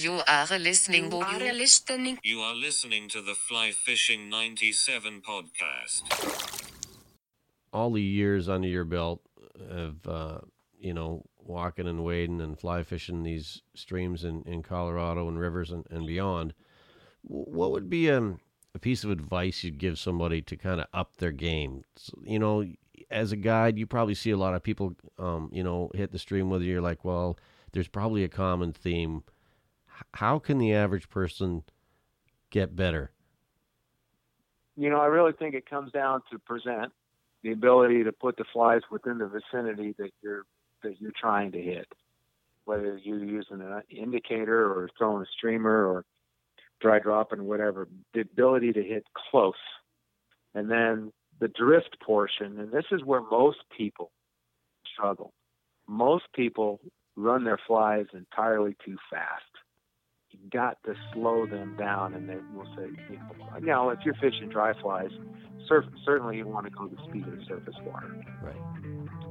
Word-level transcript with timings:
You 0.00 0.22
are 0.26 0.58
listening. 0.58 1.12
You 1.12 1.18
are 1.18 1.52
listening. 1.52 2.18
You 2.22 2.40
are 2.40 2.54
listening 2.54 3.10
to 3.10 3.20
the 3.20 3.34
Fly 3.34 3.70
Fishing 3.72 4.30
97 4.30 5.20
podcast. 5.20 6.70
All 7.70 7.92
the 7.92 8.00
years 8.00 8.48
under 8.48 8.66
your 8.66 8.86
belt 8.86 9.20
of, 9.68 10.08
uh, 10.08 10.38
you 10.78 10.94
know, 10.94 11.26
walking 11.36 11.86
and 11.86 12.02
wading 12.02 12.40
and 12.40 12.58
fly 12.58 12.82
fishing 12.82 13.24
these 13.24 13.60
streams 13.74 14.24
in, 14.24 14.42
in 14.46 14.62
Colorado 14.62 15.28
and 15.28 15.38
rivers 15.38 15.70
and, 15.70 15.84
and 15.90 16.06
beyond, 16.06 16.54
what 17.20 17.70
would 17.70 17.90
be 17.90 18.10
um, 18.10 18.40
a 18.74 18.78
piece 18.78 19.04
of 19.04 19.10
advice 19.10 19.62
you'd 19.62 19.76
give 19.76 19.98
somebody 19.98 20.40
to 20.40 20.56
kind 20.56 20.80
of 20.80 20.86
up 20.94 21.18
their 21.18 21.32
game? 21.32 21.84
So, 21.96 22.14
you 22.24 22.38
know, 22.38 22.64
as 23.10 23.32
a 23.32 23.36
guide, 23.36 23.76
you 23.76 23.86
probably 23.86 24.14
see 24.14 24.30
a 24.30 24.38
lot 24.38 24.54
of 24.54 24.62
people, 24.62 24.96
um, 25.18 25.50
you 25.52 25.62
know, 25.62 25.90
hit 25.94 26.10
the 26.10 26.18
stream 26.18 26.48
with 26.48 26.62
you. 26.62 26.72
You're 26.72 26.80
like, 26.80 27.04
well, 27.04 27.38
there's 27.72 27.88
probably 27.88 28.24
a 28.24 28.28
common 28.28 28.72
theme. 28.72 29.24
How 30.14 30.38
can 30.38 30.58
the 30.58 30.72
average 30.72 31.08
person 31.08 31.64
get 32.50 32.74
better? 32.76 33.12
you 34.80 34.88
know, 34.88 34.98
I 34.98 35.06
really 35.06 35.32
think 35.32 35.54
it 35.54 35.68
comes 35.68 35.92
down 35.92 36.22
to 36.32 36.38
present 36.38 36.90
the 37.42 37.52
ability 37.52 38.04
to 38.04 38.12
put 38.12 38.38
the 38.38 38.44
flies 38.50 38.80
within 38.90 39.18
the 39.18 39.26
vicinity 39.28 39.94
that 39.98 40.10
you're 40.22 40.44
that 40.82 40.98
you're 40.98 41.12
trying 41.20 41.52
to 41.52 41.60
hit. 41.60 41.86
Whether 42.64 42.96
you're 42.96 43.22
using 43.22 43.60
an 43.60 43.82
indicator 43.90 44.64
or 44.64 44.88
throwing 44.96 45.22
a 45.22 45.26
streamer 45.36 45.86
or 45.86 46.06
dry 46.80 46.98
dropping, 46.98 47.44
whatever, 47.44 47.88
the 48.14 48.20
ability 48.20 48.72
to 48.72 48.82
hit 48.82 49.04
close. 49.30 49.52
And 50.54 50.70
then 50.70 51.12
the 51.40 51.48
drift 51.48 51.98
portion, 52.02 52.58
and 52.58 52.72
this 52.72 52.86
is 52.90 53.04
where 53.04 53.20
most 53.20 53.58
people 53.76 54.10
struggle. 54.94 55.34
Most 55.86 56.24
people 56.34 56.80
run 57.16 57.44
their 57.44 57.60
flies 57.66 58.06
entirely 58.14 58.76
too 58.82 58.96
fast. 59.10 59.42
You 60.32 60.38
got 60.50 60.82
to 60.84 60.94
slow 61.12 61.46
them 61.46 61.76
down, 61.76 62.14
and 62.14 62.28
they 62.28 62.38
will 62.54 62.66
say, 62.76 62.88
you 63.10 63.16
know, 63.16 63.58
you 63.58 63.66
know, 63.66 63.90
if 63.90 64.00
you're 64.04 64.14
fishing 64.14 64.48
dry 64.48 64.72
flies, 64.80 65.10
surf, 65.68 65.84
certainly 66.04 66.36
you 66.36 66.46
want 66.46 66.66
to 66.66 66.70
go 66.70 66.88
the 66.88 66.96
speed 67.08 67.26
of 67.26 67.36
the 67.36 67.44
surface 67.46 67.74
water. 67.84 68.14
Right. 68.42 68.56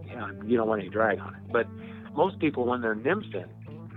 You, 0.07 0.15
know, 0.15 0.29
you 0.45 0.57
don't 0.57 0.67
want 0.67 0.81
any 0.81 0.89
drag 0.89 1.19
on 1.19 1.35
it. 1.35 1.41
But 1.51 1.67
most 2.15 2.39
people, 2.39 2.65
when 2.65 2.81
they're 2.81 2.95
nymphing, 2.95 3.47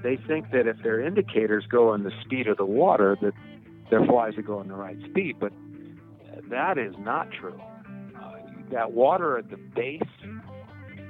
they 0.02 0.18
think 0.26 0.50
that 0.50 0.66
if 0.66 0.82
their 0.82 1.00
indicators 1.00 1.64
go 1.70 1.94
in 1.94 2.02
the 2.02 2.12
speed 2.24 2.48
of 2.48 2.56
the 2.56 2.64
water, 2.64 3.16
that 3.22 3.32
their 3.90 4.04
flies 4.04 4.36
are 4.36 4.42
going 4.42 4.68
the 4.68 4.74
right 4.74 4.98
speed. 5.10 5.36
But 5.38 5.52
that 6.50 6.78
is 6.78 6.94
not 6.98 7.28
true. 7.30 7.60
Uh, 8.20 8.32
that 8.70 8.92
water 8.92 9.38
at 9.38 9.50
the 9.50 9.56
base 9.56 10.02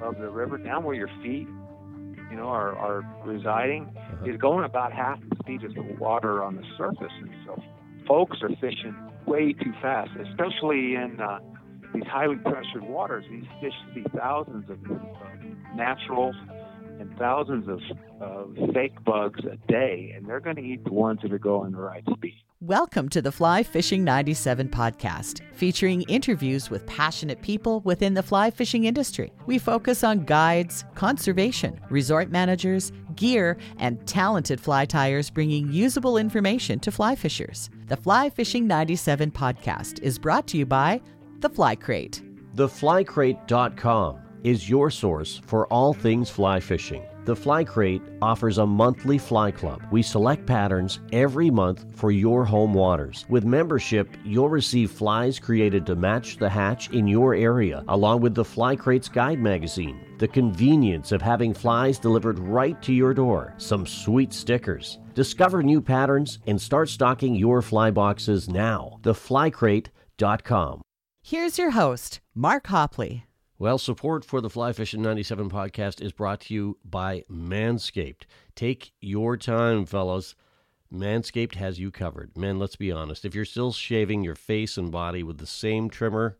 of 0.00 0.18
the 0.18 0.28
river, 0.28 0.58
down 0.58 0.84
where 0.84 0.94
your 0.94 1.10
feet, 1.22 1.48
you 2.30 2.36
know, 2.36 2.48
are, 2.48 2.76
are 2.76 3.02
residing, 3.24 3.94
is 4.26 4.40
going 4.40 4.64
about 4.64 4.92
half 4.92 5.18
speed 5.42 5.64
of 5.64 5.74
the 5.74 5.82
water 5.98 6.42
on 6.42 6.56
the 6.56 6.64
surface. 6.76 7.12
And 7.20 7.30
so 7.46 7.62
folks 8.06 8.38
are 8.42 8.50
fishing 8.60 8.94
way 9.26 9.52
too 9.52 9.72
fast, 9.80 10.10
especially 10.28 10.94
in 10.94 11.18
uh, 11.20 11.38
these 11.94 12.04
highly 12.06 12.36
pressured 12.36 12.82
waters. 12.82 13.24
These 13.30 13.44
fish 13.60 13.74
see 13.94 14.04
thousands 14.16 14.68
of 14.70 14.78
uh, 14.90 14.96
naturals 15.74 16.36
and 17.00 17.16
thousands 17.18 17.68
of, 17.68 17.80
of 18.20 18.56
fake 18.72 19.02
bugs 19.04 19.40
a 19.44 19.56
day, 19.70 20.12
and 20.16 20.26
they're 20.26 20.40
going 20.40 20.56
to 20.56 20.62
eat 20.62 20.84
the 20.84 20.92
ones 20.92 21.20
that 21.22 21.32
are 21.32 21.38
going 21.38 21.72
the 21.72 21.80
right 21.80 22.04
speed. 22.16 22.42
Welcome 22.62 23.08
to 23.08 23.20
the 23.20 23.32
Fly 23.32 23.64
Fishing 23.64 24.04
97 24.04 24.68
podcast, 24.68 25.40
featuring 25.52 26.02
interviews 26.02 26.70
with 26.70 26.86
passionate 26.86 27.42
people 27.42 27.80
within 27.80 28.14
the 28.14 28.22
fly 28.22 28.52
fishing 28.52 28.84
industry. 28.84 29.32
We 29.46 29.58
focus 29.58 30.04
on 30.04 30.20
guides, 30.20 30.84
conservation, 30.94 31.80
resort 31.90 32.30
managers, 32.30 32.92
gear, 33.16 33.56
and 33.78 34.06
talented 34.06 34.60
fly 34.60 34.84
tyers 34.84 35.28
bringing 35.28 35.72
usable 35.72 36.16
information 36.16 36.78
to 36.78 36.92
fly 36.92 37.16
fishers. 37.16 37.68
The 37.88 37.96
Fly 37.96 38.30
Fishing 38.30 38.68
97 38.68 39.32
podcast 39.32 40.00
is 40.00 40.16
brought 40.16 40.46
to 40.46 40.56
you 40.56 40.64
by 40.64 41.00
The 41.40 41.50
Fly 41.50 41.74
Crate. 41.74 42.22
TheFlyCrate.com 42.54 44.18
is 44.44 44.70
your 44.70 44.88
source 44.88 45.40
for 45.46 45.66
all 45.66 45.94
things 45.94 46.30
fly 46.30 46.60
fishing. 46.60 47.02
The 47.24 47.36
Fly 47.36 47.62
Crate 47.62 48.02
offers 48.20 48.58
a 48.58 48.66
monthly 48.66 49.16
fly 49.16 49.52
club. 49.52 49.80
We 49.92 50.02
select 50.02 50.44
patterns 50.44 50.98
every 51.12 51.50
month 51.50 51.84
for 51.94 52.10
your 52.10 52.44
home 52.44 52.74
waters. 52.74 53.26
With 53.28 53.44
membership, 53.44 54.08
you'll 54.24 54.48
receive 54.48 54.90
flies 54.90 55.38
created 55.38 55.86
to 55.86 55.94
match 55.94 56.36
the 56.36 56.48
hatch 56.48 56.90
in 56.90 57.06
your 57.06 57.34
area, 57.34 57.84
along 57.86 58.22
with 58.22 58.34
the 58.34 58.44
Fly 58.44 58.74
Crate's 58.74 59.08
guide 59.08 59.38
magazine. 59.38 60.00
The 60.18 60.26
convenience 60.26 61.12
of 61.12 61.22
having 61.22 61.54
flies 61.54 62.00
delivered 62.00 62.40
right 62.40 62.80
to 62.82 62.92
your 62.92 63.14
door. 63.14 63.54
Some 63.56 63.86
sweet 63.86 64.32
stickers. 64.32 64.98
Discover 65.14 65.62
new 65.62 65.80
patterns 65.80 66.40
and 66.48 66.60
start 66.60 66.88
stocking 66.88 67.36
your 67.36 67.62
fly 67.62 67.92
boxes 67.92 68.48
now. 68.48 68.98
TheFlyCrate.com. 69.02 70.82
Here's 71.22 71.56
your 71.56 71.70
host, 71.70 72.20
Mark 72.34 72.64
Hopley. 72.66 73.22
Well, 73.62 73.78
support 73.78 74.24
for 74.24 74.40
the 74.40 74.50
Fly 74.50 74.72
Fishing 74.72 75.02
97 75.02 75.48
podcast 75.48 76.02
is 76.02 76.10
brought 76.10 76.40
to 76.40 76.52
you 76.52 76.78
by 76.84 77.22
Manscaped. 77.30 78.22
Take 78.56 78.90
your 79.00 79.36
time, 79.36 79.86
fellas. 79.86 80.34
Manscaped 80.92 81.54
has 81.54 81.78
you 81.78 81.92
covered. 81.92 82.36
Man, 82.36 82.58
let's 82.58 82.74
be 82.74 82.90
honest. 82.90 83.24
If 83.24 83.36
you're 83.36 83.44
still 83.44 83.70
shaving 83.70 84.24
your 84.24 84.34
face 84.34 84.76
and 84.76 84.90
body 84.90 85.22
with 85.22 85.38
the 85.38 85.46
same 85.46 85.88
trimmer, 85.90 86.38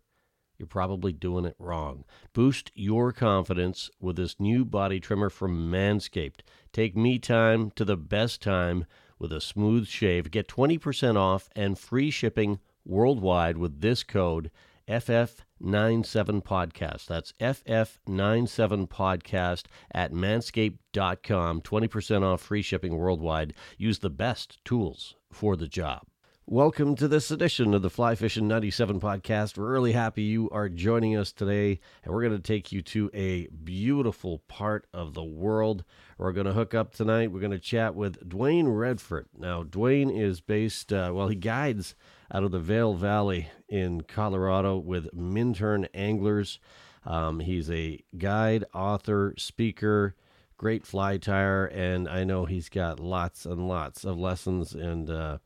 you're 0.58 0.66
probably 0.66 1.12
doing 1.12 1.44
it 1.44 1.54
wrong. 1.60 2.02
Boost 2.32 2.72
your 2.74 3.12
confidence 3.12 3.88
with 4.00 4.16
this 4.16 4.40
new 4.40 4.64
body 4.64 4.98
trimmer 4.98 5.30
from 5.30 5.70
Manscaped. 5.70 6.40
Take 6.72 6.96
me 6.96 7.20
time 7.20 7.70
to 7.76 7.84
the 7.84 7.96
best 7.96 8.42
time 8.42 8.84
with 9.20 9.32
a 9.32 9.40
smooth 9.40 9.86
shave. 9.86 10.32
Get 10.32 10.48
20% 10.48 11.16
off 11.16 11.48
and 11.54 11.78
free 11.78 12.10
shipping 12.10 12.58
worldwide 12.84 13.58
with 13.58 13.80
this 13.80 14.02
code 14.02 14.50
FF97 14.92 16.44
Podcast. 16.44 17.06
That's 17.06 17.32
FF97 17.40 18.88
Podcast 18.88 19.64
at 19.90 20.12
manscaped.com. 20.12 21.62
20% 21.62 22.22
off 22.22 22.42
free 22.42 22.62
shipping 22.62 22.98
worldwide. 22.98 23.54
Use 23.78 24.00
the 24.00 24.10
best 24.10 24.62
tools 24.64 25.16
for 25.30 25.56
the 25.56 25.68
job. 25.68 26.02
Welcome 26.46 26.96
to 26.96 27.06
this 27.06 27.30
edition 27.30 27.72
of 27.72 27.82
the 27.82 27.88
Fly 27.88 28.16
Fishing 28.16 28.48
97 28.48 28.98
podcast. 28.98 29.56
We're 29.56 29.70
really 29.70 29.92
happy 29.92 30.22
you 30.22 30.50
are 30.50 30.68
joining 30.68 31.16
us 31.16 31.30
today, 31.30 31.78
and 32.02 32.12
we're 32.12 32.20
going 32.20 32.36
to 32.36 32.42
take 32.42 32.72
you 32.72 32.82
to 32.82 33.08
a 33.14 33.46
beautiful 33.46 34.40
part 34.48 34.88
of 34.92 35.14
the 35.14 35.22
world. 35.22 35.84
We're 36.18 36.32
going 36.32 36.46
to 36.46 36.52
hook 36.52 36.74
up 36.74 36.92
tonight. 36.92 37.30
We're 37.30 37.40
going 37.40 37.52
to 37.52 37.60
chat 37.60 37.94
with 37.94 38.28
Duane 38.28 38.66
Redford. 38.66 39.28
Now, 39.38 39.62
Duane 39.62 40.10
is 40.10 40.40
based, 40.40 40.92
uh, 40.92 41.12
well, 41.14 41.28
he 41.28 41.36
guides 41.36 41.94
out 42.34 42.42
of 42.42 42.50
the 42.50 42.58
Vail 42.58 42.94
Valley 42.94 43.48
in 43.68 44.00
Colorado 44.00 44.78
with 44.78 45.14
Minturn 45.14 45.86
Anglers. 45.94 46.58
Um, 47.06 47.38
he's 47.38 47.70
a 47.70 48.00
guide, 48.18 48.64
author, 48.74 49.32
speaker, 49.38 50.16
great 50.58 50.84
fly 50.84 51.18
tyer, 51.18 51.72
and 51.72 52.08
I 52.08 52.24
know 52.24 52.46
he's 52.46 52.68
got 52.68 52.98
lots 52.98 53.46
and 53.46 53.68
lots 53.68 54.04
of 54.04 54.18
lessons 54.18 54.74
and 54.74 55.08
uh, 55.08 55.38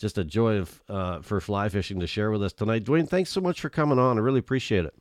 just 0.00 0.16
a 0.18 0.24
joy 0.24 0.56
of 0.56 0.82
uh, 0.88 1.20
for 1.20 1.40
fly 1.40 1.68
fishing 1.68 2.00
to 2.00 2.06
share 2.06 2.30
with 2.30 2.42
us 2.42 2.52
tonight. 2.52 2.84
Duane, 2.84 3.06
thanks 3.06 3.30
so 3.30 3.40
much 3.40 3.60
for 3.60 3.68
coming 3.68 3.98
on. 3.98 4.16
I 4.16 4.20
really 4.20 4.40
appreciate 4.40 4.86
it. 4.86 4.94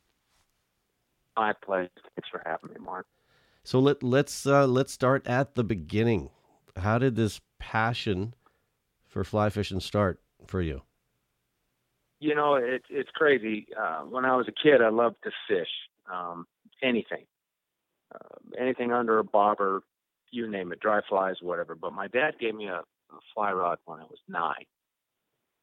My 1.38 1.54
pleasure. 1.54 1.90
Thanks 2.16 2.30
for 2.30 2.44
having 2.46 2.72
me, 2.72 2.86
Mark. 2.86 3.08
So 3.64 3.80
let 3.80 4.04
let's 4.04 4.46
uh, 4.46 4.68
let's 4.68 4.92
start 4.92 5.26
at 5.26 5.56
the 5.56 5.64
beginning. 5.64 6.30
How 6.76 6.98
did 6.98 7.16
this 7.16 7.40
passion 7.60 8.34
for 9.08 9.24
fly 9.24 9.50
fishing 9.50 9.80
start 9.80 10.20
for 10.46 10.62
you? 10.62 10.82
You 12.20 12.36
know, 12.36 12.56
it, 12.56 12.84
it's 12.90 13.10
crazy. 13.12 13.68
Uh, 13.80 14.02
when 14.02 14.26
I 14.26 14.36
was 14.36 14.48
a 14.50 14.52
kid, 14.52 14.82
I 14.82 14.90
loved 14.90 15.16
to 15.24 15.32
fish. 15.48 15.70
Um, 16.14 16.46
anything, 16.84 17.26
uh, 18.14 18.36
anything 18.60 18.92
under 18.92 19.20
a 19.20 19.24
bobber, 19.24 19.84
you 20.32 20.50
name 20.50 20.74
it, 20.74 20.82
dry 20.82 21.00
flies, 21.08 21.36
whatever. 21.42 21.76
But 21.76 21.94
my 21.94 22.08
dad 22.08 22.32
gave 22.40 22.56
me 22.56 22.68
a, 22.68 22.80
a 22.80 23.20
fly 23.34 23.54
rod 23.54 23.78
when 23.86 24.00
I 24.00 24.04
was 24.04 24.20
nine, 24.28 24.66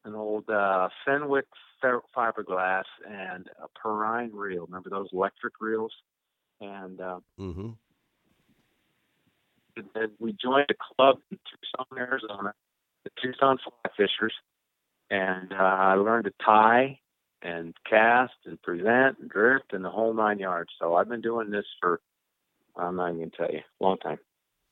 an 0.07 0.15
old 0.15 0.49
uh, 0.49 0.89
Fenwick 1.05 1.45
fer- 1.81 2.01
fiberglass 2.15 2.85
and 3.07 3.47
a 3.63 3.67
Perrine 3.79 4.31
reel. 4.33 4.65
Remember 4.65 4.89
those 4.89 5.09
electric 5.13 5.53
reels? 5.61 5.93
And 6.61 6.99
uh, 7.01 7.19
Mm-hmm. 7.39 7.69
and 9.75 9.85
then 9.93 10.11
we 10.19 10.35
joined 10.41 10.69
a 10.71 10.95
club 10.95 11.17
in 11.31 11.37
Tucson, 11.37 11.97
Arizona, 11.99 12.53
the 13.03 13.11
Tucson 13.21 13.57
Fly 13.63 13.91
Fishers, 13.95 14.33
and 15.11 15.53
uh, 15.53 15.55
I 15.55 15.93
learned 15.93 16.25
to 16.25 16.33
tie 16.43 16.99
and 17.43 17.75
cast 17.87 18.33
and 18.45 18.59
present 18.63 19.19
and 19.19 19.29
drift 19.29 19.73
and 19.73 19.85
the 19.85 19.89
whole 19.91 20.13
nine 20.13 20.39
yards. 20.39 20.71
So 20.81 20.95
I've 20.95 21.09
been 21.09 21.21
doing 21.21 21.51
this 21.51 21.65
for 21.79 22.01
I'm 22.75 22.95
not 22.95 23.13
even 23.13 23.29
gonna 23.29 23.31
tell 23.37 23.51
you, 23.51 23.61
long 23.79 23.97
time. 23.97 24.19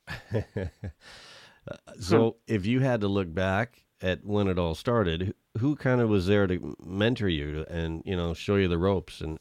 so 2.00 2.36
if 2.46 2.66
you 2.66 2.80
had 2.80 3.00
to 3.02 3.08
look 3.08 3.32
back 3.32 3.85
at 4.00 4.24
when 4.24 4.48
it 4.48 4.58
all 4.58 4.74
started, 4.74 5.34
who, 5.58 5.74
kind 5.74 6.00
of 6.00 6.08
was 6.08 6.26
there 6.26 6.46
to 6.46 6.76
mentor 6.84 7.28
you 7.28 7.64
and 7.68 8.02
you 8.04 8.16
know 8.16 8.34
show 8.34 8.56
you 8.56 8.68
the 8.68 8.78
ropes? 8.78 9.20
And 9.20 9.38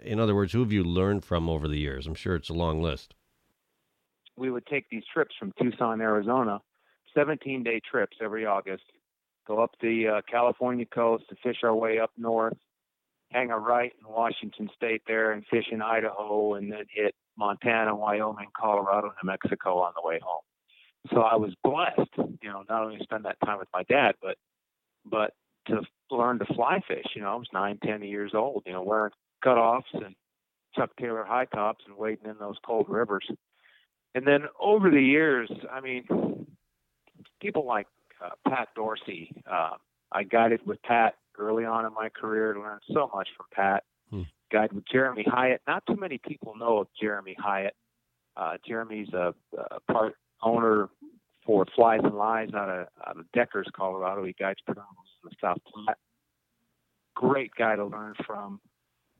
in 0.00 0.20
other 0.20 0.34
words, 0.34 0.52
who 0.52 0.60
have 0.60 0.72
you 0.72 0.84
learned 0.84 1.24
from 1.24 1.48
over 1.48 1.66
the 1.68 1.78
years? 1.78 2.06
I'm 2.06 2.14
sure 2.14 2.34
it's 2.34 2.48
a 2.50 2.54
long 2.54 2.82
list. 2.82 3.14
We 4.36 4.50
would 4.50 4.66
take 4.66 4.88
these 4.90 5.04
trips 5.12 5.34
from 5.38 5.52
Tucson, 5.60 6.00
Arizona, 6.00 6.60
17 7.14 7.62
day 7.62 7.80
trips 7.90 8.18
every 8.22 8.44
August. 8.44 8.84
Go 9.46 9.62
up 9.62 9.70
the 9.80 10.08
uh, 10.08 10.20
California 10.30 10.84
coast 10.84 11.24
to 11.30 11.36
fish 11.42 11.58
our 11.62 11.74
way 11.74 11.98
up 11.98 12.10
north, 12.18 12.56
hang 13.30 13.50
a 13.50 13.58
right 13.58 13.92
in 13.98 14.12
Washington 14.12 14.68
State 14.74 15.02
there, 15.06 15.32
and 15.32 15.44
fish 15.46 15.66
in 15.70 15.80
Idaho, 15.80 16.54
and 16.54 16.70
then 16.70 16.84
hit 16.92 17.14
Montana, 17.38 17.94
Wyoming, 17.94 18.48
Colorado, 18.58 19.08
New 19.22 19.30
Mexico 19.30 19.78
on 19.78 19.92
the 19.94 20.06
way 20.06 20.18
home. 20.22 20.42
So 21.10 21.20
I 21.20 21.36
was 21.36 21.52
blessed, 21.62 22.10
you 22.16 22.48
know, 22.48 22.64
not 22.68 22.82
only 22.82 22.98
to 22.98 23.04
spend 23.04 23.24
that 23.24 23.38
time 23.44 23.58
with 23.58 23.68
my 23.72 23.82
dad, 23.84 24.14
but 24.20 24.36
but 25.04 25.32
to 25.66 25.82
learn 26.10 26.38
to 26.38 26.46
fly 26.46 26.80
fish. 26.86 27.06
You 27.14 27.22
know, 27.22 27.32
I 27.32 27.36
was 27.36 27.48
nine, 27.52 27.78
ten 27.84 28.02
years 28.02 28.32
old, 28.34 28.62
you 28.66 28.72
know, 28.72 28.82
wearing 28.82 29.12
cutoffs 29.44 29.92
and 29.92 30.14
Chuck 30.74 30.90
Taylor 31.00 31.24
high 31.24 31.46
tops 31.46 31.84
and 31.86 31.96
wading 31.96 32.28
in 32.30 32.36
those 32.38 32.56
cold 32.64 32.86
rivers. 32.88 33.26
And 34.14 34.26
then 34.26 34.44
over 34.60 34.90
the 34.90 35.00
years, 35.00 35.50
I 35.70 35.80
mean, 35.80 36.46
people 37.40 37.66
like 37.66 37.86
uh, 38.24 38.30
Pat 38.48 38.68
Dorsey, 38.74 39.42
uh, 39.50 39.72
I 40.12 40.22
guided 40.22 40.66
with 40.66 40.80
Pat 40.82 41.14
early 41.38 41.64
on 41.64 41.84
in 41.84 41.92
my 41.92 42.08
career, 42.08 42.56
learned 42.58 42.82
so 42.92 43.10
much 43.14 43.28
from 43.36 43.46
Pat. 43.52 43.84
Hmm. 44.10 44.22
Guided 44.52 44.72
with 44.74 44.88
Jeremy 44.90 45.24
Hyatt. 45.26 45.60
Not 45.66 45.82
too 45.86 45.96
many 45.96 46.18
people 46.18 46.54
know 46.56 46.78
of 46.78 46.88
Jeremy 47.00 47.36
Hyatt. 47.38 47.74
Uh, 48.36 48.56
Jeremy's 48.66 49.12
a, 49.12 49.34
a 49.56 49.80
part 49.92 50.14
owner 50.42 50.88
for 51.44 51.64
Flies 51.74 52.00
and 52.02 52.14
Lies 52.14 52.50
out 52.54 52.68
of, 52.68 52.86
out 53.06 53.18
of 53.18 53.30
Deckers, 53.32 53.68
Colorado. 53.74 54.24
He 54.24 54.32
guides 54.32 54.60
predominantly 54.64 55.04
in 55.22 55.30
the 55.30 55.36
South 55.40 55.58
Platte. 55.72 55.98
Great 57.14 57.52
guy 57.56 57.76
to 57.76 57.86
learn 57.86 58.14
from. 58.26 58.60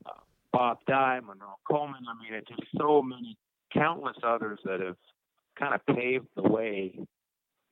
Uh, 0.05 0.11
Bob 0.51 0.79
Dye, 0.87 1.19
Monroe 1.19 1.57
Coleman. 1.69 2.03
I 2.07 2.21
mean, 2.21 2.33
it's 2.37 2.47
just 2.49 2.63
so 2.77 3.01
many, 3.01 3.37
countless 3.73 4.17
others 4.23 4.59
that 4.65 4.79
have 4.79 4.97
kind 5.57 5.73
of 5.73 5.95
paved 5.95 6.27
the 6.35 6.43
way 6.43 6.99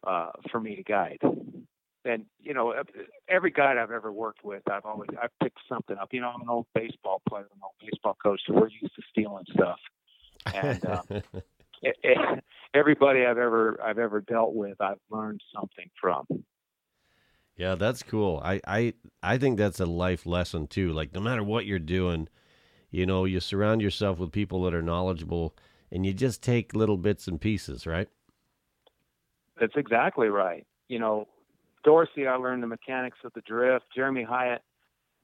uh, 0.06 0.32
for 0.52 0.60
me 0.60 0.76
to 0.76 0.84
guide. 0.84 1.20
And 2.06 2.26
you 2.40 2.54
know, 2.54 2.74
every 3.28 3.50
guide 3.52 3.78
I've 3.78 3.92
ever 3.92 4.12
worked 4.12 4.44
with, 4.44 4.62
I've 4.70 4.86
always 4.86 5.10
I've 5.22 5.32
picked 5.42 5.58
something 5.68 5.98
up. 5.98 6.10
You 6.12 6.22
know, 6.22 6.30
I'm 6.30 6.42
an 6.42 6.50
old 6.50 6.68
baseball 6.76 7.22
player, 7.28 7.48
an 7.52 7.62
old 7.64 7.74
baseball 7.82 8.16
coach, 8.22 8.42
so 8.48 8.54
we're 8.54 8.70
used 8.70 8.96
to 8.96 9.02
stealing 9.10 9.46
stuff. 9.52 9.80
And 10.54 10.86
um, 10.86 11.04
it, 11.82 11.96
it, 12.04 12.44
everybody 12.76 13.26
I've 13.26 13.38
ever 13.38 13.80
I've 13.84 14.00
ever 14.00 14.22
dealt 14.22 14.54
with, 14.54 14.80
I've 14.82 15.00
learned 15.10 15.42
something 15.54 15.90
from. 16.00 16.26
Yeah, 17.58 17.76
that's 17.76 18.04
cool. 18.04 18.42
I, 18.44 18.60
I 18.68 18.94
I 19.24 19.38
think 19.38 19.58
that's 19.58 19.80
a 19.80 19.86
life 19.86 20.26
lesson 20.26 20.68
too. 20.68 20.92
Like 20.92 21.14
no 21.14 21.22
matter 21.22 21.44
what 21.44 21.66
you're 21.66 21.80
doing, 21.80 22.28
you 22.92 23.06
know, 23.06 23.26
you 23.26 23.40
surround 23.40 23.82
yourself 23.82 24.20
with 24.20 24.32
people 24.32 24.64
that 24.64 24.74
are 24.74 24.82
knowledgeable 24.82 25.56
and 25.92 26.06
you 26.06 26.14
just 26.14 26.42
take 26.42 26.76
little 26.76 26.98
bits 26.98 27.28
and 27.28 27.40
pieces, 27.40 27.88
right? 27.88 28.10
That's 29.60 29.76
exactly 29.78 30.28
right. 30.28 30.68
You 30.90 31.00
know, 31.00 31.28
Dorsey, 31.86 32.28
I 32.28 32.36
learned 32.36 32.64
the 32.64 32.68
mechanics 32.68 33.20
of 33.24 33.32
the 33.34 33.42
drift. 33.42 33.86
Jeremy 33.96 34.24
Hyatt, 34.24 34.62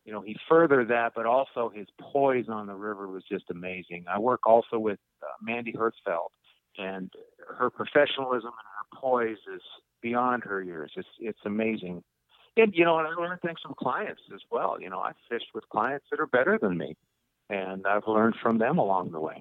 you 0.06 0.14
know, 0.14 0.22
he 0.22 0.38
furthered 0.48 0.88
that, 0.88 1.12
but 1.16 1.26
also 1.26 1.72
his 1.74 1.88
poise 2.00 2.46
on 2.48 2.68
the 2.68 2.74
river 2.74 3.08
was 3.08 3.24
just 3.30 3.46
amazing. 3.52 4.06
I 4.10 4.20
work 4.20 4.48
also 4.48 4.80
with 4.80 5.00
uh, 5.22 5.28
Mandy 5.42 5.74
Hertzfeld, 5.74 6.30
and 6.78 7.12
her 7.58 7.70
professionalism 7.70 8.50
and 8.50 8.54
her 8.54 9.00
poise 9.00 9.38
is 9.54 9.62
beyond 10.02 10.44
her 10.44 10.62
years. 10.62 10.92
It's 10.96 11.08
it's 11.20 11.40
amazing. 11.46 12.04
And 12.58 12.74
you 12.76 12.84
know, 12.84 13.00
and 13.00 13.08
I 13.08 13.12
learned 13.12 13.42
things 13.42 13.60
from 13.62 13.76
clients 13.78 14.22
as 14.34 14.42
well. 14.52 14.78
You 14.80 14.90
know, 14.90 15.00
I 15.00 15.12
fished 15.30 15.48
with 15.54 15.68
clients 15.70 16.06
that 16.12 16.20
are 16.20 16.28
better 16.28 16.58
than 16.62 16.78
me, 16.78 16.98
and 17.50 17.86
I've 17.88 18.08
learned 18.08 18.36
from 18.42 18.58
them 18.58 18.78
along 18.78 19.12
the 19.12 19.20
way. 19.20 19.40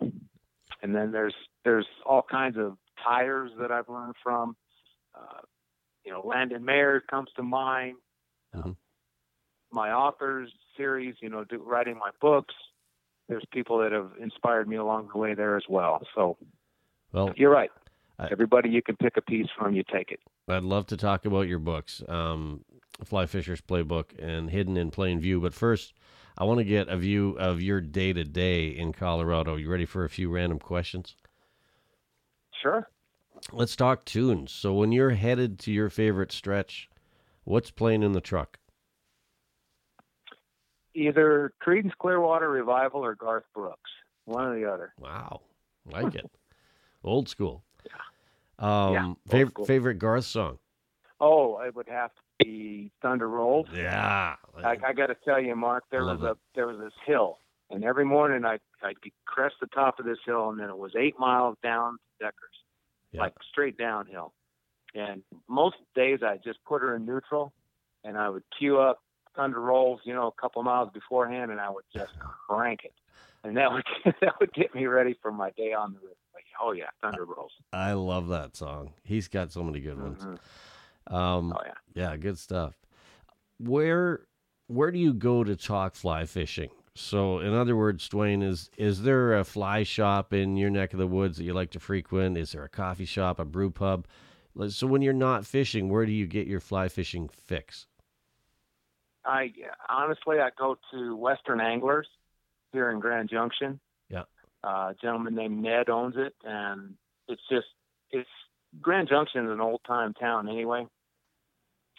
And 0.82 0.94
then 0.94 1.12
there's 1.12 1.34
there's 1.64 1.86
all 2.06 2.22
kinds 2.22 2.56
of 2.56 2.76
tyers 3.02 3.50
that 3.60 3.70
I've 3.70 3.88
learned 3.88 4.14
from. 4.22 4.56
Uh, 5.14 5.40
you 6.04 6.12
know, 6.12 6.22
Landon 6.24 6.64
Mayer 6.64 7.02
comes 7.10 7.30
to 7.36 7.42
mind. 7.42 7.96
Mhm. 8.54 8.76
My 9.72 9.92
authors 9.92 10.52
series, 10.76 11.14
you 11.20 11.28
know, 11.28 11.44
do, 11.44 11.62
writing 11.62 11.98
my 11.98 12.10
books. 12.20 12.54
There's 13.28 13.44
people 13.52 13.78
that 13.78 13.92
have 13.92 14.12
inspired 14.20 14.66
me 14.68 14.76
along 14.76 15.10
the 15.12 15.18
way 15.18 15.34
there 15.34 15.56
as 15.56 15.62
well. 15.68 16.04
So 16.14 16.36
Well, 17.12 17.32
you're 17.36 17.50
right. 17.50 17.70
Everybody 18.30 18.68
you 18.68 18.82
can 18.82 18.96
pick 18.96 19.16
a 19.16 19.22
piece 19.22 19.46
from, 19.56 19.74
you 19.74 19.82
take 19.90 20.10
it. 20.10 20.20
I'd 20.48 20.62
love 20.62 20.86
to 20.88 20.96
talk 20.96 21.24
about 21.24 21.48
your 21.48 21.58
books, 21.58 22.02
um, 22.08 22.64
Fly 23.04 23.26
Fisher's 23.26 23.60
Playbook 23.60 24.18
and 24.18 24.50
Hidden 24.50 24.76
in 24.76 24.90
Plain 24.90 25.20
View. 25.20 25.40
But 25.40 25.54
first, 25.54 25.94
I 26.36 26.44
want 26.44 26.58
to 26.58 26.64
get 26.64 26.88
a 26.88 26.96
view 26.96 27.36
of 27.38 27.62
your 27.62 27.80
day 27.80 28.12
to 28.12 28.24
day 28.24 28.68
in 28.68 28.92
Colorado. 28.92 29.56
You 29.56 29.70
ready 29.70 29.86
for 29.86 30.04
a 30.04 30.10
few 30.10 30.28
random 30.28 30.58
questions? 30.58 31.16
Sure. 32.62 32.88
Let's 33.52 33.74
talk 33.74 34.04
tunes. 34.04 34.52
So, 34.52 34.74
when 34.74 34.92
you're 34.92 35.10
headed 35.10 35.58
to 35.60 35.72
your 35.72 35.88
favorite 35.88 36.30
stretch, 36.30 36.90
what's 37.44 37.70
playing 37.70 38.02
in 38.02 38.12
the 38.12 38.20
truck? 38.20 38.58
Either 40.94 41.52
Creedence 41.64 41.92
Clearwater 41.98 42.50
Revival 42.50 43.02
or 43.02 43.14
Garth 43.14 43.44
Brooks. 43.54 43.90
One 44.26 44.44
or 44.44 44.58
the 44.58 44.70
other. 44.70 44.92
Wow, 44.98 45.40
like 45.86 46.14
it. 46.14 46.30
Old 47.02 47.28
school. 47.28 47.64
Yeah, 48.60 48.66
Um, 48.86 49.06
old 49.08 49.18
favorite 49.28 49.50
school. 49.54 49.64
favorite 49.66 49.94
Garth 49.98 50.24
song. 50.24 50.58
Oh, 51.20 51.58
it 51.60 51.74
would 51.74 51.88
have 51.88 52.10
to 52.14 52.44
be 52.44 52.90
Thunder 53.02 53.28
Rolls. 53.28 53.66
Yeah, 53.74 54.36
I, 54.64 54.76
I 54.86 54.92
got 54.92 55.06
to 55.08 55.16
tell 55.24 55.40
you, 55.40 55.54
Mark, 55.54 55.84
there 55.90 56.02
Love 56.04 56.20
was 56.20 56.30
a 56.32 56.36
there 56.54 56.66
was 56.66 56.78
this 56.78 56.92
hill, 57.06 57.38
and 57.70 57.84
every 57.84 58.04
morning 58.04 58.44
I 58.44 58.58
I'd 58.82 58.96
crest 59.26 59.56
the 59.60 59.66
top 59.68 59.98
of 59.98 60.06
this 60.06 60.18
hill, 60.24 60.48
and 60.50 60.58
then 60.58 60.68
it 60.70 60.76
was 60.78 60.92
eight 60.98 61.18
miles 61.18 61.56
down 61.62 61.92
to 61.92 62.24
Deckers, 62.24 62.56
Yeah. 63.12 63.20
like 63.22 63.34
straight 63.50 63.76
downhill. 63.76 64.32
And 64.94 65.22
most 65.48 65.76
days 65.94 66.20
I 66.22 66.38
just 66.42 66.58
put 66.64 66.82
her 66.82 66.96
in 66.96 67.04
neutral, 67.06 67.52
and 68.02 68.16
I 68.18 68.28
would 68.28 68.42
cue 68.58 68.80
up 68.80 68.98
Thunder 69.36 69.60
Rolls, 69.60 70.00
you 70.04 70.14
know, 70.14 70.26
a 70.28 70.40
couple 70.40 70.62
miles 70.62 70.88
beforehand, 70.92 71.50
and 71.50 71.60
I 71.60 71.70
would 71.70 71.84
just 71.94 72.12
crank 72.48 72.80
it, 72.84 72.94
and 73.44 73.56
that 73.58 73.70
would 73.72 73.84
that 74.22 74.40
would 74.40 74.52
get 74.54 74.74
me 74.74 74.86
ready 74.86 75.14
for 75.20 75.30
my 75.30 75.50
day 75.50 75.72
on 75.74 75.92
the 75.92 75.98
river. 76.00 76.14
Oh 76.60 76.72
yeah, 76.72 76.88
Thunder 77.00 77.24
Rolls. 77.24 77.52
I 77.72 77.92
love 77.92 78.28
that 78.28 78.56
song. 78.56 78.92
He's 79.02 79.28
got 79.28 79.52
so 79.52 79.62
many 79.62 79.80
good 79.80 80.00
ones. 80.00 80.24
Mhm. 80.24 81.14
Um, 81.14 81.52
Oh 81.56 81.62
yeah. 81.64 81.72
Yeah, 81.94 82.16
good 82.16 82.38
stuff. 82.38 82.74
Where 83.58 84.26
where 84.68 84.90
do 84.90 84.98
you 84.98 85.12
go 85.12 85.42
to 85.44 85.56
talk 85.56 85.94
fly 85.94 86.24
fishing? 86.24 86.70
So, 86.94 87.38
in 87.38 87.54
other 87.54 87.76
words, 87.76 88.08
Duane, 88.08 88.42
is 88.42 88.70
is 88.76 89.02
there 89.02 89.38
a 89.38 89.44
fly 89.44 89.82
shop 89.84 90.32
in 90.32 90.56
your 90.56 90.70
neck 90.70 90.92
of 90.92 90.98
the 90.98 91.06
woods 91.06 91.38
that 91.38 91.44
you 91.44 91.52
like 91.54 91.70
to 91.70 91.80
frequent? 91.80 92.36
Is 92.36 92.52
there 92.52 92.64
a 92.64 92.68
coffee 92.68 93.04
shop, 93.04 93.38
a 93.38 93.44
brew 93.44 93.70
pub? 93.70 94.06
So, 94.68 94.86
when 94.86 95.00
you're 95.00 95.12
not 95.12 95.46
fishing, 95.46 95.88
where 95.88 96.04
do 96.04 96.12
you 96.12 96.26
get 96.26 96.46
your 96.46 96.60
fly 96.60 96.88
fishing 96.88 97.28
fix? 97.28 97.86
I 99.24 99.52
honestly, 99.88 100.40
I 100.40 100.50
go 100.58 100.76
to 100.92 101.14
Western 101.16 101.60
Anglers 101.60 102.08
here 102.72 102.90
in 102.90 103.00
Grand 103.00 103.28
Junction. 103.28 103.78
Yeah. 104.62 104.70
Uh, 104.70 104.90
a 104.90 104.94
gentleman 105.00 105.34
named 105.34 105.62
Ned 105.62 105.88
owns 105.88 106.14
it, 106.16 106.34
and 106.44 106.94
it's 107.28 107.42
just 107.50 107.66
it's 108.10 108.28
Grand 108.80 109.08
Junction 109.08 109.46
is 109.46 109.52
an 109.52 109.60
old 109.60 109.80
time 109.86 110.14
town 110.14 110.48
anyway. 110.48 110.86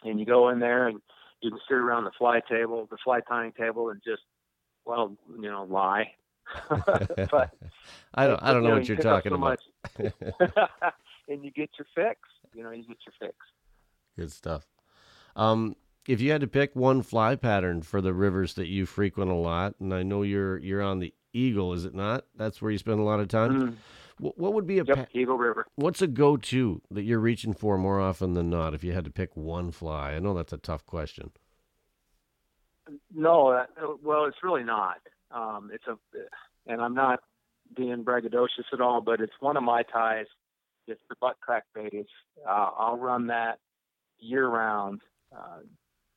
And 0.04 0.20
you 0.20 0.26
go 0.26 0.50
in 0.50 0.60
there 0.60 0.88
and 0.88 1.00
you 1.42 1.52
can 1.52 1.60
sit 1.68 1.76
around 1.76 2.06
the 2.06 2.12
fly 2.18 2.42
table, 2.50 2.88
the 2.90 2.98
fly 3.04 3.20
tying 3.22 3.52
table, 3.54 3.90
and 3.90 4.02
just 4.04 4.22
well, 4.86 5.16
you 5.30 5.50
know, 5.50 5.64
lie. 5.70 6.14
but 6.70 7.52
I 8.14 8.28
don't 8.28 8.42
I 8.42 8.54
don't 8.54 8.64
you 8.64 8.70
know 8.70 8.76
what 8.76 8.88
you 8.88 8.96
you're 8.96 9.04
talking 9.04 9.32
so 9.32 9.36
about. 9.36 9.60
much. 10.00 10.14
and 11.28 11.44
you 11.44 11.52
get 11.52 11.70
your 11.78 11.88
fix. 11.96 12.20
You 12.54 12.64
know, 12.64 12.72
you 12.72 12.84
get 12.84 12.98
your 13.06 13.14
fix. 13.20 13.36
Good 14.18 14.32
stuff. 14.32 14.68
Um, 15.36 15.76
if 16.08 16.20
you 16.20 16.32
had 16.32 16.42
to 16.42 16.48
pick 16.48 16.76
one 16.76 17.04
fly 17.04 17.36
pattern 17.36 17.82
for 17.82 18.02
the 18.02 18.14
rivers 18.14 18.56
that 18.56 18.68
you 18.68 18.86
frequent 18.86 19.32
a 19.32 19.36
lot, 19.36 19.76
and 19.80 19.94
I 19.94 20.04
know 20.04 20.24
you're 20.24 20.58
you're 20.58 20.82
on 20.82 21.00
the 21.00 21.14
Eagle, 21.34 21.74
is 21.74 21.86
it 21.86 21.94
not? 21.96 22.26
That's 22.36 22.62
where 22.62 22.72
you 22.72 22.78
spend 22.78 23.00
a 23.00 23.04
lot 23.04 23.20
of 23.20 23.28
time. 23.28 23.54
Mm. 23.72 23.76
What, 24.20 24.38
what 24.38 24.54
would 24.54 24.68
be 24.68 24.80
a 24.80 24.84
Yep, 24.84 24.96
pa- 24.98 25.06
Eagle 25.14 25.38
River. 25.38 25.66
what's 25.76 26.02
a 26.02 26.08
go-to 26.08 26.82
that 26.92 27.04
you're 27.04 27.20
reaching 27.20 27.54
for 27.54 27.78
more 27.78 28.00
often 28.00 28.34
than 28.34 28.50
not? 28.50 28.74
If 28.74 28.84
you 28.84 28.92
had 28.94 29.06
to 29.06 29.12
pick 29.12 29.36
one 29.36 29.72
fly, 29.72 30.12
I 30.12 30.20
know 30.20 30.34
that's 30.34 30.54
a 30.54 30.58
tough 30.58 30.86
question. 30.86 31.32
No, 33.14 33.52
that, 33.54 33.70
well, 34.04 34.26
it's 34.26 34.38
really 34.44 34.64
not. 34.64 34.98
Um, 35.32 35.70
it's 35.74 35.86
a, 35.88 35.98
and 36.68 36.82
I'm 36.82 36.94
not 36.94 37.20
being 37.76 38.04
braggadocious 38.04 38.66
at 38.74 38.82
all, 38.82 39.02
but 39.02 39.22
it's 39.22 39.34
one 39.40 39.56
of 39.56 39.64
my 39.64 39.84
ties. 39.84 40.26
It's 40.88 41.02
the 41.10 41.16
butt 41.22 41.38
crack 41.40 41.64
bait. 41.74 41.90
It's 41.94 42.10
uh, 42.46 42.70
I'll 42.78 42.98
run 42.98 43.28
that 43.28 43.60
year 44.20 44.46
round, 44.48 45.02
uh, 45.34 45.60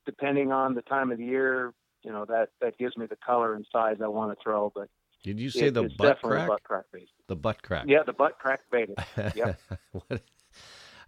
depending 0.04 0.50
on 0.52 0.74
the 0.74 0.82
time 0.82 1.12
of 1.12 1.18
the 1.18 1.24
year. 1.24 1.72
You 2.02 2.12
know 2.12 2.24
that 2.24 2.48
that 2.60 2.76
gives 2.76 2.96
me 2.96 3.06
the 3.06 3.16
color 3.24 3.54
and 3.54 3.64
size 3.70 3.96
I 4.02 4.08
want 4.08 4.36
to 4.36 4.42
throw. 4.42 4.72
But 4.74 4.88
Did 5.24 5.40
you 5.40 5.48
say 5.50 5.66
it- 5.66 5.74
the 5.74 5.90
butt 5.98 6.20
crack? 6.22 6.48
butt 6.48 6.62
crack. 6.62 6.84
The 7.26 7.36
butt 7.36 7.62
crack. 7.62 7.86
Yeah, 7.88 8.02
the 8.06 8.12
butt 8.12 8.38
crack 8.38 8.60
bait. 8.70 8.90
Yep. 9.34 9.58
what, 9.92 10.22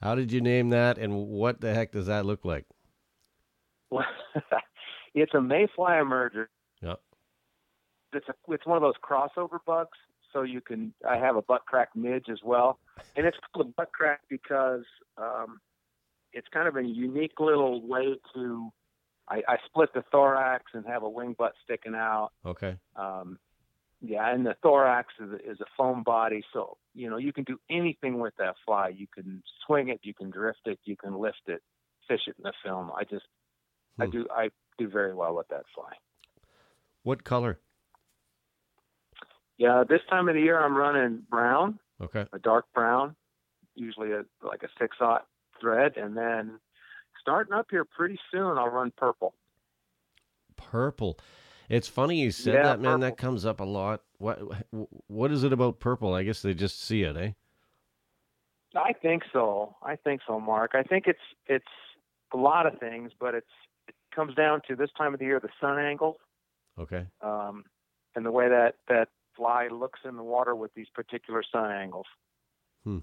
how 0.01 0.15
did 0.15 0.33
you 0.33 0.41
name 0.41 0.71
that, 0.71 0.99
and 0.99 1.15
what 1.15 1.61
the 1.61 1.73
heck 1.73 1.93
does 1.93 2.07
that 2.07 2.25
look 2.25 2.45
like? 2.45 2.65
it's 5.15 5.35
a 5.35 5.41
mayfly 5.41 5.93
emerger. 5.93 6.47
Yep. 6.83 7.01
It's 8.15 8.29
a 8.29 8.35
it's 8.53 8.67
one 8.67 8.77
of 8.77 8.83
those 8.83 8.95
crossover 9.05 9.59
bugs. 9.67 9.99
So 10.33 10.43
you 10.43 10.61
can 10.61 10.93
I 11.09 11.17
have 11.19 11.37
a 11.37 11.43
butt 11.43 11.67
crack 11.67 11.91
midge 11.95 12.29
as 12.31 12.41
well, 12.43 12.79
and 13.17 13.27
it's 13.27 13.37
called 13.53 13.67
a 13.67 13.71
butt 13.71 13.93
crack 13.93 14.21
because 14.29 14.85
um, 15.19 15.61
it's 16.33 16.49
kind 16.53 16.67
of 16.67 16.77
a 16.77 16.83
unique 16.83 17.39
little 17.39 17.87
way 17.87 18.19
to. 18.35 18.73
I, 19.29 19.43
I 19.49 19.57
split 19.67 19.93
the 19.93 20.05
thorax 20.13 20.67
and 20.73 20.87
have 20.87 21.03
a 21.03 21.09
wing 21.09 21.35
butt 21.37 21.55
sticking 21.65 21.95
out. 21.97 22.31
Okay. 22.45 22.77
Um, 22.95 23.39
yeah, 24.01 24.33
and 24.33 24.45
the 24.45 24.55
thorax 24.63 25.15
is 25.21 25.33
a, 25.33 25.51
is 25.51 25.61
a 25.61 25.67
foam 25.77 26.03
body, 26.03 26.45
so 26.53 26.77
you 26.95 27.09
know 27.09 27.17
you 27.17 27.33
can 27.33 27.45
do 27.45 27.59
anything 27.71 28.19
with 28.21 28.35
that 28.39 28.57
fly. 28.65 28.89
You 28.89 29.07
can 29.13 29.43
swing 29.67 29.89
it, 29.89 30.01
you 30.03 30.15
can 30.15 30.31
drift 30.31 30.61
it, 30.67 30.79
you 30.85 30.97
can 30.97 31.19
lift 31.19 31.43
it, 31.47 31.63
fish 32.07 32.23
it 32.27 32.37
in 32.39 32.45
the 32.45 32.53
film. 32.65 32.91
I 32.97 33.05
just, 33.05 33.27
I 33.99 34.07
Hmm. 34.07 34.11
do, 34.11 34.27
I 34.31 34.51
do 34.79 34.89
very 34.89 35.15
well 35.15 35.35
with 35.35 35.49
that 35.49 35.65
fly. 35.75 35.93
What 37.03 37.25
color? 37.25 37.61
Yeah, 39.59 39.85
this 39.89 40.03
time 40.11 40.29
of 40.29 40.35
the 40.35 40.41
year 40.41 40.63
I'm 40.63 40.77
running 40.77 41.23
brown, 41.31 41.79
Okay. 42.01 42.27
a 42.33 42.39
dark 42.39 42.67
brown, 42.75 43.17
usually 43.75 44.13
a, 44.13 44.25
like 44.43 44.63
a 44.63 44.69
six 44.79 44.97
aught 45.01 45.27
thread, 45.61 45.97
and 45.97 46.15
then 46.17 46.61
starting 47.21 47.55
up 47.55 47.69
here 47.71 47.85
pretty 47.85 48.19
soon 48.31 48.59
I'll 48.59 48.69
run 48.69 48.93
purple. 48.97 49.35
Purple. 50.57 51.19
It's 51.69 51.89
funny 51.89 52.21
you 52.21 52.31
said 52.31 52.55
Yeah, 52.55 52.63
that, 52.65 52.81
man. 52.81 53.01
That 53.01 53.17
comes 53.17 53.45
up 53.45 53.61
a 53.61 53.65
lot. 53.65 54.03
What 54.19 54.39
What 55.09 55.33
is 55.33 55.45
it 55.45 55.53
about 55.53 55.81
purple? 55.81 56.15
I 56.15 56.23
guess 56.23 56.43
they 56.43 56.55
just 56.55 56.81
see 56.83 57.03
it, 57.03 57.17
eh? 57.17 57.33
I 58.75 58.93
think 58.93 59.23
so. 59.33 59.75
I 59.83 59.97
think 59.97 60.21
so, 60.27 60.39
Mark. 60.39 60.73
I 60.75 60.83
think 60.83 61.07
it's 61.07 61.19
it's 61.47 61.65
a 62.33 62.37
lot 62.37 62.67
of 62.67 62.79
things, 62.79 63.13
but 63.19 63.35
it's 63.35 63.47
it 63.89 63.95
comes 64.15 64.35
down 64.35 64.61
to 64.69 64.77
this 64.77 64.91
time 64.97 65.15
of 65.15 65.21
the 65.21 65.27
year 65.27 65.41
the 65.41 65.49
sun 65.61 65.79
angle 65.79 66.19
Okay. 66.79 67.07
um, 67.23 67.65
and 68.15 68.27
the 68.27 68.31
way 68.31 68.49
that 68.49 68.75
that 68.89 69.09
fly 69.35 69.69
looks 69.69 70.01
in 70.05 70.17
the 70.17 70.23
water 70.23 70.55
with 70.55 70.73
these 70.75 70.89
particular 70.95 71.43
sun 71.51 71.71
angles. 71.71 72.07
Hmm. 72.85 72.99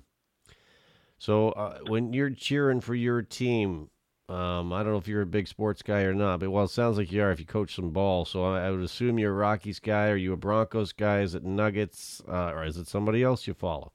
So 1.17 1.50
uh, 1.51 1.79
when 1.88 2.13
you're 2.13 2.29
cheering 2.32 2.82
for 2.82 2.96
your 2.96 3.22
team, 3.22 3.89
um, 4.33 4.73
I 4.73 4.83
don't 4.83 4.91
know 4.93 4.97
if 4.97 5.07
you're 5.07 5.21
a 5.21 5.25
big 5.25 5.47
sports 5.47 5.81
guy 5.81 6.01
or 6.01 6.13
not, 6.13 6.39
but 6.39 6.49
well, 6.49 6.63
it 6.65 6.69
sounds 6.69 6.97
like 6.97 7.11
you 7.11 7.21
are 7.23 7.31
if 7.31 7.39
you 7.39 7.45
coach 7.45 7.75
some 7.75 7.91
ball. 7.91 8.25
So 8.25 8.43
I, 8.45 8.67
I 8.67 8.71
would 8.71 8.81
assume 8.81 9.19
you're 9.19 9.31
a 9.31 9.35
Rockies 9.35 9.79
guy. 9.79 10.07
Are 10.09 10.15
you 10.15 10.33
a 10.33 10.37
Broncos 10.37 10.91
guy? 10.93 11.21
Is 11.21 11.35
it 11.35 11.43
Nuggets, 11.43 12.21
uh, 12.27 12.51
or 12.51 12.63
is 12.65 12.77
it 12.77 12.87
somebody 12.87 13.21
else 13.23 13.47
you 13.47 13.53
follow? 13.53 13.91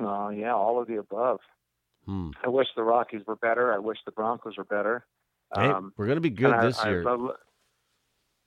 Uh, 0.00 0.28
yeah, 0.28 0.54
all 0.54 0.80
of 0.80 0.86
the 0.86 0.96
above. 0.98 1.40
Hmm. 2.06 2.30
I 2.44 2.48
wish 2.48 2.68
the 2.76 2.82
Rockies 2.84 3.22
were 3.26 3.36
better. 3.36 3.72
I 3.72 3.78
wish 3.78 3.98
the 4.06 4.12
Broncos 4.12 4.56
were 4.56 4.64
better. 4.64 5.04
Hey, 5.54 5.66
Um, 5.68 5.92
we're 5.96 6.06
gonna 6.06 6.20
be 6.20 6.30
good 6.30 6.60
this 6.62 6.78
I 6.78 6.90
year. 6.90 7.04
love- 7.04 7.36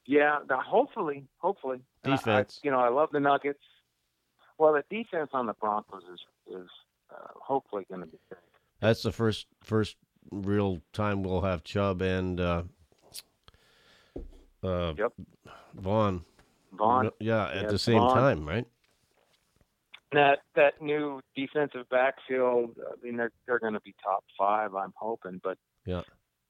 yeah, 0.05 0.39
hopefully, 0.49 1.27
hopefully. 1.37 1.81
I- 2.03 2.11
I- 2.11 2.15
Defense. 2.15 2.59
you 2.63 2.71
know, 2.71 2.79
I 2.79 2.89
love 2.89 3.09
the 3.11 3.19
Nuggets. 3.19 3.63
Well, 4.57 4.73
the 4.73 4.83
defense 4.89 5.31
on 5.33 5.45
the 5.47 5.53
Broncos 5.53 6.03
is 6.03 6.19
is 6.47 6.69
uh, 7.11 7.27
hopefully 7.35 7.85
going 7.89 8.01
to 8.01 8.07
be 8.07 8.19
great. 8.29 8.41
That's 8.81 9.03
the 9.03 9.11
first 9.11 9.47
first 9.63 9.95
real 10.31 10.81
time 10.91 11.23
we'll 11.23 11.41
have 11.41 11.63
Chubb 11.63 12.01
and 12.01 12.39
uh, 12.39 12.63
uh, 14.63 14.93
Yep. 14.97 15.13
Von. 15.75 16.25
Von, 16.73 17.11
Yeah, 17.19 17.47
at 17.49 17.63
Yeah, 17.63 17.69
the 17.69 17.79
same 17.79 17.99
Von. 18.01 18.13
time, 18.15 18.47
right? 18.47 18.67
that 20.13 20.39
that 20.55 20.81
new 20.81 21.21
defensive 21.37 21.87
backfield. 21.89 22.77
I 22.85 22.95
mean, 23.05 23.15
they're 23.15 23.31
they're 23.47 23.59
going 23.59 23.73
to 23.73 23.79
be 23.81 23.95
top 24.03 24.25
five. 24.37 24.75
I'm 24.75 24.93
hoping, 24.95 25.39
but 25.43 25.57
Yeah. 25.85 26.01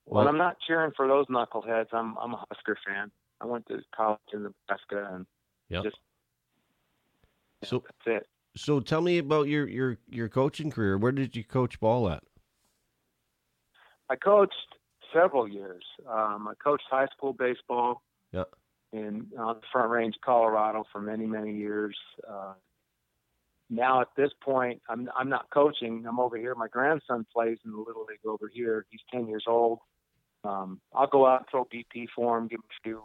Well, 0.04 0.26
I'm 0.26 0.36
not 0.36 0.56
cheering 0.66 0.90
for 0.96 1.06
those 1.06 1.26
knuckleheads. 1.26 1.86
I'm 1.92 2.16
I'm 2.18 2.34
a 2.34 2.44
Husker 2.50 2.76
fan. 2.84 3.12
I 3.40 3.46
went 3.46 3.66
to 3.68 3.78
college 3.94 4.18
in 4.32 4.42
Nebraska, 4.42 5.10
and 5.14 5.26
Yep. 5.68 5.84
just 5.84 5.96
So 7.64 7.84
that's 8.04 8.24
it. 8.24 8.26
So 8.56 8.80
tell 8.80 9.00
me 9.00 9.18
about 9.18 9.48
your 9.48 9.68
your 9.68 9.98
your 10.10 10.28
coaching 10.28 10.70
career. 10.70 10.98
Where 10.98 11.12
did 11.12 11.34
you 11.36 11.44
coach 11.44 11.78
ball 11.80 12.08
at? 12.08 12.22
I 14.10 14.16
coached 14.16 14.54
several 15.12 15.48
years. 15.48 15.84
Um, 16.08 16.48
I 16.48 16.54
coached 16.62 16.84
high 16.90 17.06
school 17.16 17.32
baseball. 17.32 18.02
Yeah. 18.32 18.44
In 18.92 19.28
on 19.38 19.56
the 19.56 19.62
Front 19.72 19.90
Range, 19.90 20.14
Colorado, 20.24 20.84
for 20.92 21.00
many 21.00 21.26
many 21.26 21.54
years. 21.56 21.96
Uh, 22.28 22.54
now 23.70 24.02
at 24.02 24.08
this 24.16 24.30
point, 24.42 24.82
I'm 24.88 25.08
I'm 25.16 25.30
not 25.30 25.46
coaching. 25.52 26.04
I'm 26.06 26.20
over 26.20 26.36
here. 26.36 26.54
My 26.54 26.68
grandson 26.68 27.24
plays 27.32 27.58
in 27.64 27.70
the 27.72 27.78
little 27.78 28.04
league 28.08 28.26
over 28.26 28.50
here. 28.52 28.84
He's 28.90 29.00
10 29.10 29.28
years 29.28 29.44
old. 29.46 29.78
Um, 30.44 30.80
I'll 30.92 31.06
go 31.06 31.26
out 31.26 31.40
and 31.40 31.46
throw 31.50 31.64
BP 31.64 32.08
for 32.14 32.36
him, 32.36 32.48
give 32.48 32.58
him 32.58 32.64
a 32.68 32.82
few 32.82 33.04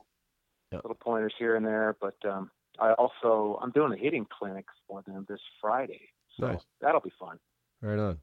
Yeah. 0.73 0.79
little 0.83 0.97
pointers 0.99 1.33
here 1.39 1.55
and 1.55 1.65
there. 1.65 1.95
But 2.01 2.15
um, 2.27 2.51
I 2.79 2.93
also 2.93 3.59
I'm 3.61 3.71
doing 3.71 3.93
a 3.93 3.97
hitting 3.97 4.25
clinic 4.37 4.65
for 4.87 5.01
them 5.07 5.25
this 5.29 5.39
Friday, 5.61 6.09
so 6.39 6.47
Nice. 6.47 6.61
that'll 6.81 7.01
be 7.01 7.11
fun. 7.19 7.39
Right 7.81 7.99
on. 7.99 8.19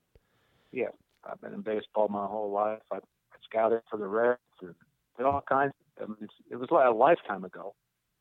Yeah, 0.73 0.89
I've 1.25 1.41
been 1.41 1.55
in 1.55 1.61
baseball 1.63 2.09
my 2.09 2.27
whole 2.27 2.51
life. 2.51 2.81
I 2.93 2.99
scouted 3.45 3.83
for 3.91 3.97
the 3.99 4.07
Reds 4.07 4.39
and 4.63 4.75
did 5.17 5.27
all 5.27 5.43
kinds. 5.49 5.73
I 6.01 6.07
mean, 6.07 6.17
it's, 6.21 6.35
it 6.51 6.57
was 6.57 6.69
like 6.71 6.87
a 6.89 6.91
lifetime 6.91 7.45
ago, 7.45 7.75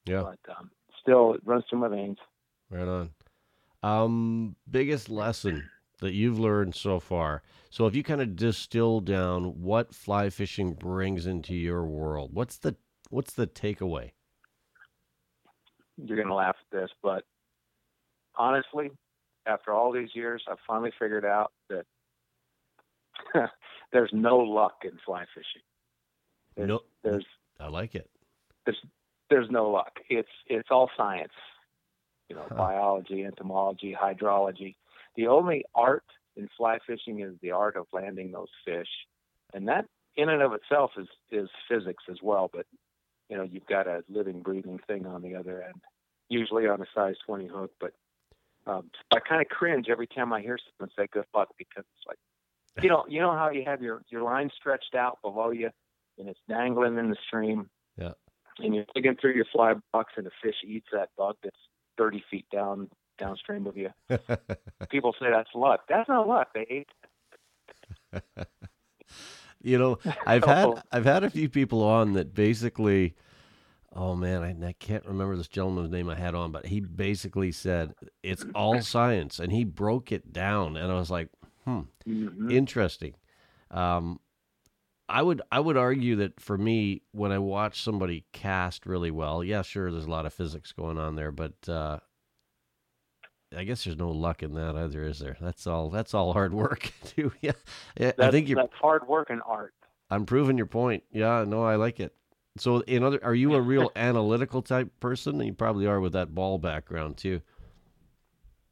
Yeah, 0.06 0.22
but 0.22 0.56
um, 0.58 0.70
still, 1.02 1.34
it 1.34 1.42
runs 1.44 1.64
through 1.70 1.80
my 1.80 1.88
veins. 1.88 2.18
right 2.70 2.88
on. 2.88 3.10
Um, 3.82 4.56
biggest 4.70 5.10
lesson 5.10 5.70
that 6.00 6.14
you've 6.14 6.40
learned 6.40 6.76
so 6.76 7.00
far. 7.00 7.42
So 7.70 7.88
if 7.88 7.96
you 7.96 8.04
kind 8.04 8.22
of 8.22 8.36
distill 8.36 9.00
down 9.02 9.62
what 9.62 9.94
fly 9.94 10.30
fishing 10.30 10.74
brings 10.74 11.26
into 11.26 11.56
your 11.56 11.84
world, 11.86 12.30
what's 12.34 12.58
the 12.58 12.76
what's 13.10 13.34
the 13.34 13.48
takeaway? 13.48 14.12
You're 15.98 16.22
gonna 16.22 16.36
laugh 16.36 16.56
at 16.60 16.78
this, 16.80 16.90
but 17.02 17.24
honestly, 18.36 18.92
after 19.46 19.74
all 19.74 19.92
these 19.92 20.10
years, 20.16 20.44
I've 20.50 20.58
finally 20.66 20.92
figured 20.98 21.26
out 21.26 21.52
that 21.70 21.86
there's 23.92 24.10
no 24.14 24.38
luck 24.38 24.78
in 24.84 24.98
fly 25.06 25.26
fishing. 25.34 25.62
There's, 26.56 26.68
No, 26.70 26.82
there's 27.04 27.26
I 27.60 27.68
like 27.68 27.96
it. 27.96 28.10
there's 28.66 28.78
there's 29.30 29.50
no 29.50 29.70
luck. 29.70 30.00
It's 30.10 30.30
it's 30.48 30.70
all 30.72 30.90
science. 30.98 31.34
You 32.30 32.36
know, 32.38 32.46
Huh. 32.50 32.56
biology, 32.56 33.24
entomology, 33.26 33.96
hydrology. 34.00 34.76
The 35.16 35.28
only 35.28 35.66
art 35.76 36.04
in 36.36 36.50
fly 36.58 36.80
fishing 36.88 37.20
is 37.22 37.36
the 37.42 37.52
art 37.52 37.76
of 37.76 37.86
landing 37.94 38.32
those 38.32 38.50
fish, 38.66 38.88
and 39.54 39.68
that 39.68 39.86
in 40.16 40.30
and 40.30 40.42
of 40.42 40.54
itself 40.54 40.92
is 40.98 41.08
is 41.32 41.50
physics 41.70 42.04
as 42.10 42.18
well. 42.24 42.50
But 42.52 42.66
you 43.30 43.38
know, 43.38 43.44
you've 43.44 43.66
got 43.66 43.88
a 43.88 44.04
living, 44.10 44.42
breathing 44.42 44.80
thing 44.88 45.06
on 45.06 45.22
the 45.22 45.36
other 45.36 45.64
end, 45.64 45.82
usually 46.30 46.68
on 46.68 46.82
a 46.82 46.86
size 46.94 47.16
20 47.26 47.48
hook. 47.48 47.72
But 47.80 47.94
um, 48.66 48.90
I 49.12 49.20
kind 49.20 49.42
of 49.42 49.50
cringe 49.50 49.88
every 49.90 50.08
time 50.08 50.34
I 50.34 50.42
hear 50.42 50.58
someone 50.78 50.92
say 50.98 51.08
"good 51.12 51.26
luck" 51.34 51.50
because 51.58 51.84
it's 51.98 52.08
like, 52.08 52.18
you 52.84 52.90
know, 52.90 53.06
you 53.08 53.20
know 53.22 53.32
how 53.32 53.50
you 53.50 53.64
have 53.66 53.82
your 53.82 54.02
your 54.10 54.24
line 54.24 54.50
stretched 54.56 54.96
out 54.96 55.20
below 55.22 55.52
you, 55.52 55.70
and 56.18 56.30
it's 56.30 56.40
dangling 56.48 56.98
in 56.98 57.10
the 57.10 57.18
stream. 57.28 57.70
Yeah. 57.98 58.14
And 58.60 58.76
you're 58.76 58.86
digging 58.94 59.16
through 59.20 59.34
your 59.34 59.46
fly 59.52 59.74
box, 59.92 60.14
and 60.18 60.28
a 60.28 60.32
fish 60.42 60.56
eats 60.64 60.88
that 60.92 61.10
bug 61.18 61.38
that's 61.44 61.58
30 61.98 62.24
feet 62.30 62.46
down 62.52 62.90
downstream 63.18 63.68
of 63.68 63.78
you. 63.78 63.90
People 64.90 65.16
say 65.20 65.28
that's 65.32 65.50
luck. 65.56 65.82
That's 65.90 66.10
not 66.10 66.28
luck. 66.28 66.50
They 66.54 66.66
ate. 66.70 66.90
you 69.64 69.78
know, 69.80 69.98
I've 70.28 70.46
had. 70.46 70.70
I've 70.92 71.06
had 71.06 71.24
a 71.24 71.30
few 71.30 71.50
people 71.50 71.82
on 71.84 72.14
that 72.14 72.34
basically. 72.34 73.16
Oh 73.96 74.16
man, 74.16 74.42
I, 74.42 74.70
I 74.70 74.72
can't 74.74 75.06
remember 75.06 75.36
this 75.38 75.48
gentleman's 75.48 75.92
name 75.92 76.10
I 76.10 76.16
had 76.16 76.34
on, 76.34 76.52
but 76.52 76.66
he 76.66 76.80
basically 76.80 77.52
said 77.52 77.94
it's 78.24 78.44
all 78.56 78.82
science, 78.82 79.40
and 79.40 79.52
he 79.52 79.64
broke 79.64 80.12
it 80.12 80.34
down, 80.34 80.78
and 80.78 80.92
I 80.92 80.96
was 80.96 81.12
like, 81.12 81.30
hmm, 81.64 81.82
Mhm. 82.08 82.52
interesting. 82.52 83.14
Um, 83.70 84.20
I 85.10 85.22
would 85.22 85.42
I 85.52 85.60
would 85.60 85.78
argue 85.78 86.16
that 86.18 86.40
for 86.40 86.58
me, 86.58 87.04
when 87.12 87.32
I 87.32 87.38
watch 87.38 87.84
somebody 87.84 88.26
cast 88.32 88.86
really 88.88 89.12
well, 89.12 89.44
yeah, 89.44 89.62
sure, 89.62 89.92
there's 89.92 90.06
a 90.06 90.10
lot 90.12 90.26
of 90.26 90.34
physics 90.34 90.72
going 90.72 90.98
on 90.98 91.16
there, 91.16 91.32
but 91.32 91.54
uh, 91.70 92.00
I 93.56 93.64
guess 93.64 93.84
there's 93.84 93.98
no 93.98 94.10
luck 94.12 94.44
in 94.44 94.54
that 94.56 94.76
either, 94.76 95.04
is 95.06 95.20
there? 95.20 95.38
That's 95.42 95.68
all. 95.68 95.90
That's 95.90 96.14
all 96.14 96.34
hard 96.34 96.54
work 96.54 96.92
too. 97.06 97.32
Yeah, 97.42 97.52
Yeah, 98.00 98.12
I 98.20 98.32
think 98.32 98.48
you're. 98.48 98.56
that's 98.56 98.74
hard 98.74 99.08
work 99.08 99.30
and 99.30 99.42
art. 99.46 99.74
I'm 100.10 100.26
proving 100.26 100.58
your 100.58 100.68
point. 100.68 101.04
Yeah, 101.12 101.44
no, 101.48 101.64
I 101.64 101.76
like 101.76 102.00
it. 102.00 102.14
So, 102.58 102.82
in 102.82 103.04
other, 103.04 103.20
are 103.24 103.34
you 103.34 103.56
a 103.56 103.62
real 103.74 103.92
analytical 103.96 104.62
type 104.62 104.90
person? 105.00 105.40
You 105.42 105.54
probably 105.54 105.88
are 105.88 106.00
with 106.00 106.14
that 106.14 106.36
ball 106.36 106.58
background 106.60 107.18
too. 107.18 107.42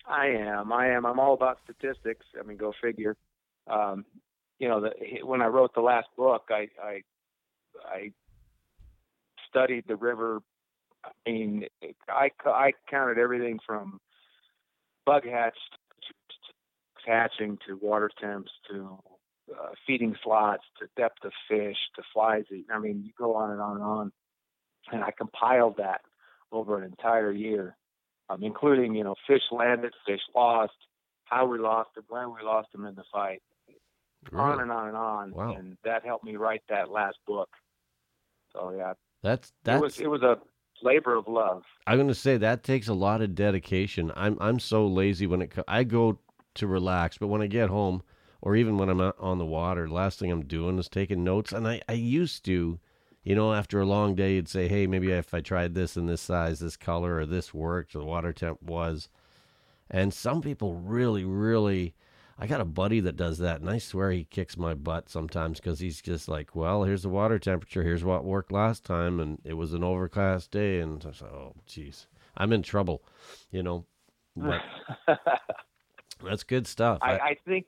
I 0.08 0.28
am. 0.28 0.72
I 0.72 0.90
am. 0.90 1.06
I'm 1.06 1.20
all 1.20 1.34
about 1.34 1.60
statistics. 1.64 2.26
I 2.40 2.44
mean, 2.44 2.58
go 2.58 2.74
figure. 2.82 3.16
Um, 3.68 4.06
you 4.60 4.68
know, 4.68 4.82
the, 4.82 4.92
when 5.24 5.42
I 5.42 5.48
wrote 5.48 5.74
the 5.74 5.82
last 5.82 6.08
book, 6.18 6.44
I, 6.50 6.68
I 6.84 7.02
I 7.86 8.12
studied 9.50 9.86
the 9.88 9.96
river. 9.96 10.42
I 11.04 11.10
mean, 11.30 11.66
I 12.10 12.30
I 12.46 12.74
counted 12.90 13.18
everything 13.18 13.60
from 13.66 14.00
bug 15.06 15.26
hatch 15.26 15.58
hatching 17.06 17.58
to 17.68 17.78
water 17.82 18.10
temps 18.22 18.52
to 18.70 19.00
uh, 19.52 19.70
feeding 19.86 20.16
slots 20.24 20.64
to 20.80 20.88
depth 20.96 21.24
of 21.26 21.32
fish 21.50 21.78
to 21.96 22.04
flies. 22.14 22.44
I 22.74 22.80
mean, 22.80 23.04
you 23.04 23.12
go 23.18 23.36
on 23.36 23.52
and 23.52 23.62
on 23.62 23.76
and 23.78 23.84
on. 23.84 24.12
And 24.92 25.04
I 25.04 25.12
compiled 25.12 25.78
that 25.78 26.02
over 26.52 26.78
an 26.78 26.84
entire 26.84 27.32
year 27.32 27.76
um, 28.32 28.44
including 28.44 28.96
you 28.96 29.04
know 29.04 29.16
fish 29.28 29.42
landed, 29.52 29.94
fish 30.06 30.22
lost, 30.36 30.74
how 31.26 31.46
we 31.46 31.60
lost 31.60 31.90
them, 31.96 32.06
when 32.10 32.34
we 32.34 32.44
lost 32.44 32.72
them 32.72 32.86
in 32.86 32.96
the 32.96 33.04
fight. 33.12 33.42
on 34.34 34.62
and 34.62 34.72
on 34.72 34.88
and 34.88 34.98
on. 34.98 35.32
Wow. 35.32 35.56
And 35.56 35.78
that 35.84 36.06
helped 36.06 36.24
me 36.24 36.36
write 36.36 36.62
that 36.70 36.92
last 36.92 37.18
book. 37.28 37.50
So 38.54 38.74
yeah, 38.76 38.94
That's 39.64 39.80
it 39.80 39.84
was 39.84 40.00
it 40.00 40.08
was 40.08 40.22
a 40.22 40.38
labor 40.84 41.16
of 41.16 41.28
love. 41.28 41.64
I'm 41.88 41.98
going 41.98 42.08
to 42.08 42.16
say 42.16 42.38
that 42.38 42.64
takes 42.64 42.88
a 42.88 42.94
lot 42.94 43.22
of 43.22 43.36
dedication. 43.36 44.12
I'm 44.16 44.38
I'm 44.40 44.60
so 44.60 44.88
lazy 44.88 45.28
when 45.28 45.42
it 45.42 45.54
I 45.68 45.84
go 45.84 46.20
to 46.56 46.68
relax, 46.68 47.18
but 47.18 47.28
when 47.28 47.42
I 47.42 47.48
get 47.48 47.70
home 47.70 48.04
or 48.42 48.56
even 48.56 48.78
when 48.78 48.90
I'm 48.90 49.02
out 49.02 49.16
on 49.20 49.38
the 49.38 49.46
water, 49.46 49.88
last 49.88 50.20
thing 50.20 50.32
I'm 50.32 50.46
doing 50.46 50.78
is 50.80 50.90
taking 50.90 51.24
notes. 51.24 51.52
And 51.52 51.68
I 51.68 51.82
I 51.88 51.94
used 51.94 52.46
to, 52.46 52.80
you 53.24 53.36
know, 53.36 53.54
after 53.54 53.80
a 53.80 53.86
long 53.86 54.16
day, 54.16 54.36
you'd 54.36 54.50
say, 54.50 54.68
hey, 54.68 54.88
maybe 54.88 55.12
if 55.12 55.34
I 55.34 55.42
tried 55.42 55.74
this 55.76 55.98
in 55.98 56.08
this 56.08 56.22
size, 56.22 56.60
this 56.60 56.78
color, 56.78 57.18
or 57.18 57.26
this 57.26 57.54
worked, 57.54 57.96
or 57.96 58.00
the 58.00 58.06
water 58.06 58.34
temp 58.34 58.62
was. 58.62 59.10
And 59.90 60.14
some 60.14 60.42
people 60.42 60.76
really, 60.76 61.26
really. 61.26 61.94
I 62.42 62.48
got 62.48 62.60
a 62.60 62.66
buddy 62.66 63.02
that 63.02 63.16
does 63.16 63.38
that, 63.38 63.62
and 63.62 63.70
I 63.70 63.78
swear 63.78 64.10
he 64.10 64.24
kicks 64.24 64.58
my 64.58 64.74
butt 64.74 65.10
sometimes 65.10 65.60
because 65.60 65.80
he's 65.80 66.02
just 66.02 66.28
like, 66.28 66.56
"Well, 66.56 66.86
here's 66.86 67.04
the 67.04 67.10
water 67.10 67.38
temperature. 67.38 67.84
Here's 67.84 68.04
what 68.04 68.26
worked 68.26 68.52
last 68.52 68.84
time, 68.84 69.20
and 69.20 69.40
it 69.44 69.54
was 69.54 69.76
an 69.76 69.84
overcast 69.84 70.50
day." 70.50 70.80
And 70.80 71.04
I 71.06 71.10
like, 71.10 71.22
"Oh, 71.22 71.54
jeez, 71.68 72.08
I'm 72.36 72.52
in 72.52 72.64
trouble," 72.64 73.04
you 73.52 73.62
know. 73.62 73.86
But 74.36 74.60
that's 76.24 76.42
good 76.44 76.66
stuff. 76.66 76.98
I, 77.04 77.20
I 77.20 77.38
think 77.46 77.68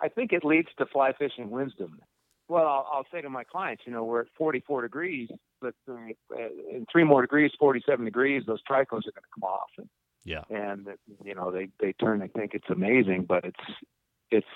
I 0.00 0.08
think 0.08 0.32
it 0.32 0.46
leads 0.46 0.68
to 0.78 0.86
fly 0.86 1.12
fishing 1.12 1.50
wisdom. 1.50 2.00
Well, 2.48 2.66
I'll, 2.66 2.88
I'll 2.90 3.06
say 3.12 3.20
to 3.20 3.28
my 3.28 3.44
clients, 3.44 3.82
you 3.86 3.92
know, 3.92 4.04
we're 4.04 4.20
at 4.20 4.28
44 4.38 4.80
degrees, 4.82 5.28
but 5.60 5.74
uh, 5.90 5.94
in 6.70 6.86
three 6.90 7.04
more 7.04 7.22
degrees, 7.22 7.50
47 7.58 8.04
degrees, 8.04 8.44
those 8.46 8.60
tricos 8.62 8.80
are 8.80 9.12
going 9.12 9.24
to 9.24 9.34
come 9.34 9.44
off, 9.44 9.70
yeah, 10.24 10.42
and 10.50 10.86
you 11.24 11.34
know 11.34 11.50
they 11.50 11.68
they 11.80 11.92
turn. 11.94 12.22
and 12.22 12.32
think 12.32 12.54
it's 12.54 12.68
amazing, 12.70 13.24
but 13.28 13.44
it's 13.44 13.60
it's 14.30 14.46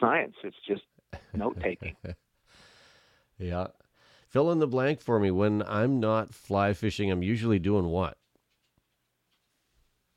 science. 0.00 0.34
It's 0.44 0.56
just 0.66 0.82
note 1.34 1.58
taking. 1.62 1.96
yeah. 3.38 3.68
Fill 4.28 4.50
in 4.50 4.58
the 4.60 4.66
blank 4.66 5.00
for 5.02 5.18
me. 5.20 5.30
When 5.30 5.62
I'm 5.62 6.00
not 6.00 6.32
fly 6.34 6.72
fishing, 6.72 7.10
I'm 7.10 7.22
usually 7.22 7.58
doing 7.58 7.86
what? 7.86 8.16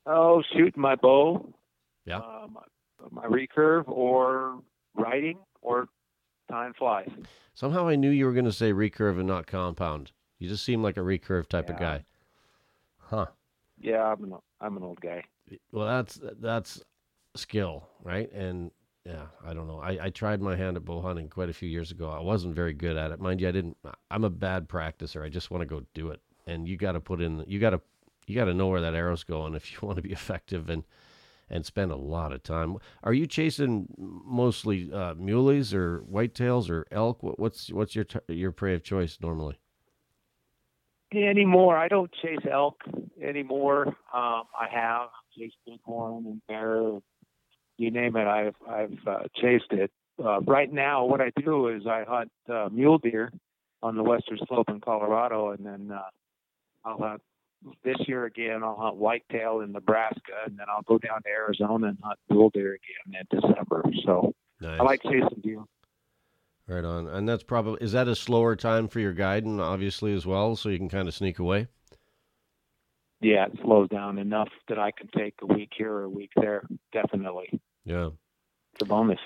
oh, 0.07 0.43
shooting 0.53 0.81
my 0.81 0.95
bow, 0.95 1.51
Yeah. 2.05 2.19
uh, 2.19 2.47
my, 2.51 2.62
my 3.12 3.25
recurve, 3.25 3.88
or 3.88 4.59
riding, 4.95 5.39
or 5.62 5.88
tying 6.50 6.74
flies. 6.74 7.09
Somehow 7.55 7.88
I 7.88 7.95
knew 7.95 8.09
you 8.12 8.25
were 8.25 8.33
going 8.33 8.45
to 8.45 8.51
say 8.51 8.71
recurve 8.71 9.17
and 9.17 9.27
not 9.27 9.47
compound. 9.47 10.12
You 10.38 10.47
just 10.47 10.63
seem 10.63 10.83
like 10.83 10.97
a 10.97 11.01
recurve 11.01 11.47
type 11.50 11.69
of 11.69 11.79
guy. 11.79 12.05
Huh. 13.00 13.27
Yeah, 13.79 14.03
I'm 14.03 14.24
an 14.25 14.33
I'm 14.65 14.77
an 14.77 14.84
old 14.84 15.00
guy. 15.00 15.24
Well, 15.72 15.86
that's 15.86 16.19
that's 16.39 16.84
skill, 17.36 17.88
right? 18.03 18.31
And 18.31 18.72
yeah, 19.05 19.27
I 19.45 19.53
don't 19.53 19.67
know. 19.67 19.79
I, 19.79 20.05
I 20.05 20.10
tried 20.10 20.41
my 20.41 20.55
hand 20.55 20.77
at 20.77 20.86
bow 20.86 21.01
hunting 21.01 21.29
quite 21.29 21.50
a 21.50 21.53
few 21.53 21.69
years 21.69 21.91
ago. 21.91 22.10
I 22.10 22.19
wasn't 22.22 22.55
very 22.55 22.74
good 22.74 22.98
at 22.98 23.12
it, 23.12 23.19
mind 23.19 23.41
you. 23.41 23.48
I 23.48 23.51
didn't. 23.51 23.77
I'm 24.10 24.24
a 24.24 24.29
bad 24.29 24.67
practicer. 24.67 25.24
I 25.24 25.29
just 25.29 25.51
want 25.51 25.62
to 25.62 25.67
go 25.67 25.84
do 25.93 26.10
it, 26.10 26.22
and 26.48 26.67
you 26.67 26.77
got 26.77 26.93
to 26.93 27.00
put 27.00 27.22
in. 27.22 27.43
You 27.48 27.60
got 27.60 27.72
to 27.72 27.81
you 28.25 28.36
got 28.36 28.45
to 28.45 28.53
know 28.53 28.67
where 28.67 28.81
that 28.81 28.95
arrow's 28.95 29.24
going 29.24 29.53
if 29.53 29.72
you 29.72 29.77
want 29.84 29.98
to 29.98 30.01
be 30.01 30.12
effective 30.12 30.69
and 30.69 30.84
and 31.48 31.63
spend 31.63 31.91
a 31.91 31.95
lot 31.95 32.31
of 32.31 32.41
time. 32.41 32.77
Are 33.03 33.13
you 33.13 33.27
chasing 33.27 33.88
mostly 33.98 34.91
uh, 34.91 35.13
muleys 35.13 35.75
or 35.75 36.00
whitetails 36.12 36.72
or 36.72 36.88
elk? 36.91 37.22
What, 37.22 37.39
what's 37.39 37.72
what's 37.72 37.95
your 37.95 38.05
t- 38.05 38.19
your 38.29 38.51
prey 38.51 38.74
of 38.74 38.84
choice 38.84 39.19
normally? 39.22 39.60
Anymore. 41.13 41.77
I 41.77 41.88
don't 41.88 42.12
chase 42.21 42.45
elk 42.50 42.81
anymore. 43.21 43.88
Um, 43.88 44.43
I 44.59 44.67
have 44.71 45.09
chased 45.38 45.55
bighorn 45.65 46.25
and 46.25 46.41
bear, 46.47 47.00
you 47.77 47.91
name 47.91 48.15
it. 48.15 48.27
I've 48.27 48.55
I've 48.69 49.07
uh, 49.07 49.19
chased 49.35 49.71
it. 49.71 49.91
Uh, 50.24 50.39
right 50.41 50.71
now, 50.71 51.05
what 51.05 51.22
I 51.22 51.31
do 51.44 51.68
is 51.68 51.85
I 51.85 52.05
hunt 52.07 52.31
uh, 52.50 52.70
mule 52.72 52.98
deer 52.98 53.31
on 53.83 53.96
the 53.98 54.03
western 54.03 54.39
slope 54.48 54.70
in 54.70 54.79
Colorado, 54.79 55.51
and 55.51 55.65
then 55.65 55.91
uh, 55.91 56.01
I'll 56.85 56.98
hunt 56.98 57.22
this 57.83 57.98
year 58.07 58.25
again. 58.25 58.63
I'll 58.63 58.77
hunt 58.77 58.96
whitetail 58.96 59.59
in 59.59 59.74
Nebraska, 59.74 60.33
and 60.46 60.57
then 60.57 60.68
I'll 60.70 60.83
go 60.83 60.98
down 60.98 61.22
to 61.24 61.29
Arizona 61.29 61.87
and 61.87 61.98
hunt 62.01 62.20
mule 62.29 62.50
deer 62.53 62.77
again 62.77 63.22
in 63.22 63.39
December. 63.41 63.83
So 64.05 64.33
Nice. 64.61 64.79
I 64.79 64.83
like 64.83 65.03
chasing 65.03 65.41
deer. 65.44 65.63
Right 66.67 66.83
on. 66.83 67.07
And 67.07 67.29
that's 67.29 67.43
probably 67.43 67.77
is 67.83 67.91
that 67.91 68.07
a 68.07 68.15
slower 68.15 68.55
time 68.55 68.87
for 68.87 68.99
your 68.99 69.13
guiding, 69.13 69.59
obviously 69.59 70.13
as 70.13 70.25
well, 70.25 70.55
so 70.55 70.69
you 70.69 70.77
can 70.79 70.89
kind 70.89 71.07
of 71.07 71.13
sneak 71.13 71.37
away. 71.39 71.67
Yeah, 73.21 73.45
it 73.45 73.53
slows 73.61 73.89
down 73.89 74.17
enough 74.17 74.49
that 74.67 74.79
I 74.79 74.91
can 74.91 75.07
take 75.15 75.35
a 75.41 75.45
week 75.45 75.71
here 75.77 75.91
or 75.91 76.03
a 76.03 76.09
week 76.09 76.31
there. 76.35 76.63
Definitely, 76.91 77.59
Yeah. 77.85 78.09
it's 78.73 78.81
a 78.81 78.85
bonus. 78.85 79.19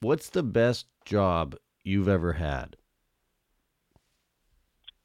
What's 0.00 0.28
the 0.30 0.42
best 0.42 0.86
job 1.04 1.56
you've 1.82 2.08
ever 2.08 2.34
had? 2.34 2.76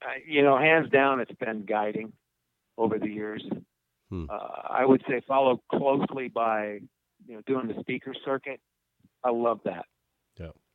I- 0.02 0.24
you 0.26 0.42
know, 0.42 0.58
hands 0.58 0.90
down, 0.90 1.20
it's 1.20 1.32
been 1.34 1.66
guiding 1.66 2.14
over 2.78 2.98
the 2.98 3.10
years. 3.10 3.44
Hmm. 4.10 4.26
Uh, 4.30 4.34
I 4.34 4.86
would 4.86 5.04
say 5.08 5.22
followed 5.28 5.60
closely 5.70 6.28
by, 6.28 6.80
you 7.28 7.36
know, 7.36 7.42
doing 7.46 7.68
the 7.68 7.80
speaker 7.82 8.14
circuit. 8.26 8.60
I 9.24 9.30
love 9.32 9.62
that. 9.66 9.86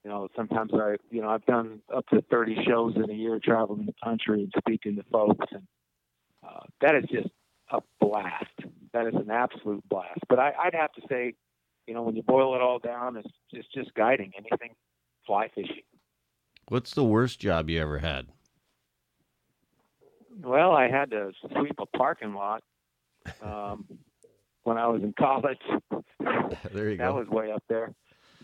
You 0.04 0.10
know, 0.10 0.28
sometimes 0.36 0.70
I, 0.74 0.96
you 1.10 1.22
know, 1.22 1.30
I've 1.30 1.46
done 1.46 1.80
up 1.94 2.06
to 2.08 2.20
30 2.30 2.64
shows 2.66 2.94
in 2.96 3.08
a 3.08 3.14
year 3.14 3.40
traveling 3.42 3.86
the 3.86 3.94
country 4.04 4.42
and 4.42 4.52
speaking 4.58 4.96
to 4.96 5.02
folks. 5.10 5.46
And 5.50 5.62
uh, 6.46 6.60
that 6.82 6.94
is 6.94 7.04
just 7.10 7.28
a 7.70 7.80
blast. 8.00 8.44
That 8.92 9.06
is 9.06 9.14
an 9.14 9.30
absolute 9.30 9.82
blast. 9.88 10.20
But 10.28 10.38
I, 10.38 10.52
I'd 10.62 10.74
have 10.74 10.92
to 10.92 11.02
say, 11.08 11.34
you 11.86 11.94
know, 11.94 12.02
when 12.02 12.16
you 12.16 12.22
boil 12.22 12.54
it 12.54 12.60
all 12.60 12.78
down, 12.78 13.16
it's, 13.16 13.28
it's 13.50 13.68
just 13.74 13.94
guiding 13.94 14.32
anything 14.36 14.74
fly 15.26 15.48
fishing. 15.54 15.82
What's 16.68 16.92
the 16.94 17.04
worst 17.04 17.40
job 17.40 17.70
you 17.70 17.80
ever 17.80 17.98
had? 17.98 18.26
Well, 20.42 20.72
I 20.72 20.88
had 20.88 21.10
to 21.10 21.32
sweep 21.56 21.76
a 21.78 21.86
parking 21.96 22.34
lot 22.34 22.62
um, 23.42 23.86
when 24.64 24.76
I 24.76 24.86
was 24.88 25.02
in 25.02 25.14
college. 25.18 25.58
there 26.72 26.90
you 26.90 26.96
that 26.96 27.04
go. 27.04 27.04
That 27.04 27.14
was 27.14 27.28
way 27.28 27.52
up 27.52 27.62
there. 27.68 27.94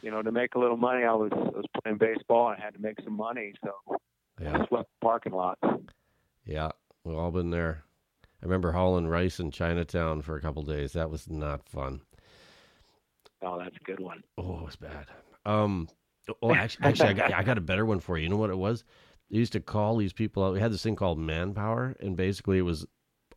You 0.02 0.10
know, 0.10 0.22
to 0.22 0.32
make 0.32 0.54
a 0.54 0.58
little 0.58 0.76
money, 0.76 1.04
I 1.04 1.12
was 1.12 1.30
I 1.32 1.36
was 1.36 1.64
playing 1.82 1.98
baseball. 1.98 2.50
and 2.50 2.60
I 2.60 2.64
had 2.64 2.74
to 2.74 2.80
make 2.80 2.98
some 3.04 3.16
money, 3.16 3.52
so 3.64 3.98
yeah. 4.40 4.62
I 4.62 4.66
swept 4.66 4.88
parking 5.00 5.32
lots. 5.32 5.60
Yeah. 6.44 6.70
We've 7.04 7.16
all 7.16 7.30
been 7.30 7.50
there. 7.50 7.84
I 8.42 8.46
remember 8.46 8.72
hauling 8.72 9.06
rice 9.06 9.38
in 9.40 9.50
Chinatown 9.50 10.22
for 10.22 10.36
a 10.36 10.40
couple 10.40 10.62
days. 10.62 10.92
That 10.92 11.10
was 11.10 11.28
not 11.28 11.68
fun. 11.68 12.00
Oh, 13.42 13.58
that's 13.58 13.76
a 13.76 13.84
good 13.84 14.00
one. 14.00 14.22
Oh, 14.38 14.60
it 14.60 14.64
was 14.64 14.76
bad. 14.76 15.06
Um, 15.46 15.88
oh, 16.42 16.54
actually, 16.54 16.86
actually, 16.86 17.08
I 17.08 17.12
got, 17.14 17.32
I 17.32 17.42
got 17.42 17.58
a 17.58 17.62
better 17.62 17.86
one 17.86 18.00
for 18.00 18.18
you. 18.18 18.24
You 18.24 18.28
know 18.28 18.36
what 18.36 18.50
it 18.50 18.58
was? 18.58 18.84
They 19.30 19.38
used 19.38 19.52
to 19.52 19.60
call 19.60 19.96
these 19.96 20.12
people 20.12 20.44
out. 20.44 20.52
We 20.52 20.60
had 20.60 20.72
this 20.72 20.82
thing 20.82 20.96
called 20.96 21.18
Manpower, 21.18 21.96
and 22.00 22.16
basically 22.16 22.58
it 22.58 22.62
was 22.62 22.86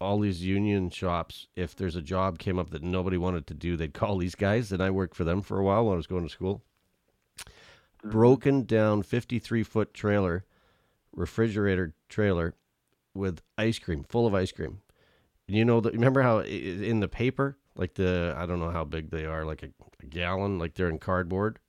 all 0.03 0.19
these 0.19 0.43
union 0.43 0.89
shops. 0.89 1.47
If 1.55 1.75
there's 1.75 1.95
a 1.95 2.01
job 2.01 2.37
came 2.37 2.59
up 2.59 2.69
that 2.71 2.83
nobody 2.83 3.17
wanted 3.17 3.47
to 3.47 3.53
do, 3.53 3.75
they'd 3.77 3.93
call 3.93 4.17
these 4.17 4.35
guys. 4.35 4.71
And 4.71 4.81
I 4.83 4.91
worked 4.91 5.15
for 5.15 5.23
them 5.23 5.41
for 5.41 5.57
a 5.57 5.63
while 5.63 5.85
when 5.85 5.93
I 5.93 5.97
was 5.97 6.07
going 6.07 6.23
to 6.23 6.29
school. 6.29 6.61
Broken 8.03 8.65
down 8.65 9.01
53 9.03 9.63
foot 9.63 9.93
trailer, 9.93 10.45
refrigerator 11.13 11.93
trailer 12.09 12.53
with 13.13 13.41
ice 13.57 13.79
cream, 13.79 14.03
full 14.03 14.27
of 14.27 14.35
ice 14.35 14.51
cream. 14.51 14.81
And 15.47 15.55
You 15.55 15.63
know, 15.65 15.79
the, 15.79 15.91
remember 15.91 16.21
how 16.21 16.39
in 16.39 16.99
the 16.99 17.07
paper, 17.07 17.57
like 17.75 17.93
the, 17.95 18.35
I 18.37 18.45
don't 18.45 18.59
know 18.59 18.71
how 18.71 18.83
big 18.83 19.09
they 19.09 19.25
are, 19.25 19.45
like 19.45 19.63
a, 19.63 19.69
a 20.01 20.05
gallon, 20.05 20.59
like 20.59 20.73
they're 20.73 20.89
in 20.89 20.99
cardboard? 20.99 21.59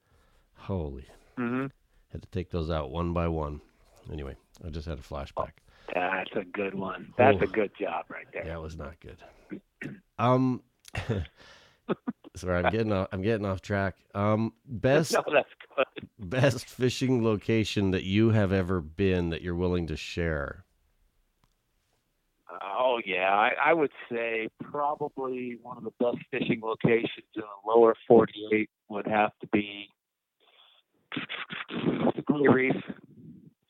Holy. 0.57 1.07
hmm 1.37 1.67
Had 2.11 2.23
to 2.23 2.29
take 2.31 2.51
those 2.51 2.71
out 2.71 2.91
one 2.91 3.13
by 3.13 3.29
one. 3.29 3.61
Anyway, 4.13 4.37
I 4.65 4.71
just 4.71 4.87
had 4.89 4.99
a 4.99 5.03
flashback. 5.03 5.53
That's 5.95 6.31
a 6.35 6.45
good 6.45 6.75
one. 6.75 7.13
That's 7.17 7.39
Oh. 7.41 7.45
a 7.45 7.47
good 7.47 7.71
job 7.81 8.07
right 8.11 8.27
there. 8.33 8.45
That 8.45 8.61
was 8.61 8.77
not 8.77 8.95
good. 9.01 9.23
Um, 10.19 10.63
sorry, 12.37 12.63
I'm 12.65 12.71
getting 12.73 12.93
off, 12.93 13.09
I'm 13.13 13.21
getting 13.23 13.45
off 13.45 13.61
track. 13.61 13.97
Um, 14.15 14.53
best 14.65 15.13
No, 15.15 15.23
that's 15.33 15.49
good. 15.77 16.09
best 16.31 16.67
fishing 16.67 17.23
location 17.25 17.91
that 17.91 18.05
you 18.05 18.31
have 18.31 18.53
ever 18.53 18.81
been 18.81 19.31
that 19.31 19.43
you're 19.43 19.55
willing 19.57 19.89
to 19.89 19.97
share. 19.97 20.65
Oh 22.63 23.01
yeah, 23.05 23.35
I, 23.35 23.51
I 23.71 23.73
would 23.75 23.91
say 24.11 24.49
probably 24.63 25.59
one 25.61 25.77
of 25.77 25.85
the 25.85 25.91
best 25.99 26.19
fishing 26.31 26.61
locations 26.63 27.27
in 27.35 27.43
the 27.43 27.47
lower 27.71 27.95
48 28.07 28.71
would 28.89 29.07
have 29.09 29.33
to 29.41 29.47
be 29.49 29.89
the 32.29 32.49
Reef 32.51 32.77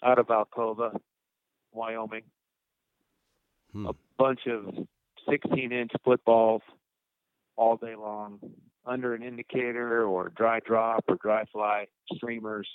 out 0.03 0.19
of 0.19 0.27
Alcova, 0.27 0.97
Wyoming. 1.75 2.23
Hmm. 3.73 3.87
A 3.87 3.93
bunch 4.19 4.41
of 4.47 4.87
16-inch 5.29 5.91
footballs 6.05 6.63
all 7.57 7.77
day 7.77 7.95
long, 7.97 8.41
under 8.87 9.15
an 9.15 9.23
indicator 9.23 10.05
or 10.05 10.29
dry 10.29 10.61
drop 10.61 11.05
or 11.09 11.17
dry 11.17 11.45
fly 11.53 11.87
streamers. 12.15 12.69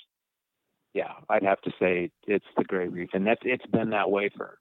Yeah, 0.94 1.12
I'd 1.28 1.44
have 1.44 1.60
to 1.62 1.70
say 1.78 2.10
it's 2.26 2.44
the 2.56 2.64
Gray 2.64 2.88
Reef, 2.88 3.10
and 3.12 3.26
that's 3.26 3.40
it's 3.44 3.66
been 3.66 3.90
that 3.90 4.10
way 4.10 4.28
for 4.36 4.58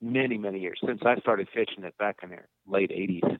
many 0.00 0.38
many 0.38 0.60
years 0.60 0.78
since 0.86 1.00
I 1.04 1.16
started 1.16 1.48
fishing 1.52 1.84
it 1.84 1.96
back 1.98 2.18
in 2.22 2.30
the 2.30 2.36
late 2.66 2.90
'80s. 2.90 3.38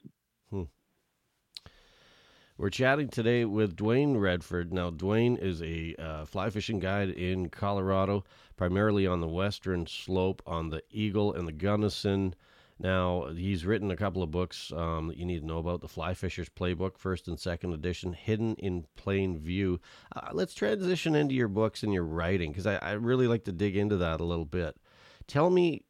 We're 2.60 2.68
chatting 2.68 3.08
today 3.08 3.46
with 3.46 3.74
Duane 3.74 4.18
Redford. 4.18 4.70
Now, 4.70 4.90
Duane 4.90 5.38
is 5.38 5.62
a 5.62 5.94
uh, 5.98 6.26
fly 6.26 6.50
fishing 6.50 6.78
guide 6.78 7.08
in 7.08 7.48
Colorado, 7.48 8.22
primarily 8.58 9.06
on 9.06 9.22
the 9.22 9.28
western 9.28 9.86
slope 9.86 10.42
on 10.44 10.68
the 10.68 10.82
Eagle 10.90 11.32
and 11.32 11.48
the 11.48 11.52
Gunnison. 11.52 12.34
Now, 12.78 13.28
he's 13.34 13.64
written 13.64 13.90
a 13.90 13.96
couple 13.96 14.22
of 14.22 14.30
books 14.30 14.72
um, 14.76 15.08
that 15.08 15.16
you 15.16 15.24
need 15.24 15.40
to 15.40 15.46
know 15.46 15.56
about 15.56 15.80
the 15.80 15.88
Fly 15.88 16.12
Fisher's 16.12 16.50
Playbook, 16.50 16.98
first 16.98 17.28
and 17.28 17.40
second 17.40 17.72
edition, 17.72 18.12
Hidden 18.12 18.56
in 18.56 18.84
Plain 18.94 19.38
View. 19.38 19.80
Uh, 20.14 20.28
let's 20.34 20.52
transition 20.52 21.14
into 21.14 21.34
your 21.34 21.48
books 21.48 21.82
and 21.82 21.94
your 21.94 22.04
writing 22.04 22.50
because 22.50 22.66
I, 22.66 22.76
I 22.76 22.92
really 22.92 23.26
like 23.26 23.44
to 23.44 23.52
dig 23.52 23.74
into 23.74 23.96
that 23.96 24.20
a 24.20 24.24
little 24.24 24.44
bit. 24.44 24.76
Tell 25.26 25.48
me, 25.48 25.86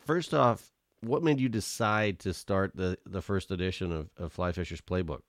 first 0.00 0.32
off, 0.32 0.72
what 1.02 1.22
made 1.22 1.38
you 1.38 1.50
decide 1.50 2.18
to 2.20 2.32
start 2.32 2.74
the, 2.74 2.96
the 3.04 3.20
first 3.20 3.50
edition 3.50 3.92
of, 3.92 4.08
of 4.16 4.32
Fly 4.32 4.52
Fisher's 4.52 4.80
Playbook? 4.80 5.20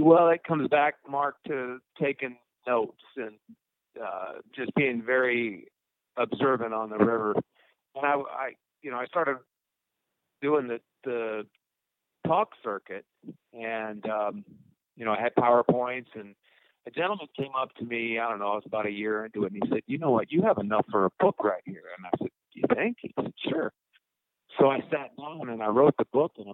Well, 0.00 0.28
it 0.28 0.44
comes 0.44 0.68
back, 0.68 0.94
Mark, 1.08 1.36
to 1.48 1.78
taking 2.00 2.36
notes 2.66 3.02
and 3.16 3.34
uh, 4.02 4.40
just 4.54 4.74
being 4.74 5.02
very 5.04 5.66
observant 6.16 6.72
on 6.72 6.90
the 6.90 6.98
river. 6.98 7.34
And 7.94 8.06
I, 8.06 8.14
I, 8.14 8.50
you 8.82 8.90
know, 8.90 8.98
I 8.98 9.06
started 9.06 9.36
doing 10.40 10.68
the 10.68 10.80
the 11.04 11.46
talk 12.26 12.50
circuit, 12.62 13.04
and 13.52 14.04
um, 14.08 14.44
you 14.96 15.04
know, 15.04 15.12
I 15.12 15.20
had 15.20 15.34
powerpoints, 15.34 16.06
and 16.14 16.34
a 16.86 16.90
gentleman 16.90 17.26
came 17.36 17.52
up 17.58 17.74
to 17.76 17.84
me. 17.84 18.18
I 18.18 18.28
don't 18.28 18.38
know, 18.38 18.52
it 18.52 18.56
was 18.56 18.62
about 18.66 18.86
a 18.86 18.90
year 18.90 19.24
into 19.24 19.44
it, 19.44 19.52
and 19.52 19.62
he 19.62 19.68
said, 19.68 19.82
"You 19.86 19.98
know 19.98 20.10
what? 20.10 20.30
You 20.30 20.42
have 20.42 20.58
enough 20.58 20.86
for 20.90 21.06
a 21.06 21.10
book 21.20 21.36
right 21.42 21.62
here." 21.64 21.82
And 21.96 22.06
I 22.06 22.10
said, 22.18 22.28
you 22.52 22.64
think?" 22.74 22.98
He 23.00 23.12
said, 23.20 23.32
"Sure." 23.48 23.72
So 24.58 24.70
I 24.70 24.80
sat 24.90 25.16
down 25.18 25.48
and 25.48 25.62
I 25.62 25.68
wrote 25.68 25.94
the 25.98 26.04
book 26.12 26.32
in 26.38 26.52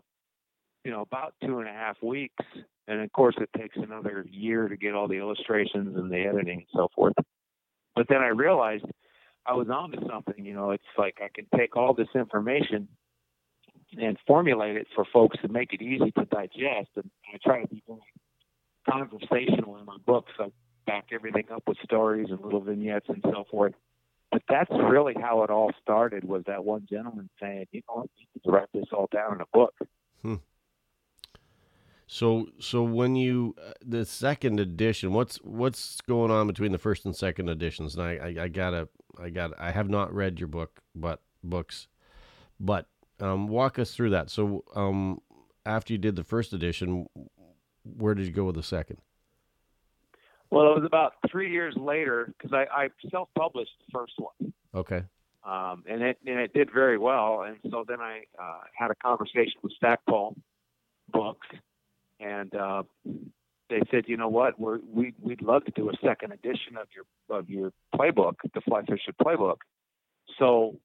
you 0.89 0.95
know, 0.95 1.03
about 1.03 1.35
two 1.45 1.59
and 1.59 1.69
a 1.69 1.73
half 1.73 2.03
weeks. 2.03 2.43
And 2.87 3.03
of 3.03 3.13
course 3.13 3.35
it 3.39 3.51
takes 3.55 3.77
another 3.77 4.25
year 4.31 4.69
to 4.69 4.77
get 4.79 4.95
all 4.95 5.07
the 5.07 5.19
illustrations 5.19 5.95
and 5.99 6.11
the 6.11 6.25
editing 6.25 6.61
and 6.61 6.67
so 6.75 6.89
forth. 6.95 7.13
But 7.95 8.07
then 8.09 8.23
i 8.23 8.29
realized 8.29 8.87
i 9.45 9.53
was 9.53 9.69
onto 9.69 9.99
something 10.09 10.47
you 10.47 10.55
know 10.55 10.71
it's 10.71 10.83
like 10.97 11.19
i 11.23 11.29
can 11.35 11.45
take 11.55 11.77
all 11.77 11.93
this 11.93 12.09
information 12.15 12.89
and 14.01 14.17
formulate 14.27 14.77
it 14.77 14.87
for 14.95 15.05
folks 15.13 15.37
to 15.43 15.49
make 15.49 15.75
it 15.75 15.83
easy 15.83 16.11
to 16.13 16.25
digest. 16.25 16.89
And 16.97 17.11
i 17.35 17.39
try 17.45 17.61
to 17.61 17.69
be 17.69 17.83
very 17.87 18.01
conversational 18.89 19.77
in 19.77 19.85
my 19.85 19.99
books 20.07 20.33
i 20.41 20.47
back 20.87 21.09
everything 21.13 21.45
up 21.53 21.65
with 21.67 21.77
stories 21.85 22.29
and 22.31 22.41
little 22.41 22.63
vignettes 22.63 23.11
and 23.11 23.23
so 23.23 23.45
forth. 23.51 23.75
But 24.33 24.41
that's 24.49 24.71
really 24.71 25.15
how 25.21 25.43
it 25.43 25.51
all 25.51 25.71
started 25.83 26.25
was 26.25 26.45
that 26.47 26.65
one 26.65 26.87
gentleman 26.91 27.29
saying 27.39 27.67
you 27.73 27.83
know 27.91 28.07
you 28.17 28.41
to 28.43 28.51
write 28.51 28.73
this 28.73 28.87
all 28.91 29.11
down 29.13 29.35
in 29.35 29.41
a 29.43 29.47
book. 29.53 29.75
Hmm. 30.23 30.37
So 32.11 32.49
so 32.59 32.83
when 32.83 33.17
you 33.17 33.55
uh, 33.63 33.73
the 33.85 34.07
second 34.07 34.59
edition, 34.59 35.13
what's 35.13 35.37
what's 35.45 36.01
going 36.01 36.31
on 36.31 36.47
between 36.47 36.73
the 36.73 36.79
first 36.79 37.05
and 37.05 37.15
second 37.15 37.51
editions? 37.51 37.95
And 37.95 38.03
I, 38.03 38.13
I, 38.13 38.45
I 38.45 38.49
gotta 38.49 38.89
I 39.23 39.29
got 39.29 39.53
I 39.61 39.71
have 39.71 39.91
not 39.91 40.13
read 40.13 40.41
your 40.41 40.49
book, 40.49 40.81
but 40.95 41.21
books, 41.45 41.87
but 42.59 42.87
um, 43.21 43.47
walk 43.47 43.79
us 43.79 43.95
through 43.95 44.11
that. 44.11 44.31
So 44.31 44.65
um, 44.75 45.21
after 45.67 45.93
you 45.93 45.99
did 45.99 46.17
the 46.17 46.25
first 46.25 46.55
edition, 46.55 47.07
where 47.85 48.15
did 48.15 48.27
you 48.27 48.33
go 48.33 48.45
with 48.45 48.55
the 48.55 48.63
second? 48.63 48.99
Well, 50.51 50.73
it 50.73 50.77
was 50.77 50.85
about 50.87 51.13
three 51.31 51.53
years 51.53 51.75
later 51.77 52.33
because 52.39 52.55
I, 52.55 52.85
I 52.85 52.89
self-published 53.11 53.73
the 53.87 53.93
first 53.93 54.15
one. 54.17 54.55
Okay. 54.75 55.03
Um, 55.45 55.85
and 55.87 56.03
it 56.03 56.17
and 56.27 56.39
it 56.41 56.55
did 56.55 56.71
very 56.73 56.97
well. 56.97 57.43
And 57.43 57.59
so 57.71 57.85
then 57.87 58.01
I 58.01 58.23
uh, 58.41 58.61
had 58.75 58.91
a 58.91 58.95
conversation 58.95 59.61
with 59.63 59.73
Stackpole 59.77 60.37
Books, 61.13 61.47
and 62.21 62.55
uh, 62.55 62.83
they 63.71 63.81
said, 63.91 64.05
you 64.07 64.17
know 64.17 64.29
what, 64.29 64.59
we're, 64.59 64.79
we 64.93 65.15
we'd 65.21 65.43
love 65.43 65.65
to 65.67 65.73
do 65.73 65.91
a 65.91 65.93
second 66.05 66.33
edition 66.33 66.77
of 66.81 66.89
your 66.95 67.05
of 67.39 67.49
your 67.49 67.73
playbook, 67.95 68.35
the 68.55 68.61
Fly 68.61 68.83
Fisher 68.83 69.13
Playbook. 69.21 69.59
So, 70.39 70.79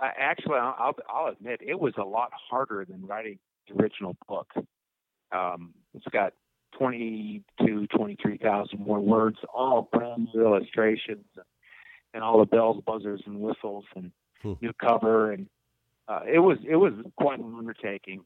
I, 0.00 0.10
actually, 0.18 0.56
I'll, 0.56 0.94
I'll 1.08 1.32
admit 1.32 1.60
it 1.62 1.78
was 1.78 1.94
a 1.98 2.04
lot 2.04 2.30
harder 2.50 2.84
than 2.88 3.06
writing 3.06 3.38
the 3.68 3.82
original 3.82 4.16
book. 4.28 4.52
Um, 5.32 5.74
it's 5.94 6.06
got 6.12 6.34
22, 6.78 7.86
23,000 7.86 8.78
more 8.78 9.00
words, 9.00 9.38
all 9.52 9.88
brand 9.92 10.28
new 10.34 10.44
illustrations, 10.44 11.24
and, 12.12 12.22
all 12.22 12.38
the 12.38 12.46
bells, 12.46 12.82
buzzers, 12.86 13.22
and 13.26 13.40
whistles, 13.40 13.84
and 13.96 14.12
Hmm. 14.44 14.52
new 14.60 14.72
cover, 14.74 15.32
and 15.32 15.48
uh, 16.06 16.20
it 16.30 16.38
was 16.38 16.58
it 16.68 16.76
was 16.76 16.92
quite 17.16 17.38
an 17.38 17.54
undertaking. 17.56 18.22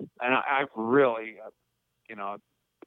And 0.00 0.34
I, 0.34 0.42
I 0.46 0.64
really, 0.74 1.36
uh, 1.44 1.50
you 2.08 2.16
know, 2.16 2.36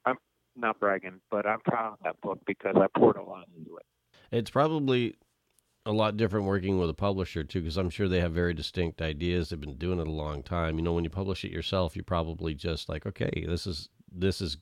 I'm 0.04 0.16
not 0.56 0.78
bragging, 0.78 1.20
but 1.30 1.46
I'm 1.46 1.60
proud 1.60 1.94
of 1.94 1.98
that 2.04 2.20
book 2.20 2.38
because 2.46 2.76
I 2.76 2.86
poured 2.98 3.16
a 3.16 3.22
lot 3.22 3.46
into 3.56 3.76
it. 3.76 3.86
It's 4.30 4.50
probably 4.50 5.16
a 5.86 5.92
lot 5.92 6.16
different 6.16 6.46
working 6.46 6.78
with 6.78 6.90
a 6.90 6.94
publisher 6.94 7.42
too, 7.42 7.60
because 7.60 7.76
I'm 7.76 7.90
sure 7.90 8.08
they 8.08 8.20
have 8.20 8.32
very 8.32 8.54
distinct 8.54 9.00
ideas. 9.00 9.48
They've 9.48 9.60
been 9.60 9.76
doing 9.76 9.98
it 9.98 10.06
a 10.06 10.10
long 10.10 10.42
time. 10.42 10.76
You 10.76 10.82
know, 10.82 10.92
when 10.92 11.04
you 11.04 11.10
publish 11.10 11.44
it 11.44 11.52
yourself, 11.52 11.96
you're 11.96 12.04
probably 12.04 12.54
just 12.54 12.88
like, 12.88 13.06
okay, 13.06 13.44
this 13.46 13.66
is 13.66 13.88
this 14.12 14.40
is 14.40 14.58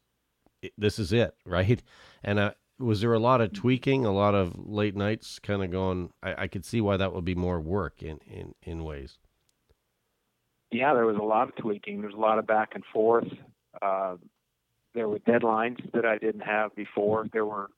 this 0.76 0.98
is 0.98 1.12
it, 1.12 1.34
right? 1.46 1.82
And 2.22 2.38
uh, 2.38 2.52
was 2.78 3.00
there 3.00 3.12
a 3.12 3.18
lot 3.18 3.40
of 3.40 3.52
tweaking, 3.52 4.04
a 4.04 4.12
lot 4.12 4.34
of 4.34 4.56
late 4.58 4.94
nights, 4.94 5.38
kind 5.38 5.62
of 5.62 5.70
going? 5.70 6.10
I, 6.22 6.42
I 6.42 6.46
could 6.46 6.64
see 6.64 6.80
why 6.80 6.96
that 6.96 7.12
would 7.12 7.24
be 7.24 7.34
more 7.34 7.60
work 7.60 8.02
in 8.02 8.18
in 8.26 8.54
in 8.62 8.84
ways. 8.84 9.18
Yeah, 10.70 10.94
there 10.94 11.06
was 11.06 11.16
a 11.16 11.24
lot 11.24 11.48
of 11.48 11.56
tweaking. 11.56 12.02
There's 12.02 12.14
a 12.14 12.18
lot 12.18 12.38
of 12.38 12.46
back 12.46 12.70
and 12.74 12.84
forth. 12.92 13.28
Uh, 13.80 14.16
there 14.94 15.08
were 15.08 15.18
deadlines 15.20 15.78
that 15.92 16.04
I 16.04 16.18
didn't 16.18 16.42
have 16.42 16.74
before. 16.74 17.26
There 17.32 17.46
were 17.46 17.70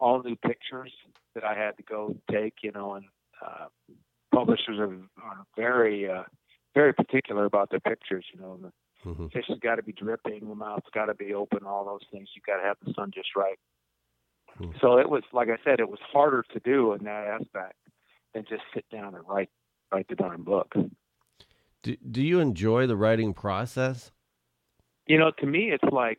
all 0.00 0.22
new 0.22 0.36
pictures 0.36 0.92
that 1.34 1.44
I 1.44 1.54
had 1.54 1.76
to 1.76 1.82
go 1.82 2.16
take. 2.30 2.54
You 2.62 2.72
know, 2.72 2.94
and 2.94 3.06
uh, 3.44 3.66
publishers 4.34 4.78
are, 4.78 4.96
are 5.22 5.44
very 5.56 6.10
uh, 6.10 6.24
very 6.74 6.92
particular 6.92 7.44
about 7.44 7.70
their 7.70 7.80
pictures. 7.80 8.24
You 8.32 8.40
know, 8.40 8.58
the 8.60 8.72
hmm 9.02 9.26
fish 9.28 9.46
has 9.48 9.58
got 9.58 9.76
to 9.76 9.82
be 9.82 9.92
dripping, 9.92 10.48
the 10.48 10.54
mouth's 10.54 10.88
got 10.94 11.06
to 11.06 11.14
be 11.14 11.34
open, 11.34 11.64
all 11.66 11.84
those 11.84 12.06
things. 12.12 12.28
You 12.34 12.42
got 12.46 12.60
to 12.60 12.66
have 12.66 12.76
the 12.84 12.92
sun 12.94 13.10
just 13.12 13.34
right. 13.36 13.58
Hmm. 14.56 14.70
So 14.80 14.98
it 14.98 15.08
was, 15.08 15.22
like 15.32 15.48
I 15.48 15.58
said, 15.64 15.80
it 15.80 15.88
was 15.88 15.98
harder 16.12 16.44
to 16.52 16.60
do 16.60 16.92
in 16.92 17.04
that 17.04 17.26
aspect 17.26 17.76
than 18.34 18.44
just 18.48 18.62
sit 18.74 18.84
down 18.90 19.14
and 19.14 19.24
write 19.28 19.50
write 19.92 20.08
the 20.08 20.14
darn 20.14 20.42
book. 20.42 20.72
Do 21.82 21.96
Do 21.96 22.22
you 22.22 22.40
enjoy 22.40 22.86
the 22.86 22.96
writing 22.96 23.34
process? 23.34 24.12
You 25.06 25.18
know, 25.18 25.32
to 25.38 25.46
me, 25.46 25.72
it's 25.72 25.92
like 25.92 26.18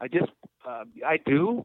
I 0.00 0.08
just 0.08 0.32
uh, 0.66 0.84
I 1.06 1.18
do, 1.24 1.64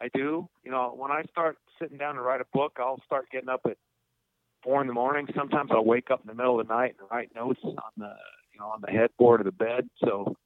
I 0.00 0.08
do. 0.14 0.48
You 0.62 0.70
know, 0.70 0.94
when 0.96 1.10
I 1.10 1.22
start 1.30 1.58
sitting 1.80 1.98
down 1.98 2.14
to 2.14 2.22
write 2.22 2.40
a 2.40 2.46
book, 2.52 2.76
I'll 2.78 3.00
start 3.04 3.26
getting 3.30 3.48
up 3.48 3.62
at 3.66 3.76
four 4.62 4.80
in 4.80 4.86
the 4.86 4.92
morning. 4.92 5.26
Sometimes 5.36 5.70
I'll 5.72 5.84
wake 5.84 6.10
up 6.10 6.20
in 6.20 6.28
the 6.28 6.34
middle 6.34 6.60
of 6.60 6.68
the 6.68 6.74
night 6.74 6.94
and 6.98 7.08
write 7.10 7.34
notes 7.34 7.60
on 7.64 7.92
the 7.96 8.14
you 8.52 8.60
know 8.60 8.66
on 8.66 8.80
the 8.80 8.90
headboard 8.90 9.40
of 9.40 9.46
the 9.46 9.52
bed. 9.52 9.88
So 10.04 10.36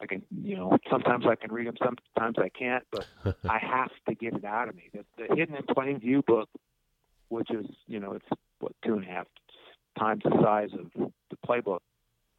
I 0.00 0.06
can 0.06 0.22
you 0.42 0.56
know 0.56 0.78
sometimes 0.90 1.26
I 1.26 1.34
can 1.34 1.52
read 1.52 1.66
them, 1.66 1.76
sometimes 1.82 2.36
I 2.38 2.48
can't, 2.48 2.84
but 2.90 3.06
I 3.48 3.58
have 3.58 3.90
to 4.08 4.14
get 4.14 4.34
it 4.34 4.44
out 4.44 4.68
of 4.68 4.76
me. 4.76 4.90
The, 4.92 5.04
the 5.18 5.34
Hidden 5.34 5.56
in 5.56 5.62
Plain 5.74 6.00
View 6.00 6.22
book, 6.26 6.48
which 7.28 7.50
is 7.50 7.66
you 7.86 8.00
know 8.00 8.12
it's 8.12 8.40
what 8.60 8.72
two 8.84 8.94
and 8.94 9.04
a 9.04 9.06
half 9.06 9.26
times 9.98 10.22
the 10.24 10.30
size 10.42 10.70
of 10.74 10.90
the 11.30 11.36
playbook. 11.46 11.78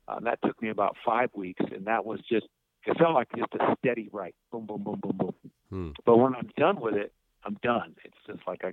Uh, 0.08 0.20
that 0.22 0.40
took 0.46 0.62
me 0.62 0.70
about 0.70 0.96
five 1.06 1.30
weeks, 1.36 1.64
and 1.74 1.86
that 1.86 2.06
was 2.06 2.20
just 2.30 2.48
it 2.86 2.98
felt 2.98 3.14
like 3.14 3.28
just 3.36 3.54
a 3.56 3.76
steady 3.80 4.10
write, 4.14 4.36
boom, 4.52 4.66
boom, 4.66 4.82
boom, 4.82 5.00
boom, 5.02 5.18
boom. 5.18 5.34
Hmm. 5.70 5.90
But 6.06 6.18
when 6.18 6.34
I'm 6.36 6.50
done 6.58 6.80
with 6.80 6.94
it, 6.96 7.12
I'm 7.44 7.58
done. 7.62 7.96
It's 8.06 8.16
just 8.26 8.40
like 8.48 8.62
a 8.64 8.72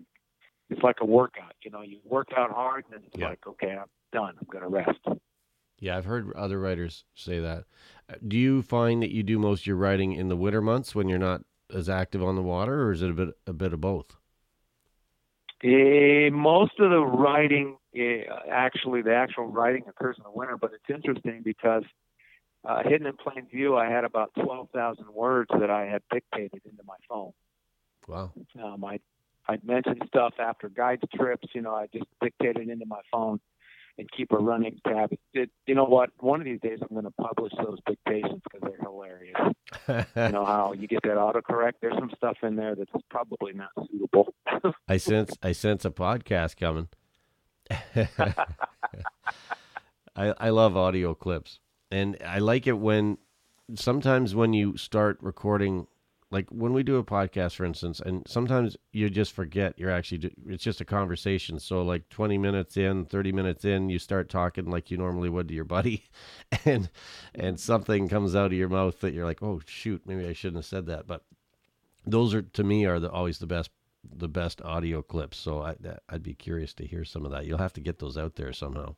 it's 0.70 0.82
like 0.82 0.96
a 1.00 1.04
workout. 1.06 1.54
You 1.64 1.70
know, 1.72 1.82
you 1.82 1.98
work 2.04 2.28
out 2.36 2.50
hard, 2.52 2.84
and 2.86 2.94
then 2.94 3.02
it's 3.06 3.18
Yeah. 3.18 3.30
like, 3.30 3.46
okay, 3.46 3.72
I'm 3.72 3.86
done. 4.12 4.34
I'm 4.40 4.46
gonna 4.50 4.68
rest. 4.68 5.00
Yeah, 5.80 5.96
I've 5.96 6.04
heard 6.04 6.32
other 6.34 6.60
writers 6.60 7.04
say 7.14 7.40
that. 7.40 7.64
Uh, 8.08 8.14
Do 8.26 8.38
you 8.38 8.62
find 8.62 9.02
that 9.02 9.10
you 9.10 9.22
do 9.24 9.38
most 9.40 9.62
of 9.62 9.66
your 9.66 9.76
writing 9.76 10.12
in 10.12 10.28
the 10.28 10.36
winter 10.36 10.62
months 10.62 10.94
when 10.94 11.08
you're 11.08 11.18
not 11.18 11.42
as 11.74 11.88
active 11.88 12.22
on 12.22 12.36
the 12.36 12.42
water, 12.42 12.84
or 12.84 12.92
is 12.92 13.02
it 13.02 13.10
a 13.10 13.14
bit 13.14 13.28
a 13.46 13.52
bit 13.52 13.72
of 13.72 13.80
both? 13.80 14.16
Eh, 15.64 16.28
most 16.30 16.78
of 16.78 16.90
the 16.90 17.00
writing, 17.00 17.78
eh, 17.96 18.24
actually, 18.52 19.00
the 19.00 19.14
actual 19.14 19.46
writing 19.46 19.84
occurs 19.88 20.16
in 20.18 20.24
the 20.24 20.30
winter, 20.30 20.58
but 20.58 20.72
it's 20.74 20.94
interesting 20.94 21.40
because 21.42 21.84
uh, 22.68 22.82
hidden 22.82 23.06
in 23.06 23.16
plain 23.16 23.46
view, 23.50 23.74
I 23.74 23.88
had 23.88 24.04
about 24.04 24.30
12,000 24.34 25.06
words 25.14 25.48
that 25.58 25.70
I 25.70 25.86
had 25.86 26.02
dictated 26.12 26.60
into 26.66 26.82
my 26.86 26.96
phone. 27.08 27.32
Wow. 28.06 28.32
Um, 28.62 28.84
I 28.84 29.00
I'd 29.46 29.64
mention 29.64 29.98
stuff 30.06 30.34
after 30.38 30.68
guide 30.68 31.00
trips. 31.14 31.48
You 31.54 31.62
know, 31.62 31.74
I 31.74 31.86
just 31.92 32.06
dictated 32.22 32.68
into 32.68 32.86
my 32.86 33.00
phone 33.10 33.40
and 33.98 34.10
keep 34.10 34.32
a 34.32 34.36
running 34.36 34.80
tab. 34.86 35.10
It, 35.32 35.50
you 35.66 35.74
know 35.74 35.84
what? 35.84 36.10
One 36.18 36.40
of 36.40 36.44
these 36.44 36.60
days, 36.60 36.78
I'm 36.82 36.88
going 36.88 37.04
to 37.04 37.10
publish 37.12 37.52
those 37.58 37.78
dictations 37.86 38.42
because 38.44 38.68
they're 38.68 38.80
hilarious. 38.80 39.36
You 40.16 40.32
know 40.32 40.44
how 40.46 40.72
you 40.72 40.86
get 40.86 41.02
that 41.02 41.16
autocorrect? 41.16 41.74
There's 41.82 41.94
some 41.98 42.10
stuff 42.16 42.38
in 42.42 42.56
there 42.56 42.74
that's 42.74 42.90
probably 43.10 43.52
not 43.52 43.68
suitable. 43.90 44.32
I 44.88 44.96
sense 44.96 45.36
I 45.42 45.52
sense 45.52 45.84
a 45.84 45.90
podcast 45.90 46.56
coming. 46.56 46.88
I 50.16 50.34
I 50.38 50.48
love 50.50 50.76
audio 50.76 51.14
clips, 51.14 51.58
and 51.90 52.16
I 52.24 52.38
like 52.38 52.66
it 52.66 52.78
when 52.78 53.18
sometimes 53.74 54.34
when 54.34 54.52
you 54.52 54.76
start 54.76 55.18
recording, 55.20 55.86
like 56.34 56.50
when 56.50 56.72
we 56.72 56.82
do 56.82 56.96
a 56.96 57.04
podcast, 57.04 57.54
for 57.54 57.64
instance, 57.64 58.00
and 58.00 58.26
sometimes 58.26 58.76
you 58.92 59.08
just 59.08 59.32
forget 59.32 59.78
you're 59.78 59.92
actually, 59.92 60.18
do- 60.18 60.34
it's 60.48 60.64
just 60.64 60.80
a 60.80 60.84
conversation. 60.84 61.60
So, 61.60 61.82
like 61.82 62.08
20 62.08 62.38
minutes 62.38 62.76
in, 62.76 63.04
30 63.04 63.30
minutes 63.30 63.64
in, 63.64 63.88
you 63.88 64.00
start 64.00 64.28
talking 64.28 64.68
like 64.68 64.90
you 64.90 64.96
normally 64.96 65.28
would 65.28 65.46
to 65.46 65.54
your 65.54 65.64
buddy, 65.64 66.06
and 66.64 66.90
and 67.36 67.60
something 67.60 68.08
comes 68.08 68.34
out 68.34 68.46
of 68.46 68.52
your 68.54 68.68
mouth 68.68 68.98
that 69.00 69.14
you're 69.14 69.24
like, 69.24 69.44
oh, 69.44 69.60
shoot, 69.64 70.02
maybe 70.06 70.26
I 70.26 70.32
shouldn't 70.32 70.56
have 70.56 70.64
said 70.66 70.86
that. 70.86 71.06
But 71.06 71.22
those 72.04 72.34
are, 72.34 72.42
to 72.42 72.64
me, 72.64 72.84
are 72.84 72.98
the, 72.98 73.10
always 73.10 73.38
the 73.38 73.46
best 73.46 73.70
the 74.02 74.28
best 74.28 74.60
audio 74.62 75.02
clips. 75.02 75.38
So 75.38 75.62
I, 75.62 75.76
I'd 76.08 76.24
be 76.24 76.34
curious 76.34 76.74
to 76.74 76.86
hear 76.86 77.04
some 77.04 77.24
of 77.24 77.30
that. 77.30 77.46
You'll 77.46 77.58
have 77.58 77.72
to 77.74 77.80
get 77.80 78.00
those 78.00 78.18
out 78.18 78.34
there 78.34 78.52
somehow. 78.52 78.96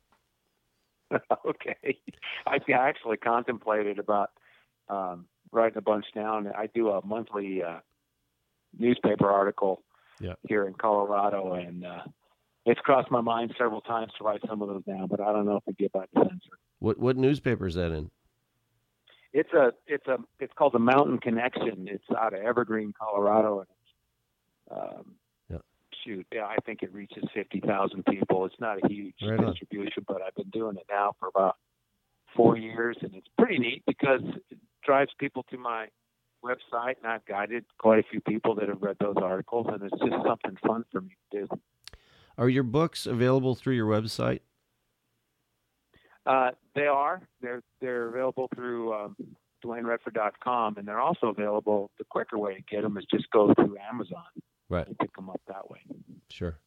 okay. 1.45 1.99
I 2.47 2.57
actually 2.73 3.17
contemplated 3.17 3.99
about 3.99 4.31
um, 4.89 5.27
writing 5.51 5.77
a 5.77 5.81
bunch 5.81 6.05
down. 6.13 6.47
I 6.57 6.67
do 6.73 6.89
a 6.89 7.05
monthly 7.05 7.63
uh, 7.63 7.79
newspaper 8.77 9.29
article 9.29 9.83
Yeah. 10.19 10.33
here 10.47 10.67
in 10.67 10.73
Colorado, 10.73 11.53
and 11.53 11.85
uh, 11.85 12.03
it's 12.65 12.79
crossed 12.81 13.11
my 13.11 13.21
mind 13.21 13.53
several 13.57 13.81
times 13.81 14.11
to 14.17 14.23
write 14.23 14.41
some 14.47 14.61
of 14.61 14.67
those 14.67 14.83
down, 14.83 15.07
but 15.07 15.19
I 15.21 15.31
don't 15.31 15.45
know 15.45 15.57
if 15.57 15.63
it'd 15.67 15.77
get 15.77 15.91
by 15.91 16.05
the 16.13 16.21
censor. 16.21 16.57
What 16.79 16.99
what 16.99 17.17
newspaper 17.17 17.65
is 17.67 17.75
that 17.75 17.91
in? 17.91 18.11
It's 19.33 19.51
a 19.53 19.73
it's 19.87 20.07
a 20.07 20.17
it's 20.39 20.53
called 20.53 20.73
the 20.73 20.79
Mountain 20.79 21.19
Connection. 21.19 21.87
It's 21.89 22.03
out 22.17 22.33
of 22.33 22.41
Evergreen, 22.41 22.93
Colorado, 22.99 23.59
and 23.59 24.79
um, 24.79 25.15
Yeah. 25.49 25.57
shoot, 26.03 26.25
yeah, 26.31 26.45
I 26.45 26.57
think 26.65 26.83
it 26.83 26.93
reaches 26.93 27.23
fifty 27.33 27.59
thousand 27.59 28.05
people. 28.05 28.45
It's 28.45 28.59
not 28.59 28.77
a 28.83 28.87
huge 28.87 29.15
Right 29.23 29.39
on. 29.39 29.47
distribution, 29.51 30.03
but 30.07 30.21
I've 30.21 30.35
been 30.35 30.49
doing 30.49 30.77
it 30.77 30.85
now 30.89 31.13
for 31.19 31.29
about 31.29 31.55
four 32.35 32.57
years, 32.57 32.97
and 33.01 33.15
it's 33.15 33.27
pretty 33.37 33.57
neat 33.57 33.83
because 33.87 34.21
drives 34.87 35.11
people 35.19 35.43
to 35.51 35.57
my 35.57 35.87
website, 36.43 36.95
and 37.03 37.11
I've 37.11 37.25
guided 37.25 37.65
quite 37.77 37.99
a 37.99 38.03
few 38.09 38.21
people 38.21 38.55
that 38.55 38.69
have 38.69 38.81
read 38.81 38.95
those 38.99 39.17
articles, 39.21 39.67
and 39.69 39.83
it's 39.83 39.99
just 39.99 40.23
something 40.25 40.57
fun 40.65 40.85
for 40.91 41.01
me 41.01 41.15
to 41.31 41.41
do. 41.41 41.59
Are 42.37 42.49
your 42.49 42.63
books 42.63 43.05
available 43.05 43.53
through 43.53 43.75
your 43.75 43.87
website? 43.87 44.39
Uh, 46.25 46.51
they 46.75 46.87
are. 46.87 47.21
They're 47.41 47.63
they're 47.81 48.09
available 48.09 48.49
through 48.55 48.93
um, 48.93 49.15
DuaneRedford.com, 49.63 50.77
and 50.77 50.87
they're 50.87 50.99
also 50.99 51.27
available. 51.27 51.91
The 51.97 52.05
quicker 52.05 52.37
way 52.37 52.55
to 52.55 52.61
get 52.61 52.83
them 52.83 52.97
is 52.97 53.05
just 53.09 53.29
go 53.31 53.53
through 53.53 53.77
Amazon 53.91 54.23
Right. 54.69 54.85
and 54.85 54.97
pick 54.99 55.15
them 55.15 55.29
up 55.29 55.41
that 55.47 55.69
way. 55.69 55.79
Sure. 56.29 56.59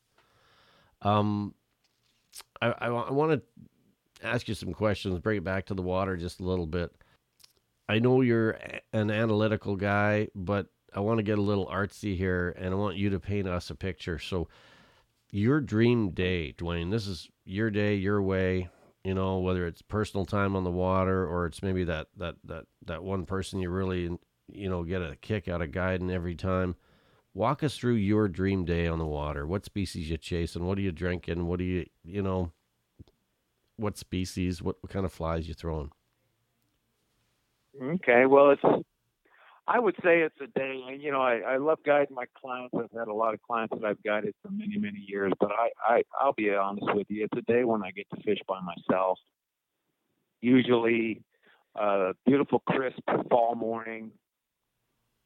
Um, 1.02 1.54
I, 2.60 2.72
I, 2.78 3.10
want 3.10 3.32
to 3.32 4.26
ask 4.26 4.48
you 4.48 4.54
some 4.54 4.72
questions. 4.72 5.18
Bring 5.18 5.38
it 5.38 5.44
back 5.44 5.66
to 5.66 5.74
the 5.74 5.82
water 5.82 6.16
just 6.16 6.40
a 6.40 6.44
little 6.44 6.66
bit. 6.66 6.92
I 7.90 7.98
know 7.98 8.20
you're 8.20 8.56
an 8.92 9.10
analytical 9.10 9.74
guy, 9.74 10.28
but 10.36 10.68
I 10.94 11.00
want 11.00 11.18
to 11.18 11.24
get 11.24 11.38
a 11.38 11.42
little 11.42 11.66
artsy 11.66 12.16
here, 12.16 12.54
and 12.56 12.72
I 12.72 12.76
want 12.76 12.96
you 12.96 13.10
to 13.10 13.18
paint 13.18 13.48
us 13.48 13.68
a 13.68 13.74
picture. 13.74 14.20
So, 14.20 14.46
your 15.32 15.60
dream 15.60 16.10
day, 16.10 16.52
Duane. 16.52 16.90
This 16.90 17.08
is 17.08 17.28
your 17.44 17.68
day, 17.68 17.96
your 17.96 18.22
way. 18.22 18.68
You 19.02 19.14
know, 19.14 19.40
whether 19.40 19.66
it's 19.66 19.82
personal 19.82 20.24
time 20.24 20.54
on 20.54 20.62
the 20.62 20.70
water 20.70 21.26
or 21.26 21.46
it's 21.46 21.64
maybe 21.64 21.82
that 21.84 22.06
that 22.16 22.36
that 22.44 22.66
that 22.86 23.02
one 23.02 23.26
person 23.26 23.58
you 23.58 23.70
really 23.70 24.16
you 24.52 24.68
know 24.68 24.84
get 24.84 25.02
a 25.02 25.16
kick 25.16 25.48
out 25.48 25.62
of 25.62 25.72
guiding 25.72 26.12
every 26.12 26.36
time. 26.36 26.76
Walk 27.34 27.64
us 27.64 27.76
through 27.76 27.94
your 27.94 28.28
dream 28.28 28.64
day 28.64 28.86
on 28.86 29.00
the 29.00 29.06
water. 29.06 29.48
What 29.48 29.64
species 29.64 30.10
you 30.10 30.16
chasing? 30.16 30.64
What 30.64 30.78
are 30.78 30.82
you 30.82 30.92
drinking? 30.92 31.48
What 31.48 31.58
do 31.58 31.64
you 31.64 31.86
you 32.04 32.22
know? 32.22 32.52
What 33.76 33.98
species? 33.98 34.62
What, 34.62 34.76
what 34.80 34.92
kind 34.92 35.04
of 35.06 35.12
flies 35.12 35.48
you 35.48 35.54
throwing? 35.54 35.90
Okay, 37.80 38.26
well, 38.26 38.50
it's. 38.50 38.84
I 39.66 39.78
would 39.78 39.94
say 40.02 40.20
it's 40.20 40.34
a 40.42 40.46
day. 40.58 40.98
You 40.98 41.12
know, 41.12 41.22
I, 41.22 41.38
I 41.46 41.56
love 41.58 41.78
guiding 41.86 42.14
my 42.14 42.24
clients. 42.40 42.74
I've 42.76 42.98
had 42.98 43.08
a 43.08 43.14
lot 43.14 43.34
of 43.34 43.42
clients 43.42 43.74
that 43.78 43.86
I've 43.86 44.02
guided 44.02 44.34
for 44.42 44.50
many, 44.50 44.76
many 44.78 44.98
years. 45.06 45.32
But 45.38 45.52
I, 45.52 45.70
I, 45.86 46.02
I'll 46.20 46.32
be 46.32 46.52
honest 46.52 46.86
with 46.94 47.06
you. 47.08 47.24
It's 47.24 47.38
a 47.38 47.52
day 47.52 47.64
when 47.64 47.82
I 47.82 47.90
get 47.92 48.06
to 48.10 48.22
fish 48.22 48.40
by 48.48 48.60
myself. 48.60 49.18
Usually, 50.40 51.22
uh, 51.78 52.12
beautiful, 52.26 52.60
crisp 52.66 53.00
fall 53.30 53.54
morning. 53.54 54.10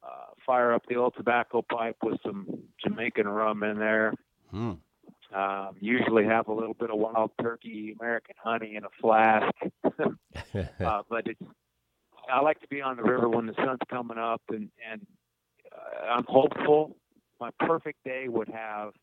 Uh, 0.03 0.27
fire 0.45 0.73
up 0.73 0.83
the 0.87 0.95
old 0.95 1.15
tobacco 1.17 1.63
pipe 1.63 1.97
with 2.03 2.19
some 2.23 2.45
Jamaican 2.85 3.27
rum 3.27 3.63
in 3.63 3.79
there. 3.79 4.13
Hmm. 4.51 4.73
Um, 5.33 5.75
usually 5.79 6.25
have 6.25 6.47
a 6.47 6.53
little 6.53 6.75
bit 6.75 6.91
of 6.91 6.99
wild 6.99 7.31
turkey, 7.41 7.95
American 7.99 8.35
honey 8.41 8.75
in 8.75 8.83
a 8.83 8.89
flask. 9.01 9.51
uh, 9.83 11.01
but 11.09 11.25
it's 11.25 11.41
I 12.31 12.41
like 12.41 12.59
to 12.61 12.67
be 12.67 12.81
on 12.81 12.97
the 12.97 13.03
river 13.03 13.29
when 13.29 13.45
the 13.45 13.53
sun's 13.55 13.79
coming 13.89 14.17
up, 14.17 14.41
and 14.49 14.69
and 14.91 15.05
uh, 15.71 16.05
I'm 16.11 16.25
hopeful. 16.27 16.95
My 17.39 17.49
perfect 17.59 18.03
day 18.03 18.27
would 18.27 18.47
have 18.47 18.93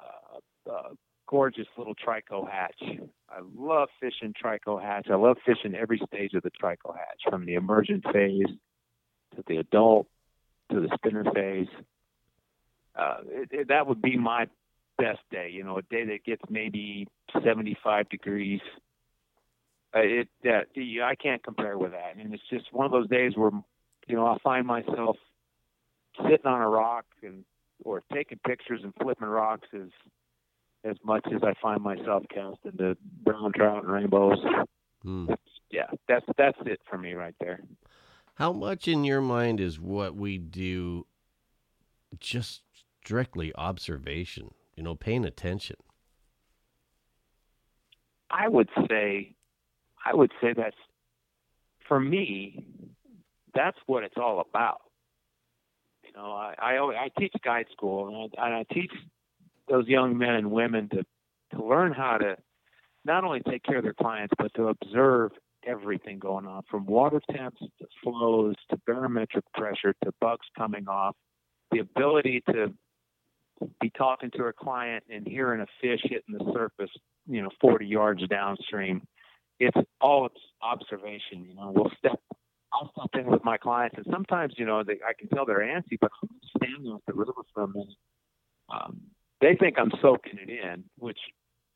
uh, 0.00 0.70
a 0.70 0.94
gorgeous 1.26 1.66
little 1.78 1.94
trico 1.94 2.48
hatch. 2.48 2.80
I 3.30 3.40
love 3.56 3.88
fishing 4.00 4.34
trico 4.34 4.80
hatch. 4.80 5.06
I 5.10 5.16
love 5.16 5.38
fishing 5.46 5.74
every 5.74 6.00
stage 6.06 6.34
of 6.34 6.42
the 6.42 6.50
trico 6.50 6.94
hatch, 6.94 7.22
from 7.28 7.46
the 7.46 7.54
emergent 7.54 8.04
phase 8.12 8.46
to 9.36 9.44
the 9.46 9.56
adult 9.56 10.06
to 10.70 10.80
the 10.80 10.88
spinner 10.94 11.24
phase. 11.34 11.68
Uh, 12.94 13.18
it, 13.26 13.48
it, 13.52 13.68
that 13.68 13.86
would 13.86 14.02
be 14.02 14.18
my 14.18 14.46
best 14.98 15.20
day. 15.30 15.50
You 15.52 15.64
know, 15.64 15.78
a 15.78 15.82
day 15.82 16.04
that 16.04 16.24
gets 16.24 16.42
maybe 16.50 17.08
75 17.42 18.08
degrees 18.10 18.60
uh, 19.94 20.00
it 20.00 20.28
that 20.44 20.66
I 21.02 21.14
can't 21.14 21.42
compare 21.42 21.78
with 21.78 21.92
that. 21.92 22.16
And 22.18 22.32
it's 22.32 22.42
just 22.50 22.72
one 22.72 22.86
of 22.86 22.92
those 22.92 23.08
days 23.08 23.32
where 23.36 23.50
you 24.06 24.16
know 24.16 24.26
I'll 24.26 24.40
find 24.40 24.66
myself 24.66 25.16
sitting 26.16 26.46
on 26.46 26.60
a 26.60 26.68
rock 26.68 27.04
and 27.22 27.44
or 27.84 28.02
taking 28.12 28.38
pictures 28.46 28.80
and 28.82 28.92
flipping 29.00 29.28
rocks 29.28 29.68
as 29.74 29.88
as 30.84 30.96
much 31.04 31.26
as 31.34 31.42
I 31.42 31.54
find 31.60 31.82
myself 31.82 32.24
casting 32.28 32.72
the 32.76 32.96
brown 33.22 33.52
trout 33.52 33.84
and 33.84 33.92
rainbows. 33.92 34.38
Hmm. 35.02 35.26
Yeah, 35.70 35.86
that's 36.08 36.26
that's 36.36 36.58
it 36.66 36.80
for 36.88 36.98
me 36.98 37.14
right 37.14 37.34
there. 37.40 37.60
How 38.34 38.52
much 38.52 38.88
in 38.88 39.04
your 39.04 39.20
mind 39.20 39.60
is 39.60 39.78
what 39.78 40.16
we 40.16 40.38
do 40.38 41.06
just 42.18 42.62
strictly 43.00 43.54
observation? 43.54 44.52
You 44.76 44.82
know, 44.82 44.94
paying 44.94 45.24
attention. 45.24 45.76
I 48.30 48.48
would 48.48 48.70
say, 48.88 49.34
I 50.04 50.14
would 50.14 50.32
say 50.40 50.52
that's 50.56 50.76
for 51.86 52.00
me. 52.00 52.64
That's 53.54 53.76
what 53.86 54.02
it's 54.02 54.16
all 54.16 54.40
about. 54.40 54.80
You 56.04 56.12
know, 56.16 56.32
I 56.32 56.54
I, 56.58 57.04
I 57.04 57.10
teach 57.18 57.32
guide 57.44 57.66
school, 57.72 58.08
and 58.08 58.32
I, 58.38 58.46
and 58.46 58.54
I 58.54 58.74
teach 58.74 58.90
those 59.68 59.86
young 59.86 60.18
men 60.18 60.34
and 60.34 60.50
women 60.50 60.88
to 60.90 61.04
to 61.54 61.64
learn 61.64 61.92
how 61.92 62.18
to 62.18 62.36
not 63.04 63.24
only 63.24 63.40
take 63.40 63.62
care 63.62 63.78
of 63.78 63.84
their 63.84 63.94
clients, 63.94 64.32
but 64.38 64.52
to 64.54 64.68
observe 64.68 65.32
everything 65.66 66.18
going 66.18 66.46
on, 66.46 66.62
from 66.70 66.86
water 66.86 67.20
temps 67.30 67.60
to 67.60 67.86
flows 68.02 68.54
to 68.70 68.76
barometric 68.86 69.44
pressure 69.54 69.94
to 70.04 70.12
bugs 70.20 70.46
coming 70.56 70.88
off. 70.88 71.14
The 71.70 71.80
ability 71.80 72.42
to 72.50 72.72
be 73.80 73.90
talking 73.90 74.30
to 74.36 74.44
a 74.44 74.52
client 74.52 75.04
and 75.10 75.26
hearing 75.26 75.60
a 75.60 75.66
fish 75.80 76.00
hitting 76.02 76.36
the 76.36 76.52
surface, 76.52 76.90
you 77.28 77.42
know, 77.42 77.50
40 77.60 77.86
yards 77.86 78.26
downstream. 78.28 79.02
It's 79.62 79.88
all 80.00 80.28
observation. 80.60 81.44
You 81.48 81.54
know, 81.54 81.72
we'll 81.74 81.92
step, 81.96 82.20
I'll 82.72 82.90
step 82.98 83.20
in 83.20 83.30
with 83.30 83.44
my 83.44 83.56
clients, 83.56 83.96
and 83.96 84.06
sometimes, 84.10 84.54
you 84.56 84.66
know, 84.66 84.82
they, 84.82 84.94
I 84.94 85.12
can 85.16 85.28
tell 85.28 85.46
they're 85.46 85.60
antsy, 85.60 85.98
but 86.00 86.10
I'm 86.20 86.28
standing 86.56 86.92
at 86.92 87.00
the 87.06 87.14
river 87.14 87.32
for 87.54 87.62
a 87.62 87.68
minute. 87.68 87.94
Um, 88.68 89.00
they 89.40 89.54
think 89.54 89.76
I'm 89.78 89.92
soaking 90.02 90.38
it 90.42 90.50
in, 90.50 90.84
which 90.98 91.18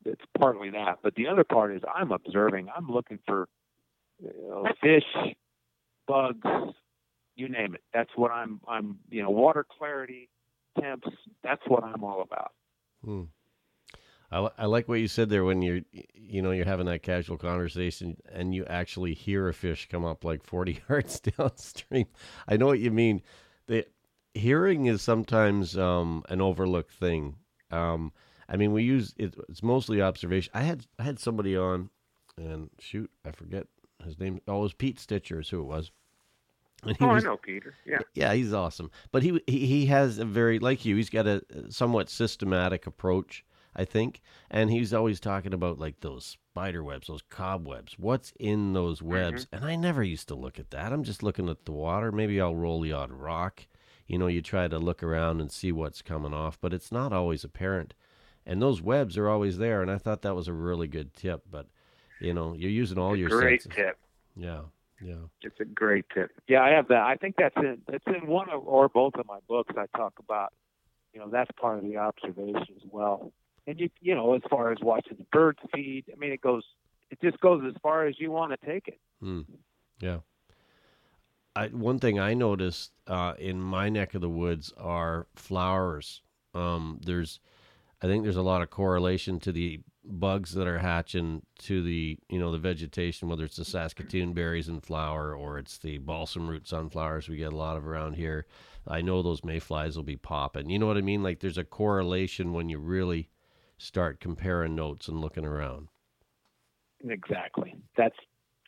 it's 0.03 0.21
partly 0.37 0.69
that, 0.71 0.99
but 1.01 1.15
the 1.15 1.27
other 1.27 1.45
part 1.45 1.73
is 1.73 1.81
I'm 1.93 2.11
observing. 2.11 2.67
I'm 2.75 2.89
looking 2.89 3.19
for 3.25 3.47
you 4.21 4.31
know, 4.49 4.67
fish, 4.81 5.35
bugs, 6.07 6.73
you 7.35 7.47
name 7.47 7.75
it. 7.75 7.81
That's 7.93 8.09
what 8.15 8.31
I'm. 8.31 8.59
I'm, 8.67 8.97
you 9.09 9.21
know, 9.21 9.29
water 9.29 9.65
clarity, 9.77 10.29
temps. 10.79 11.07
That's 11.43 11.61
what 11.67 11.83
I'm 11.83 12.03
all 12.03 12.21
about. 12.21 12.51
Hmm. 13.05 13.23
I, 14.31 14.49
I 14.57 14.65
like 14.65 14.87
what 14.87 14.99
you 14.99 15.07
said 15.07 15.29
there 15.29 15.45
when 15.45 15.61
you're 15.61 15.81
you 16.13 16.41
know 16.41 16.51
you're 16.51 16.65
having 16.65 16.87
that 16.87 17.03
casual 17.03 17.37
conversation 17.37 18.17
and 18.31 18.53
you 18.53 18.65
actually 18.65 19.13
hear 19.13 19.47
a 19.47 19.53
fish 19.53 19.87
come 19.89 20.03
up 20.03 20.23
like 20.23 20.43
40 20.43 20.81
yards 20.89 21.19
downstream. 21.19 22.07
I 22.47 22.57
know 22.57 22.65
what 22.67 22.79
you 22.79 22.91
mean. 22.91 23.21
The 23.67 23.85
hearing 24.33 24.85
is 24.85 25.01
sometimes 25.01 25.77
um, 25.77 26.23
an 26.29 26.41
overlooked 26.41 26.91
thing. 26.93 27.35
Um, 27.71 28.11
I 28.49 28.55
mean, 28.57 28.71
we 28.71 28.83
use 28.83 29.13
it, 29.17 29.35
it's 29.49 29.63
mostly 29.63 30.01
observation. 30.01 30.51
I 30.53 30.61
had 30.61 30.85
I 30.99 31.03
had 31.03 31.19
somebody 31.19 31.55
on, 31.57 31.89
and 32.37 32.69
shoot, 32.79 33.09
I 33.25 33.31
forget 33.31 33.67
his 34.03 34.19
name. 34.19 34.39
Oh, 34.47 34.59
it 34.59 34.61
was 34.61 34.73
Pete 34.73 34.99
Stitcher, 34.99 35.39
is 35.41 35.49
who 35.49 35.59
it 35.61 35.65
was. 35.65 35.91
Oh, 37.01 37.07
was- 37.07 37.23
I 37.25 37.27
know, 37.27 37.37
Peter. 37.37 37.73
Yeah. 37.85 37.99
yeah, 38.13 38.33
he's 38.33 38.53
awesome. 38.53 38.91
But 39.11 39.23
he 39.23 39.41
he 39.47 39.65
he 39.65 39.85
has 39.87 40.17
a 40.19 40.25
very 40.25 40.59
like 40.59 40.85
you. 40.85 40.95
He's 40.95 41.09
got 41.09 41.27
a 41.27 41.41
somewhat 41.69 42.09
systematic 42.09 42.85
approach, 42.87 43.43
I 43.77 43.85
think. 43.85 44.21
And 44.49 44.71
he's 44.71 44.93
always 44.93 45.19
talking 45.19 45.53
about 45.53 45.77
like 45.77 45.99
those 46.01 46.25
spider 46.25 46.83
webs, 46.83 47.07
those 47.07 47.21
cobwebs. 47.29 47.95
What's 47.99 48.33
in 48.39 48.73
those 48.73 49.01
webs? 49.01 49.45
Mm-hmm. 49.45 49.55
And 49.55 49.65
I 49.65 49.75
never 49.75 50.03
used 50.03 50.27
to 50.29 50.35
look 50.35 50.57
at 50.59 50.71
that. 50.71 50.91
I'm 50.91 51.03
just 51.03 51.21
looking 51.21 51.47
at 51.47 51.65
the 51.65 51.71
water. 51.71 52.11
Maybe 52.11 52.41
I'll 52.41 52.55
roll 52.55 52.81
the 52.81 52.93
odd 52.93 53.11
rock. 53.11 53.67
You 54.07 54.17
know, 54.17 54.27
you 54.27 54.41
try 54.41 54.67
to 54.67 54.79
look 54.79 55.03
around 55.03 55.41
and 55.41 55.51
see 55.51 55.71
what's 55.71 56.01
coming 56.01 56.33
off, 56.33 56.57
but 56.59 56.73
it's 56.73 56.91
not 56.91 57.13
always 57.13 57.43
apparent. 57.43 57.93
And 58.45 58.61
those 58.61 58.81
webs 58.81 59.17
are 59.17 59.29
always 59.29 59.57
there. 59.57 59.81
And 59.81 59.91
I 59.91 59.97
thought 59.97 60.21
that 60.23 60.35
was 60.35 60.47
a 60.47 60.53
really 60.53 60.87
good 60.87 61.13
tip. 61.13 61.43
But 61.51 61.67
you 62.19 62.33
know, 62.33 62.53
you're 62.53 62.71
using 62.71 62.97
all 62.97 63.15
your 63.15 63.29
Great 63.29 63.61
senses. 63.61 63.77
tip. 63.77 63.97
Yeah, 64.35 64.61
yeah. 65.01 65.15
It's 65.41 65.59
a 65.59 65.65
great 65.65 66.05
tip. 66.13 66.31
Yeah, 66.47 66.61
I 66.61 66.69
have 66.69 66.87
that. 66.87 67.03
I 67.03 67.15
think 67.15 67.35
that's 67.37 67.55
in 67.57 67.79
it's 67.89 68.05
in 68.07 68.27
one 68.27 68.49
of, 68.49 68.65
or 68.65 68.89
both 68.89 69.15
of 69.15 69.27
my 69.27 69.39
books. 69.47 69.73
I 69.77 69.85
talk 69.95 70.13
about, 70.19 70.53
you 71.13 71.19
know, 71.19 71.29
that's 71.29 71.51
part 71.59 71.77
of 71.77 71.83
the 71.83 71.97
observation 71.97 72.75
as 72.75 72.83
well. 72.89 73.31
And 73.67 73.79
you, 73.79 73.89
you 73.99 74.15
know, 74.15 74.33
as 74.33 74.41
far 74.49 74.71
as 74.71 74.77
watching 74.81 75.17
the 75.17 75.25
birds 75.31 75.59
feed, 75.73 76.05
I 76.11 76.17
mean, 76.17 76.31
it 76.31 76.41
goes, 76.41 76.63
it 77.11 77.21
just 77.21 77.39
goes 77.41 77.61
as 77.67 77.73
far 77.83 78.07
as 78.07 78.15
you 78.17 78.31
want 78.31 78.59
to 78.59 78.65
take 78.65 78.87
it. 78.87 78.99
Hmm. 79.19 79.41
Yeah. 79.99 80.19
I, 81.55 81.67
one 81.67 81.99
thing 81.99 82.19
I 82.19 82.33
noticed 82.33 82.91
uh, 83.07 83.33
in 83.37 83.61
my 83.61 83.89
neck 83.89 84.13
of 84.13 84.21
the 84.21 84.29
woods 84.29 84.73
are 84.77 85.27
flowers. 85.35 86.21
Um, 86.53 87.01
there's, 87.05 87.39
I 88.01 88.07
think 88.07 88.23
there's 88.23 88.37
a 88.37 88.41
lot 88.41 88.61
of 88.61 88.69
correlation 88.69 89.39
to 89.41 89.51
the 89.51 89.81
bugs 90.09 90.53
that 90.53 90.67
are 90.67 90.79
hatching 90.79 91.41
to 91.59 91.83
the 91.83 92.17
you 92.29 92.39
know 92.39 92.51
the 92.51 92.57
vegetation, 92.57 93.27
whether 93.27 93.43
it's 93.43 93.57
the 93.57 93.65
Saskatoon 93.65 94.33
berries 94.33 94.69
in 94.69 94.79
flower 94.79 95.35
or 95.35 95.57
it's 95.59 95.77
the 95.77 95.97
balsam 95.97 96.47
root 96.47 96.67
sunflowers 96.67 97.27
we 97.27 97.37
get 97.37 97.53
a 97.53 97.57
lot 97.57 97.77
of 97.77 97.85
around 97.85 98.13
here. 98.13 98.45
I 98.87 99.01
know 99.01 99.21
those 99.21 99.43
mayflies 99.43 99.97
will 99.97 100.03
be 100.03 100.15
popping. 100.15 100.69
You 100.69 100.79
know 100.79 100.87
what 100.87 100.97
I 100.97 101.01
mean? 101.01 101.23
Like 101.23 101.39
there's 101.39 101.57
a 101.57 101.63
correlation 101.63 102.53
when 102.53 102.69
you 102.69 102.77
really 102.77 103.29
start 103.77 104.19
comparing 104.19 104.75
notes 104.75 105.07
and 105.07 105.19
looking 105.21 105.45
around. 105.45 105.87
Exactly. 107.07 107.75
That's, 107.95 108.15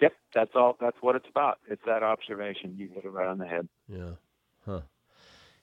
yep, 0.02 0.14
that's 0.34 0.52
all, 0.56 0.78
that's 0.80 0.98
what 1.02 1.16
it's 1.16 1.28
about. 1.30 1.60
It's 1.70 1.82
that 1.86 2.04
observation. 2.04 2.76
You 2.78 2.90
hit 2.94 3.06
it 3.06 3.10
right 3.10 3.28
on 3.28 3.38
the 3.38 3.48
head. 3.48 3.68
Yeah. 3.88 4.12
Huh. 4.66 4.82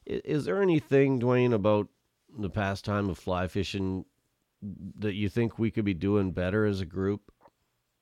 I- 0.08 0.22
Is 0.24 0.44
there 0.44 0.60
anything, 0.62 1.18
Duane, 1.18 1.52
about 1.52 1.88
the 2.36 2.50
pastime 2.50 3.08
of 3.08 3.18
fly 3.18 3.46
fishing 3.48 4.04
that 4.98 5.14
you 5.14 5.28
think 5.28 5.58
we 5.58 5.70
could 5.70 5.84
be 5.84 5.94
doing 5.94 6.32
better 6.32 6.66
as 6.66 6.80
a 6.80 6.86
group? 6.86 7.30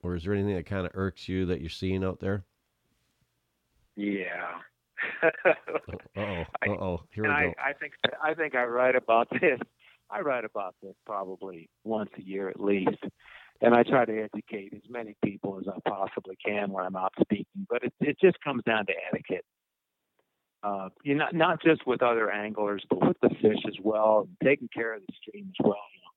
Or 0.02 0.14
is 0.14 0.24
there 0.24 0.34
anything 0.34 0.54
that 0.54 0.66
kind 0.66 0.86
of 0.86 0.92
irks 0.94 1.28
you 1.28 1.46
that 1.46 1.60
you're 1.60 1.70
seeing 1.70 2.04
out 2.04 2.20
there? 2.20 2.44
Yeah. 3.96 4.58
Uh 5.22 5.28
oh. 6.16 6.44
Uh 6.66 6.70
oh. 6.70 7.02
Here 7.10 7.24
we 7.24 7.30
I, 7.30 7.42
go. 7.44 7.52
I 7.62 7.72
think 7.74 7.92
I 8.22 8.34
think 8.34 8.54
I 8.54 8.64
write 8.64 8.96
about 8.96 9.28
this. 9.30 9.58
I 10.10 10.20
write 10.20 10.44
about 10.44 10.74
this 10.82 10.94
probably 11.06 11.68
once 11.84 12.10
a 12.18 12.22
year 12.22 12.48
at 12.48 12.60
least, 12.60 13.02
and 13.60 13.74
I 13.74 13.82
try 13.82 14.04
to 14.04 14.22
educate 14.22 14.72
as 14.74 14.82
many 14.88 15.16
people 15.24 15.58
as 15.60 15.66
I 15.68 15.78
possibly 15.88 16.36
can 16.44 16.70
when 16.70 16.84
I'm 16.84 16.96
out 16.96 17.12
speaking. 17.20 17.66
But 17.68 17.84
it 17.84 17.92
it 18.00 18.16
just 18.20 18.36
comes 18.42 18.62
down 18.64 18.86
to 18.86 18.92
etiquette. 19.12 19.44
Uh, 20.62 20.88
you 21.02 21.14
know, 21.14 21.26
not 21.32 21.62
just 21.62 21.86
with 21.86 22.02
other 22.02 22.30
anglers, 22.30 22.82
but 22.88 23.06
with 23.06 23.16
the 23.20 23.28
fish 23.42 23.62
as 23.66 23.74
well, 23.82 24.28
taking 24.42 24.68
care 24.74 24.94
of 24.94 25.02
the 25.06 25.12
stream 25.20 25.46
as 25.50 25.66
well. 25.66 25.76
You 25.94 26.00
know, 26.00 26.12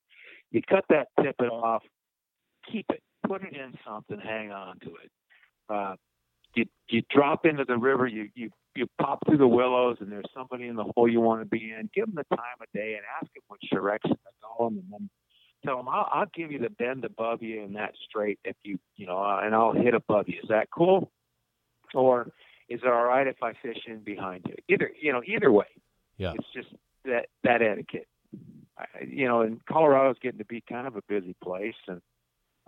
you 0.52 0.62
cut 0.70 0.86
that 0.90 1.08
tippet 1.22 1.50
off, 1.50 1.84
keep 2.72 2.86
it, 2.90 3.04
put 3.28 3.44
it 3.44 3.54
in 3.54 3.74
something, 3.86 4.20
hang 4.20 4.52
on 4.52 4.80
to 4.80 4.88
it. 4.88 5.12
Uh, 5.70 5.96
you 6.56 6.66
you 6.90 7.02
drop 7.10 7.46
into 7.46 7.66
the 7.66 7.78
river, 7.78 8.08
you 8.08 8.30
you 8.36 8.50
you 8.78 8.88
pop 9.00 9.20
through 9.26 9.38
the 9.38 9.48
willows, 9.48 9.98
and 10.00 10.12
there's 10.12 10.30
somebody 10.34 10.68
in 10.68 10.76
the 10.76 10.84
hole 10.84 11.10
you 11.10 11.22
want 11.22 11.42
to 11.42 11.46
be 11.46 11.72
in. 11.72 11.90
Give 11.94 12.06
them 12.06 12.16
the 12.16 12.36
time 12.36 12.58
of 12.62 12.68
day 12.74 12.94
and 12.94 13.04
ask 13.22 13.32
them 13.34 13.44
which 13.48 13.70
direction 13.72 14.12
to 14.12 14.18
go 14.42 14.68
in, 14.68 14.76
and 14.76 14.84
then 14.90 15.10
tell 15.66 15.78
them 15.78 15.88
I'll, 15.90 16.10
I'll 16.12 16.32
give 16.34 16.52
you 16.52 16.60
the 16.60 16.70
bend 16.70 17.06
above 17.06 17.42
you 17.42 17.64
and 17.64 17.76
that 17.76 17.94
straight 18.08 18.40
if 18.44 18.56
you 18.64 18.80
you 18.96 19.06
know, 19.06 19.18
uh, 19.18 19.42
and 19.44 19.54
I'll 19.56 19.74
hit 19.74 19.94
above 19.94 20.28
you. 20.28 20.40
Is 20.42 20.50
that 20.50 20.70
cool? 20.72 21.12
Or 21.94 22.32
is 22.70 22.82
it 22.84 22.88
all 22.88 23.06
right 23.06 23.28
if 23.28 23.42
I 23.42 23.54
fish 23.62 23.80
in 23.88 24.00
behind 24.04 24.46
you? 24.48 24.56
Either 24.70 24.92
you 25.00 25.14
know, 25.14 25.22
either 25.26 25.52
way. 25.52 25.68
Yeah. 26.18 26.34
It's 26.36 26.48
just 26.54 26.70
that 27.06 27.28
that 27.44 27.62
etiquette. 27.62 28.08
I, 28.78 28.86
you 29.08 29.28
know, 29.28 29.42
and 29.42 29.64
Colorado's 29.66 30.18
getting 30.22 30.40
to 30.40 30.46
be 30.46 30.62
kind 30.68 30.86
of 30.86 30.96
a 30.96 31.02
busy 31.08 31.36
place, 31.44 31.76
and 31.88 32.02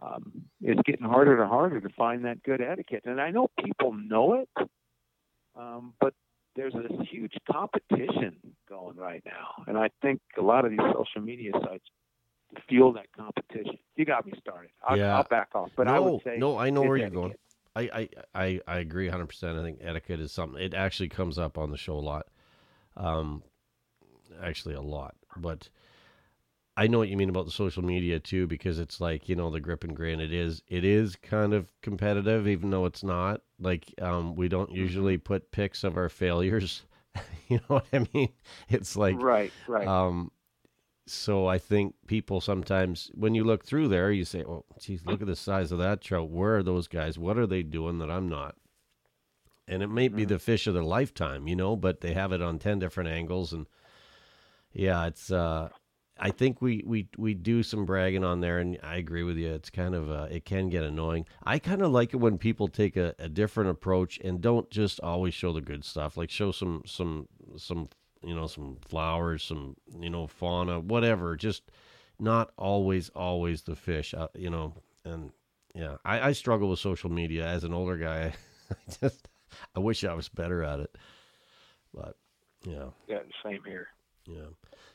um, 0.01 0.31
it's 0.61 0.81
getting 0.85 1.05
harder 1.05 1.41
and 1.41 1.49
harder 1.49 1.81
to 1.81 1.89
find 1.89 2.25
that 2.25 2.41
good 2.43 2.61
etiquette. 2.61 3.03
And 3.05 3.19
I 3.19 3.31
know 3.31 3.49
people 3.63 3.93
know 3.93 4.35
it, 4.35 4.49
um, 5.55 5.93
but 5.99 6.13
there's 6.55 6.73
this 6.73 7.07
huge 7.09 7.33
competition 7.51 8.37
going 8.67 8.97
right 8.97 9.23
now, 9.25 9.63
and 9.67 9.77
I 9.77 9.89
think 10.01 10.21
a 10.37 10.41
lot 10.41 10.65
of 10.65 10.71
these 10.71 10.79
social 10.93 11.21
media 11.21 11.51
sites 11.63 11.85
fuel 12.67 12.93
that 12.93 13.05
competition. 13.15 13.77
You 13.95 14.05
got 14.05 14.25
me 14.25 14.33
started. 14.39 14.71
I'll, 14.87 14.97
Yeah. 14.97 15.17
I'll 15.17 15.23
back 15.23 15.49
off, 15.53 15.69
but 15.75 15.87
no, 15.87 15.93
I 15.93 15.99
would 15.99 16.21
say 16.23 16.37
no, 16.37 16.57
I 16.57 16.69
know 16.69 16.81
where 16.81 16.97
you're 16.97 17.09
going. 17.09 17.35
I, 17.75 17.81
I, 17.81 18.09
I, 18.33 18.61
I 18.67 18.79
agree 18.79 19.09
100%. 19.09 19.59
I 19.59 19.63
think 19.63 19.79
etiquette 19.81 20.19
is 20.19 20.31
something, 20.31 20.61
it 20.61 20.73
actually 20.73 21.09
comes 21.09 21.37
up 21.37 21.57
on 21.57 21.71
the 21.71 21.77
show 21.77 21.93
a 21.93 21.99
lot. 21.99 22.27
Um, 22.97 23.43
actually, 24.41 24.75
a 24.75 24.81
lot. 24.81 25.15
But 25.37 25.69
I 26.75 26.87
know 26.87 26.97
what 26.97 27.09
you 27.09 27.17
mean 27.17 27.29
about 27.29 27.45
the 27.45 27.51
social 27.51 27.83
media 27.83 28.19
too, 28.19 28.47
because 28.47 28.79
it's 28.79 28.99
like, 28.99 29.29
you 29.29 29.35
know, 29.35 29.49
the 29.51 29.59
grip 29.59 29.83
and 29.83 29.95
grin. 29.95 30.19
It 30.19 30.33
is, 30.33 30.63
it 30.67 30.83
is 30.83 31.15
kind 31.15 31.53
of 31.53 31.71
competitive, 31.81 32.47
even 32.47 32.69
though 32.71 32.85
it's 32.85 33.03
not. 33.03 33.41
Like, 33.59 33.93
um, 34.01 34.35
we 34.35 34.47
don't 34.47 34.71
usually 34.71 35.17
put 35.17 35.51
pics 35.51 35.83
of 35.83 35.97
our 35.97 36.09
failures. 36.09 36.83
you 37.47 37.57
know 37.57 37.77
what 37.77 37.85
I 37.93 38.05
mean? 38.13 38.29
It's 38.69 38.95
like, 38.95 39.21
right, 39.21 39.51
right. 39.67 39.87
um, 39.87 40.31
so 41.07 41.47
I 41.47 41.57
think 41.57 41.95
people 42.07 42.39
sometimes, 42.39 43.11
when 43.15 43.33
you 43.33 43.43
look 43.43 43.65
through 43.65 43.87
there, 43.87 44.11
you 44.11 44.25
say, 44.25 44.43
"Oh, 44.43 44.65
geez, 44.79 45.03
look 45.05 45.21
at 45.21 45.27
the 45.27 45.35
size 45.35 45.71
of 45.71 45.79
that 45.79 46.01
trout. 46.01 46.29
Where 46.29 46.57
are 46.57 46.63
those 46.63 46.87
guys? 46.87 47.17
What 47.17 47.37
are 47.37 47.47
they 47.47 47.63
doing 47.63 47.97
that 47.97 48.11
I'm 48.11 48.29
not?" 48.29 48.55
And 49.67 49.81
it 49.81 49.87
may 49.87 50.07
be 50.07 50.25
the 50.25 50.39
fish 50.39 50.67
of 50.67 50.73
their 50.73 50.83
lifetime, 50.83 51.47
you 51.47 51.55
know, 51.55 51.75
but 51.75 52.01
they 52.01 52.13
have 52.13 52.31
it 52.31 52.41
on 52.41 52.59
ten 52.59 52.79
different 52.79 53.09
angles, 53.09 53.53
and 53.53 53.65
yeah, 54.71 55.07
it's. 55.07 55.31
uh 55.31 55.69
I 56.19 56.31
think 56.31 56.61
we 56.61 56.83
we 56.85 57.07
we 57.17 57.33
do 57.33 57.63
some 57.63 57.85
bragging 57.85 58.23
on 58.23 58.41
there, 58.41 58.59
and 58.59 58.77
I 58.83 58.97
agree 58.97 59.23
with 59.23 59.37
you. 59.37 59.51
It's 59.53 59.69
kind 59.69 59.95
of 59.95 60.11
uh, 60.11 60.27
it 60.29 60.45
can 60.45 60.69
get 60.69 60.83
annoying. 60.83 61.25
I 61.43 61.59
kind 61.59 61.81
of 61.81 61.91
like 61.91 62.13
it 62.13 62.17
when 62.17 62.37
people 62.37 62.67
take 62.67 62.97
a, 62.97 63.15
a 63.19 63.29
different 63.29 63.69
approach 63.69 64.19
and 64.19 64.41
don't 64.41 64.69
just 64.69 64.99
always 64.99 65.33
show 65.33 65.53
the 65.53 65.61
good 65.61 65.85
stuff. 65.85 66.17
Like 66.17 66.29
show 66.29 66.51
some 66.51 66.83
some 66.85 67.27
some 67.57 67.89
you 68.21 68.35
know 68.35 68.47
some 68.47 68.77
flowers, 68.87 69.43
some 69.43 69.75
you 69.99 70.09
know 70.09 70.27
fauna, 70.27 70.79
whatever. 70.79 71.35
Just 71.35 71.71
not 72.19 72.51
always 72.57 73.09
always 73.09 73.61
the 73.61 73.75
fish. 73.75 74.13
Uh, 74.13 74.27
you 74.35 74.49
know, 74.49 74.73
and 75.05 75.31
yeah, 75.73 75.97
I, 76.03 76.29
I 76.29 76.31
struggle 76.33 76.69
with 76.69 76.79
social 76.79 77.09
media 77.09 77.47
as 77.47 77.63
an 77.63 77.73
older 77.73 77.97
guy. 77.97 78.33
I 78.71 78.75
just 79.01 79.29
I 79.75 79.79
wish 79.79 80.03
I 80.03 80.13
was 80.13 80.27
better 80.29 80.63
at 80.63 80.79
it, 80.81 80.95
but 81.93 82.17
yeah, 82.65 82.89
yeah, 83.07 83.19
same 83.43 83.61
here. 83.65 83.87
yeah. 84.25 84.49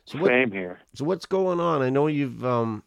So 0.06 0.18
what 0.18 0.30
Same 0.30 0.52
here. 0.52 0.80
so 0.94 1.04
what's 1.04 1.26
going 1.26 1.60
on? 1.60 1.82
I 1.82 1.90
know 1.90 2.06
you've 2.06 2.44
um 2.44 2.82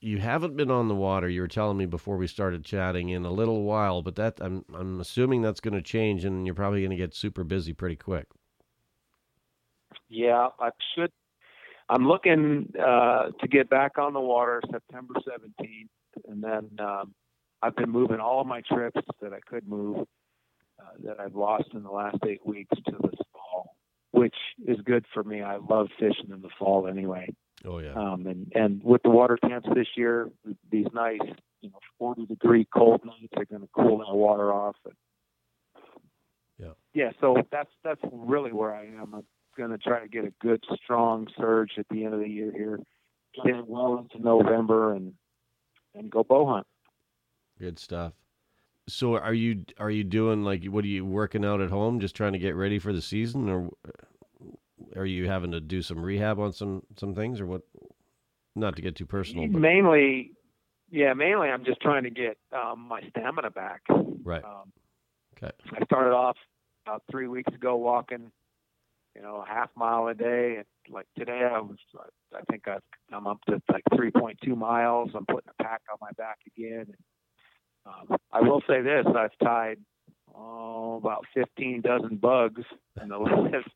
you 0.00 0.18
haven't 0.18 0.56
been 0.56 0.70
on 0.70 0.88
the 0.88 0.94
water. 0.94 1.28
You 1.28 1.42
were 1.42 1.48
telling 1.48 1.78
me 1.78 1.86
before 1.86 2.16
we 2.16 2.26
started 2.26 2.64
chatting 2.64 3.08
in 3.08 3.24
a 3.24 3.30
little 3.30 3.62
while, 3.62 4.02
but 4.02 4.16
that 4.16 4.38
I'm 4.40 4.64
I'm 4.74 5.00
assuming 5.00 5.42
that's 5.42 5.60
going 5.60 5.74
to 5.74 5.82
change, 5.82 6.24
and 6.24 6.44
you're 6.44 6.54
probably 6.54 6.80
going 6.80 6.90
to 6.90 6.96
get 6.96 7.14
super 7.14 7.44
busy 7.44 7.72
pretty 7.72 7.96
quick. 7.96 8.26
Yeah, 10.08 10.48
I 10.58 10.70
should. 10.94 11.10
I'm 11.88 12.06
looking 12.06 12.72
uh, 12.78 13.30
to 13.40 13.48
get 13.48 13.70
back 13.70 13.98
on 13.98 14.12
the 14.12 14.20
water 14.20 14.60
September 14.70 15.14
17th, 15.14 15.88
and 16.28 16.42
then 16.42 16.68
um, 16.78 17.14
I've 17.62 17.76
been 17.76 17.90
moving 17.90 18.18
all 18.18 18.40
of 18.40 18.46
my 18.46 18.62
trips 18.62 19.00
that 19.20 19.32
I 19.32 19.40
could 19.40 19.66
move 19.68 19.98
uh, 20.80 20.84
that 21.04 21.20
I've 21.20 21.34
lost 21.34 21.68
in 21.74 21.82
the 21.82 21.90
last 21.90 22.18
eight 22.26 22.44
weeks 22.46 22.76
to 22.86 22.92
fall, 22.98 23.21
which 24.12 24.36
is 24.66 24.78
good 24.84 25.04
for 25.12 25.24
me. 25.24 25.42
I 25.42 25.56
love 25.56 25.88
fishing 25.98 26.30
in 26.30 26.42
the 26.42 26.50
fall 26.58 26.86
anyway. 26.86 27.34
Oh 27.64 27.78
yeah, 27.78 27.92
Um, 27.92 28.26
and 28.26 28.52
and 28.54 28.82
with 28.82 29.02
the 29.02 29.10
water 29.10 29.38
temps 29.40 29.68
this 29.74 29.88
year, 29.96 30.30
these 30.70 30.86
nice, 30.92 31.20
you 31.60 31.70
know, 31.70 31.78
40 31.98 32.26
degree 32.26 32.66
cold 32.74 33.04
nights 33.04 33.32
are 33.36 33.44
going 33.44 33.62
to 33.62 33.68
cool 33.74 33.98
that 33.98 34.14
water 34.14 34.52
off. 34.52 34.76
And, 34.84 34.94
Yeah. 36.58 36.72
Yeah. 36.94 37.10
So 37.20 37.36
that's 37.50 37.70
that's 37.84 38.00
really 38.12 38.52
where 38.52 38.74
I 38.74 38.86
am. 38.86 39.14
I'm 39.14 39.24
going 39.56 39.70
to 39.70 39.78
try 39.78 40.00
to 40.00 40.08
get 40.08 40.24
a 40.24 40.32
good 40.40 40.64
strong 40.82 41.28
surge 41.38 41.72
at 41.78 41.86
the 41.88 42.04
end 42.04 42.14
of 42.14 42.20
the 42.20 42.28
year 42.28 42.52
here, 42.52 42.80
get 43.44 43.66
well 43.66 43.98
into 43.98 44.22
November, 44.24 44.94
and 44.94 45.14
and 45.94 46.10
go 46.10 46.24
bow 46.24 46.46
hunt. 46.46 46.66
good 47.58 47.78
stuff. 47.78 48.14
So 48.92 49.16
are 49.16 49.34
you 49.34 49.64
are 49.78 49.90
you 49.90 50.04
doing 50.04 50.44
like 50.44 50.64
what 50.64 50.84
are 50.84 50.88
you 50.88 51.04
working 51.04 51.44
out 51.44 51.60
at 51.60 51.70
home, 51.70 52.00
just 52.00 52.14
trying 52.14 52.34
to 52.34 52.38
get 52.38 52.54
ready 52.54 52.78
for 52.78 52.92
the 52.92 53.02
season, 53.02 53.48
or 53.48 53.70
are 54.96 55.06
you 55.06 55.28
having 55.28 55.52
to 55.52 55.60
do 55.60 55.82
some 55.82 55.98
rehab 56.02 56.38
on 56.38 56.52
some 56.52 56.82
some 56.98 57.14
things, 57.14 57.40
or 57.40 57.46
what? 57.46 57.62
Not 58.54 58.76
to 58.76 58.82
get 58.82 58.96
too 58.96 59.06
personal, 59.06 59.48
but 59.48 59.60
Mainly, 59.60 60.32
yeah, 60.90 61.14
mainly 61.14 61.48
I'm 61.48 61.64
just 61.64 61.80
trying 61.80 62.04
to 62.04 62.10
get 62.10 62.36
um, 62.52 62.86
my 62.86 63.00
stamina 63.08 63.50
back. 63.50 63.80
right, 63.88 64.44
Um, 64.44 64.72
okay, 65.36 65.52
I 65.72 65.82
started 65.86 66.14
off 66.14 66.36
about 66.86 67.02
three 67.10 67.28
weeks 67.28 67.52
ago 67.54 67.76
walking 67.76 68.30
you 69.14 69.22
know, 69.22 69.44
a 69.46 69.46
half 69.46 69.70
mile 69.76 70.06
a 70.08 70.14
day. 70.14 70.56
And 70.56 70.94
like 70.94 71.06
today, 71.18 71.48
I 71.50 71.60
was, 71.60 71.76
I 72.34 72.40
think 72.50 72.66
I've, 72.66 72.80
I'm 73.12 73.26
up 73.26 73.40
to 73.48 73.60
like 73.70 73.82
3.2 73.92 74.56
miles. 74.56 75.10
I'm 75.14 75.26
putting 75.26 75.50
a 75.58 75.62
pack 75.62 75.82
on 75.90 75.98
my 76.00 76.10
back 76.16 76.38
again. 76.46 76.86
And, 76.88 76.96
um, 77.86 78.16
I 78.32 78.40
will 78.40 78.62
say 78.68 78.80
this: 78.80 79.06
I've 79.06 79.36
tied 79.42 79.78
oh, 80.34 80.96
about 80.96 81.26
15 81.34 81.80
dozen 81.80 82.16
bugs 82.16 82.62
in 83.00 83.08
the 83.08 83.18
last 83.18 83.68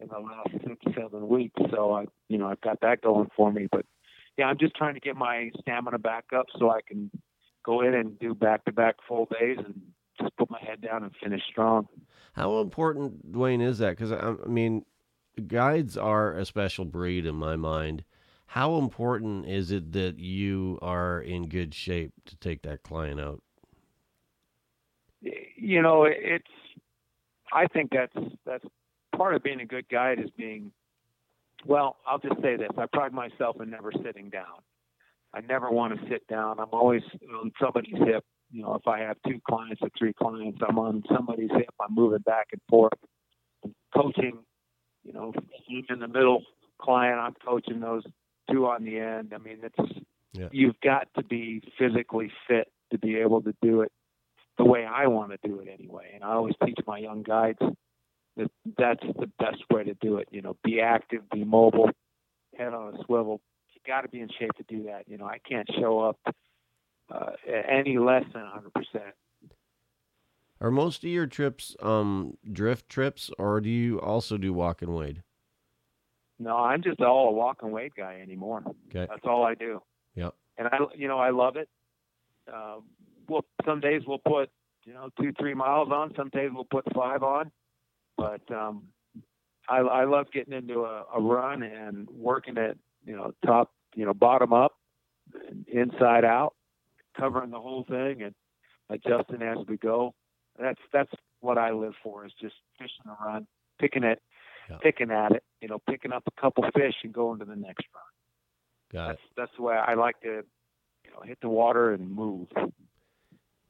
in 0.00 0.08
the 0.08 0.18
last 0.18 0.50
six 0.66 0.96
seven 0.96 1.28
weeks. 1.28 1.60
So 1.70 1.92
I, 1.92 2.04
you 2.28 2.38
know, 2.38 2.48
I've 2.48 2.60
got 2.60 2.80
that 2.82 3.02
going 3.02 3.28
for 3.36 3.52
me. 3.52 3.68
But 3.70 3.84
yeah, 4.36 4.46
I'm 4.46 4.58
just 4.58 4.74
trying 4.74 4.94
to 4.94 5.00
get 5.00 5.16
my 5.16 5.50
stamina 5.60 5.98
back 5.98 6.26
up 6.36 6.46
so 6.58 6.70
I 6.70 6.80
can 6.86 7.10
go 7.64 7.80
in 7.80 7.94
and 7.94 8.18
do 8.18 8.34
back 8.34 8.64
to 8.64 8.72
back 8.72 8.96
full 9.06 9.26
days 9.40 9.58
and 9.58 9.80
just 10.20 10.36
put 10.36 10.50
my 10.50 10.60
head 10.60 10.80
down 10.80 11.02
and 11.02 11.12
finish 11.22 11.42
strong. 11.50 11.88
How 12.32 12.60
important, 12.60 13.32
Duane, 13.32 13.60
is 13.60 13.78
that? 13.78 13.90
Because 13.90 14.12
I, 14.12 14.34
I 14.44 14.48
mean, 14.48 14.84
guides 15.46 15.96
are 15.96 16.32
a 16.34 16.44
special 16.44 16.84
breed 16.84 17.26
in 17.26 17.34
my 17.34 17.56
mind. 17.56 18.04
How 18.48 18.78
important 18.78 19.46
is 19.46 19.70
it 19.70 19.92
that 19.92 20.18
you 20.18 20.78
are 20.80 21.20
in 21.20 21.48
good 21.48 21.74
shape 21.74 22.12
to 22.24 22.36
take 22.36 22.62
that 22.62 22.82
client 22.82 23.20
out? 23.20 23.42
You 25.20 25.82
know, 25.82 26.04
it's. 26.04 26.48
I 27.52 27.66
think 27.66 27.90
that's 27.92 28.26
that's 28.46 28.64
part 29.14 29.34
of 29.34 29.42
being 29.42 29.60
a 29.60 29.66
good 29.66 29.86
guide 29.90 30.18
is 30.18 30.30
being. 30.36 30.72
Well, 31.66 31.96
I'll 32.06 32.20
just 32.20 32.40
say 32.40 32.56
this: 32.56 32.70
I 32.78 32.86
pride 32.90 33.12
myself 33.12 33.60
in 33.60 33.68
never 33.68 33.92
sitting 34.02 34.30
down. 34.30 34.62
I 35.34 35.40
never 35.42 35.70
want 35.70 36.00
to 36.00 36.08
sit 36.08 36.26
down. 36.26 36.58
I'm 36.58 36.70
always 36.72 37.02
on 37.42 37.52
somebody's 37.60 37.98
hip. 37.98 38.24
You 38.50 38.62
know, 38.62 38.74
if 38.76 38.88
I 38.88 39.00
have 39.00 39.18
two 39.26 39.40
clients 39.46 39.82
or 39.82 39.90
three 39.98 40.14
clients, 40.14 40.58
I'm 40.66 40.78
on 40.78 41.02
somebody's 41.14 41.50
hip. 41.50 41.74
I'm 41.78 41.94
moving 41.94 42.20
back 42.20 42.46
and 42.52 42.62
forth. 42.66 42.98
I'm 43.62 43.74
coaching, 43.94 44.38
you 45.04 45.12
know, 45.12 45.34
in 45.68 45.98
the 45.98 46.08
middle 46.08 46.44
client, 46.80 47.18
I'm 47.18 47.34
coaching 47.44 47.80
those 47.80 48.04
two 48.50 48.66
on 48.66 48.84
the 48.84 48.98
end. 48.98 49.32
I 49.34 49.38
mean, 49.38 49.58
it's 49.62 49.92
Yeah. 50.32 50.48
you've 50.52 50.78
got 50.80 51.08
to 51.14 51.22
be 51.22 51.62
physically 51.78 52.30
fit 52.46 52.70
to 52.90 52.98
be 52.98 53.16
able 53.16 53.42
to 53.42 53.54
do 53.62 53.82
it 53.82 53.92
the 54.56 54.64
way 54.64 54.84
I 54.84 55.06
want 55.06 55.30
to 55.30 55.48
do 55.48 55.60
it 55.60 55.68
anyway. 55.68 56.10
And 56.14 56.24
I 56.24 56.32
always 56.32 56.54
teach 56.64 56.78
my 56.86 56.98
young 56.98 57.22
guides 57.22 57.58
that 58.36 58.50
that's 58.76 59.04
the 59.18 59.30
best 59.38 59.62
way 59.70 59.84
to 59.84 59.94
do 59.94 60.18
it. 60.18 60.28
You 60.30 60.42
know, 60.42 60.56
be 60.64 60.80
active, 60.80 61.28
be 61.30 61.44
mobile, 61.44 61.90
head 62.56 62.74
on 62.74 62.94
a 62.94 63.04
swivel. 63.04 63.40
You 63.74 63.80
got 63.86 64.02
to 64.02 64.08
be 64.08 64.20
in 64.20 64.28
shape 64.38 64.52
to 64.56 64.64
do 64.68 64.84
that. 64.84 65.04
You 65.06 65.18
know, 65.18 65.26
I 65.26 65.38
can't 65.38 65.68
show 65.78 66.00
up 66.00 66.18
uh, 67.12 67.30
any 67.68 67.98
less 67.98 68.24
than 68.32 68.42
100%. 68.42 69.12
Are 70.60 70.70
most 70.72 71.04
of 71.04 71.10
your 71.10 71.26
trips 71.26 71.76
um, 71.80 72.36
drift 72.52 72.88
trips, 72.88 73.30
or 73.38 73.60
do 73.60 73.70
you 73.70 74.00
also 74.00 74.36
do 74.36 74.52
walk 74.52 74.82
and 74.82 74.94
wade? 74.94 75.22
No, 76.38 76.56
I'm 76.56 76.82
just 76.82 77.00
all 77.00 77.28
a 77.28 77.32
walk 77.32 77.58
and 77.62 77.72
wade 77.72 77.92
guy 77.96 78.20
anymore. 78.22 78.62
Okay. 78.88 79.06
That's 79.08 79.24
all 79.24 79.44
I 79.44 79.54
do. 79.54 79.82
Yep. 80.14 80.34
And 80.56 80.68
I, 80.68 80.78
you 80.94 81.08
know, 81.08 81.18
I 81.18 81.30
love 81.30 81.56
it. 81.56 81.68
Uh, 82.52 82.76
well, 83.28 83.44
some 83.64 83.80
days 83.80 84.02
we'll 84.06 84.18
put, 84.18 84.50
you 84.84 84.94
know, 84.94 85.10
two, 85.20 85.32
three 85.38 85.54
miles 85.54 85.90
on. 85.90 86.14
Some 86.16 86.28
days 86.30 86.50
we'll 86.52 86.64
put 86.64 86.84
five 86.94 87.22
on. 87.22 87.50
But 88.16 88.40
um, 88.50 88.84
I, 89.68 89.78
I 89.78 90.04
love 90.04 90.26
getting 90.32 90.54
into 90.54 90.84
a, 90.84 91.04
a 91.14 91.20
run 91.20 91.62
and 91.62 92.08
working 92.10 92.56
it, 92.56 92.78
you 93.04 93.16
know, 93.16 93.32
top, 93.44 93.72
you 93.94 94.04
know, 94.04 94.14
bottom 94.14 94.52
up, 94.52 94.72
inside 95.66 96.24
out, 96.24 96.54
covering 97.16 97.50
the 97.50 97.60
whole 97.60 97.84
thing 97.84 98.22
and 98.22 98.34
adjusting 98.88 99.42
as 99.42 99.58
we 99.68 99.76
go. 99.76 100.14
That's 100.58 100.80
that's 100.92 101.12
what 101.40 101.58
I 101.58 101.70
live 101.72 101.94
for 102.02 102.26
is 102.26 102.32
just 102.40 102.54
fishing 102.78 103.06
a 103.06 103.24
run, 103.24 103.46
picking 103.78 104.02
it, 104.02 104.20
Yeah. 104.68 104.76
picking 104.82 105.10
at 105.10 105.32
it, 105.32 105.44
you 105.60 105.68
know, 105.68 105.78
picking 105.88 106.12
up 106.12 106.24
a 106.26 106.40
couple 106.40 106.62
fish 106.74 106.94
and 107.02 107.12
going 107.12 107.38
to 107.38 107.44
the 107.44 107.56
next 107.56 107.86
run 107.94 108.02
Got 108.92 109.04
it. 109.04 109.08
that's 109.08 109.22
that's 109.36 109.52
the 109.56 109.62
way 109.62 109.74
I 109.74 109.94
like 109.94 110.20
to, 110.22 110.42
you 111.04 111.10
know, 111.10 111.20
hit 111.24 111.38
the 111.40 111.48
water 111.48 111.92
and 111.92 112.10
move. 112.10 112.48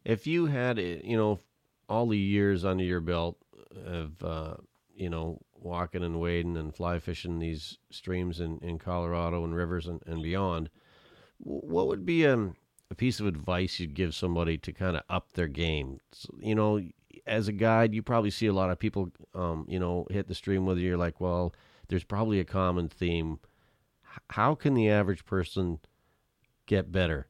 If 0.05 0.27
you 0.27 0.47
had, 0.47 0.79
you 0.79 1.17
know, 1.17 1.41
all 1.89 2.07
the 2.09 2.19
years 2.19 2.65
under 2.65 2.85
your 2.85 3.01
belt 3.01 3.37
of, 3.85 4.23
uh, 4.23 4.55
you 4.95 5.11
know, 5.11 5.41
walking 5.55 6.03
and 6.03 6.21
wading 6.21 6.57
and 6.57 6.75
fly 6.75 6.99
fishing 6.99 7.39
these 7.39 7.79
streams 7.91 8.41
in, 8.41 8.59
in 8.59 8.79
Colorado 8.79 9.45
and 9.45 9.55
rivers 9.55 9.87
and, 9.87 10.01
and 10.07 10.23
beyond, 10.23 10.71
what 11.39 11.89
would 11.89 12.07
be 12.07 12.27
um, 12.27 12.57
a 12.91 12.95
piece 12.95 13.21
of 13.21 13.27
advice 13.27 13.79
you'd 13.79 13.95
give 13.95 14.15
somebody 14.15 14.57
to 14.59 14.73
kind 14.73 14.97
of 14.97 15.03
up 15.09 15.33
their 15.33 15.49
game? 15.49 16.01
So, 16.13 16.31
you 16.41 16.55
know, 16.55 16.81
as 17.29 17.49
a 17.49 17.53
guide, 17.53 17.95
you 17.95 18.03
probably 18.03 18.31
see 18.31 18.47
a 18.47 18.53
lot 18.53 18.71
of 18.71 18.79
people, 18.79 19.11
um, 19.35 19.67
you 19.69 19.79
know, 19.79 20.07
hit 20.11 20.29
the 20.29 20.35
stream 20.35 20.67
you. 20.67 20.77
You're 20.77 20.97
like, 20.97 21.21
well, 21.21 21.55
there's 21.89 22.05
probably 22.05 22.41
a 22.41 22.45
common 22.45 22.89
theme. 22.89 23.39
How 24.31 24.55
can 24.55 24.75
the 24.75 24.91
average 24.91 25.25
person 25.25 25.79
get 26.67 26.91
better? 26.91 27.29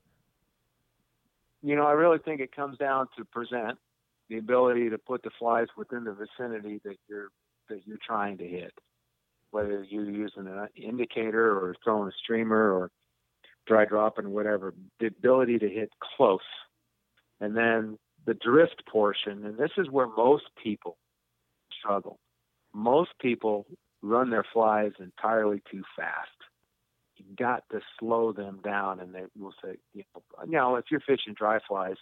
You 1.62 1.76
know, 1.76 1.86
I 1.86 1.92
really 1.92 2.18
think 2.18 2.40
it 2.40 2.54
comes 2.54 2.78
down 2.78 3.08
to 3.16 3.24
present 3.24 3.78
the 4.28 4.38
ability 4.38 4.90
to 4.90 4.98
put 4.98 5.22
the 5.22 5.30
flies 5.38 5.66
within 5.76 6.04
the 6.04 6.14
vicinity 6.14 6.80
that 6.84 6.96
you're 7.08 7.28
that 7.68 7.86
you're 7.86 7.98
trying 8.06 8.38
to 8.38 8.46
hit. 8.46 8.72
Whether 9.50 9.84
you're 9.88 10.08
using 10.08 10.46
an 10.46 10.68
indicator 10.76 11.50
or 11.50 11.74
throwing 11.82 12.08
a 12.08 12.12
streamer 12.22 12.72
or 12.72 12.90
dry 13.66 13.84
dropping 13.84 14.30
whatever, 14.30 14.74
the 15.00 15.06
ability 15.06 15.58
to 15.58 15.68
hit 15.68 15.90
close. 16.16 16.40
And 17.40 17.56
then 17.56 17.98
the 18.28 18.34
drift 18.34 18.82
portion, 18.86 19.46
and 19.46 19.56
this 19.56 19.70
is 19.78 19.88
where 19.90 20.06
most 20.06 20.44
people 20.62 20.98
struggle. 21.72 22.18
Most 22.74 23.12
people 23.18 23.66
run 24.02 24.28
their 24.28 24.44
flies 24.52 24.92
entirely 25.00 25.62
too 25.70 25.82
fast. 25.96 26.28
You 27.16 27.24
got 27.34 27.64
to 27.72 27.80
slow 27.98 28.32
them 28.32 28.60
down, 28.62 29.00
and 29.00 29.14
they 29.14 29.24
will 29.36 29.54
say, 29.64 29.76
you 29.94 30.04
know, 30.14 30.44
you 30.44 30.52
know 30.52 30.76
if 30.76 30.84
you're 30.90 31.00
fishing 31.00 31.32
dry 31.34 31.58
flies, 31.66 31.96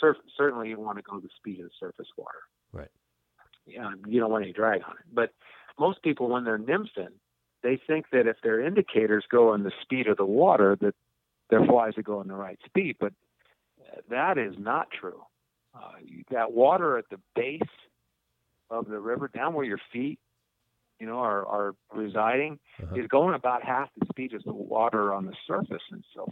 surf, 0.00 0.16
certainly 0.36 0.68
you 0.68 0.78
want 0.78 0.96
to 0.98 1.02
go 1.02 1.18
the 1.18 1.28
speed 1.36 1.58
of 1.58 1.66
the 1.66 1.72
surface 1.80 2.08
water. 2.16 2.38
Right. 2.72 2.90
Yeah, 3.66 3.90
you 4.06 4.20
don't 4.20 4.30
want 4.30 4.44
any 4.44 4.52
drag 4.52 4.82
on 4.84 4.92
it. 4.92 5.12
But 5.12 5.30
most 5.76 6.04
people, 6.04 6.28
when 6.28 6.44
they're 6.44 6.56
nymphing, 6.56 7.14
they 7.64 7.80
think 7.84 8.06
that 8.12 8.28
if 8.28 8.36
their 8.44 8.60
indicators 8.64 9.24
go 9.28 9.54
in 9.54 9.64
the 9.64 9.72
speed 9.82 10.06
of 10.06 10.18
the 10.18 10.24
water, 10.24 10.78
that 10.80 10.94
their 11.50 11.66
flies 11.66 11.94
are 11.98 12.02
going 12.02 12.28
the 12.28 12.34
right 12.34 12.60
speed. 12.64 12.96
But 13.00 13.12
that 14.08 14.38
is 14.38 14.54
not 14.56 14.86
true. 14.92 15.20
Uh, 15.74 15.92
that 16.30 16.52
water 16.52 16.98
at 16.98 17.04
the 17.10 17.18
base 17.34 17.60
of 18.70 18.86
the 18.86 18.98
river, 18.98 19.28
down 19.28 19.54
where 19.54 19.64
your 19.64 19.80
feet, 19.92 20.18
you 21.00 21.06
know, 21.06 21.18
are, 21.18 21.44
are 21.46 21.74
residing, 21.92 22.58
Uh-huh. 22.82 22.94
is 22.94 23.06
going 23.08 23.34
about 23.34 23.62
half 23.64 23.88
the 23.98 24.06
speed 24.06 24.32
as 24.34 24.42
the 24.44 24.52
water 24.52 25.12
on 25.12 25.26
the 25.26 25.34
surface. 25.46 25.82
And 25.90 26.04
so 26.14 26.28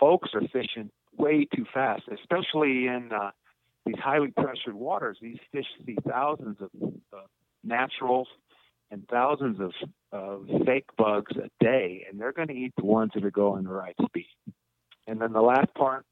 folks 0.00 0.30
are 0.34 0.40
fishing 0.52 0.90
way 1.16 1.46
too 1.54 1.66
fast, 1.72 2.04
especially 2.12 2.86
in 2.86 3.10
uh, 3.12 3.30
these 3.84 3.98
highly 3.98 4.30
pressured 4.30 4.74
waters. 4.74 5.18
These 5.20 5.38
fish 5.52 5.66
see 5.84 5.96
thousands 6.08 6.56
of 6.60 6.70
uh, 7.12 7.18
naturals 7.62 8.28
and 8.90 9.06
thousands 9.08 9.58
of, 9.60 9.72
of 10.12 10.46
fake 10.64 10.86
bugs 10.96 11.32
a 11.36 11.48
day, 11.62 12.06
and 12.08 12.20
they're 12.20 12.32
going 12.32 12.48
to 12.48 12.54
eat 12.54 12.72
the 12.76 12.84
ones 12.84 13.12
that 13.14 13.24
are 13.24 13.30
going 13.30 13.64
the 13.64 13.72
right 13.72 13.96
speed. 14.06 14.26
And 15.06 15.20
then 15.20 15.32
the 15.32 15.42
last 15.42 15.72
part, 15.74 16.04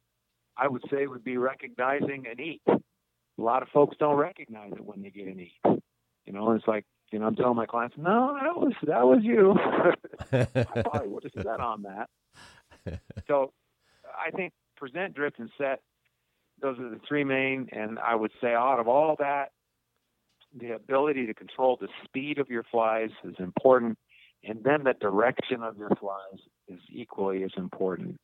I 0.57 0.69
would 0.69 0.83
say, 0.91 1.07
would 1.07 1.25
be 1.25 1.37
recognizing 1.37 2.27
an 2.31 2.41
eat. 2.41 2.63
A 2.67 3.43
lot 3.43 3.63
of 3.63 3.69
folks 3.69 3.97
don't 3.99 4.17
recognize 4.17 4.73
it 4.73 4.85
when 4.85 5.03
they 5.03 5.11
get 5.11 5.27
an 5.27 5.41
eat. 5.41 5.81
You 6.27 6.33
know, 6.33 6.53
it's 6.53 6.67
like 6.67 6.85
you 7.13 7.19
know, 7.19 7.27
I'm 7.27 7.37
telling 7.37 7.57
my 7.57 7.67
clients, 7.67 7.97
no, 7.97 8.37
that 8.43 8.57
was 8.57 8.73
that 8.87 9.07
was 9.07 9.21
you. 9.23 9.55
I 10.33 10.83
probably 10.83 11.09
would 11.09 11.23
have 11.23 11.45
set 11.45 11.61
on 11.61 11.83
that. 11.83 12.09
So 13.27 13.53
I 14.05 14.31
think 14.31 14.53
present, 14.77 15.15
drift, 15.15 15.39
and 15.39 15.49
set. 15.57 15.81
Those 16.61 16.79
are 16.79 16.91
the 16.91 17.01
three 17.09 17.25
main, 17.25 17.69
and 17.73 17.99
I 17.99 18.15
would 18.15 18.33
say 18.43 18.53
out 18.53 18.79
of 18.79 18.89
all 18.89 19.17
that, 19.21 19.53
the 20.55 20.73
ability 20.73 21.27
to 21.27 21.35
control 21.35 21.79
the 21.81 21.89
speed 22.05 22.39
of 22.39 22.51
your 22.51 22.63
flies 22.65 23.09
is 23.25 23.37
important, 23.39 23.97
and 24.43 24.63
then 24.63 24.85
the 24.85 24.93
direction 24.93 25.63
of 25.63 25.79
your 25.79 25.91
flies 25.99 26.41
is 26.69 26.81
equally 26.93 27.43
as 27.43 27.53
important. 27.57 28.19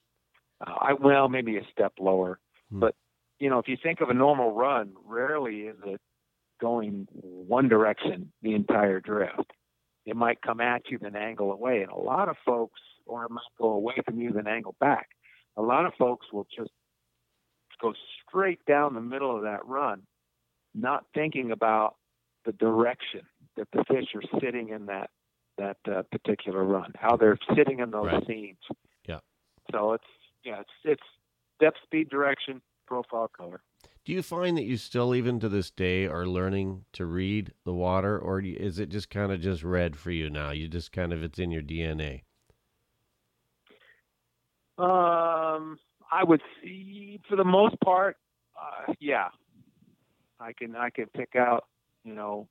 Uh, 0.61 0.71
I 0.71 0.93
well, 0.95 1.29
maybe 1.29 1.57
a 1.57 1.65
step 1.73 1.93
lower, 1.99 2.39
Hmm. 2.71 2.81
but 2.81 2.95
you 3.39 3.49
know, 3.49 3.59
if 3.59 3.69
you 3.69 3.77
think 3.83 4.01
of 4.01 4.11
a 4.11 4.15
normal 4.15 4.53
run, 4.53 4.95
rarely 5.05 5.63
is 5.63 5.77
it 5.87 6.01
going 6.61 7.09
one 7.13 7.69
direction 7.69 8.33
the 8.43 8.55
entire 8.55 9.01
drift. 9.01 9.53
It 10.05 10.15
might 10.17 10.43
come 10.43 10.61
at 10.61 10.91
you 10.91 10.99
then 10.99 11.17
angle 11.17 11.53
away, 11.53 11.83
and 11.83 11.91
a 11.91 11.97
lot 11.97 12.29
of 12.29 12.37
folks, 12.45 12.81
or 13.07 13.25
it 13.25 13.31
might 13.31 13.43
go 13.59 13.69
away 13.71 13.95
from 14.05 14.21
you 14.21 14.33
then 14.33 14.47
angle 14.47 14.75
back. 14.81 15.09
A 15.57 15.63
lot 15.63 15.87
of 15.87 15.95
folks 15.99 16.27
will 16.33 16.47
just 16.55 16.71
go 17.81 17.95
straight 18.29 18.63
down 18.67 18.93
the 18.95 19.01
middle 19.01 19.35
of 19.35 19.43
that 19.43 19.65
run, 19.65 20.03
not 20.75 21.05
thinking 21.15 21.51
about 21.51 21.97
the 22.45 22.53
direction 22.53 23.23
that 23.57 23.69
the 23.73 23.85
fish 23.85 24.15
are 24.15 24.41
sitting 24.41 24.69
in 24.69 24.87
that 24.87 25.11
that 25.59 25.77
uh, 25.91 26.03
particular 26.11 26.65
run, 26.65 26.93
how 26.97 27.17
they're 27.17 27.39
sitting 27.55 27.81
in 27.81 27.91
those 27.91 28.07
Right. 28.07 28.27
seams. 28.27 28.59
Yeah. 29.07 29.21
So 29.73 29.93
it's 29.93 30.05
yeah, 30.45 30.61
it's 30.61 30.70
it's 30.84 31.03
depth, 31.61 31.78
speed, 31.84 32.09
direction, 32.09 32.61
profile, 32.86 33.28
color. 33.28 33.62
Do 34.05 34.12
you 34.12 34.22
find 34.22 34.57
that 34.57 34.64
you 34.64 34.76
still, 34.76 35.14
even 35.14 35.41
to 35.41 35.49
this 35.49 35.70
day, 35.70 36.07
are 36.07 36.26
learning 36.26 36.84
to 36.95 37.05
read 37.05 37.53
the 37.64 37.72
water, 37.72 38.18
or 38.18 38.41
is 38.41 38.78
it 38.78 38.88
just 38.88 39.11
kind 39.11 39.30
of 39.30 39.41
just 39.41 39.62
red 39.62 39.95
for 39.97 40.11
you 40.11 40.30
now? 40.30 40.51
You 40.51 40.68
just 40.68 40.91
kind 40.91 41.12
of 41.12 41.22
it's 41.22 41.38
in 41.38 41.51
your 41.51 41.62
DNA. 41.62 42.22
Um, 44.78 45.78
I 46.11 46.24
would 46.24 46.41
see 46.62 47.20
for 47.28 47.36
the 47.36 47.45
most 47.45 47.78
part, 47.80 48.16
uh, 48.59 48.95
yeah, 48.99 49.28
I 50.41 50.55
can 50.55 50.74
I 50.74 50.88
can 50.91 51.07
pick 51.07 51.36
out 51.36 51.66
you 52.05 52.14
know 52.14 52.49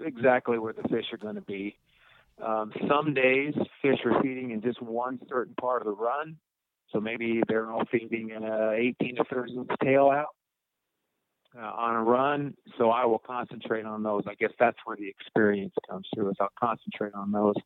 exactly 0.00 0.58
where 0.58 0.72
the 0.72 0.88
fish 0.88 1.06
are 1.12 1.18
going 1.18 1.34
to 1.34 1.40
be. 1.40 1.76
Um, 2.42 2.72
some 2.88 3.14
days 3.14 3.54
fish 3.82 3.98
are 4.04 4.22
feeding 4.22 4.50
in 4.52 4.62
just 4.62 4.80
one 4.80 5.20
certain 5.28 5.54
part 5.60 5.82
of 5.82 5.86
the 5.86 5.94
run, 5.94 6.36
so 6.94 7.00
maybe 7.00 7.42
they're 7.48 7.70
all 7.70 7.84
feeding 7.90 8.30
in 8.30 8.44
a 8.44 8.72
18 8.72 9.16
to 9.16 9.24
30 9.24 9.52
inch 9.52 9.70
tail 9.82 10.10
out 10.10 10.28
uh, 11.58 11.60
on 11.60 11.96
a 11.96 12.02
run. 12.02 12.54
So 12.78 12.90
I 12.90 13.04
will 13.04 13.18
concentrate 13.18 13.84
on 13.84 14.02
those. 14.02 14.22
I 14.26 14.34
guess 14.34 14.52
that's 14.58 14.78
where 14.84 14.96
the 14.96 15.08
experience 15.08 15.74
comes 15.90 16.06
through. 16.14 16.30
Is 16.30 16.36
I'll 16.40 16.48
concentrate 16.58 17.14
on 17.14 17.32
those. 17.32 17.56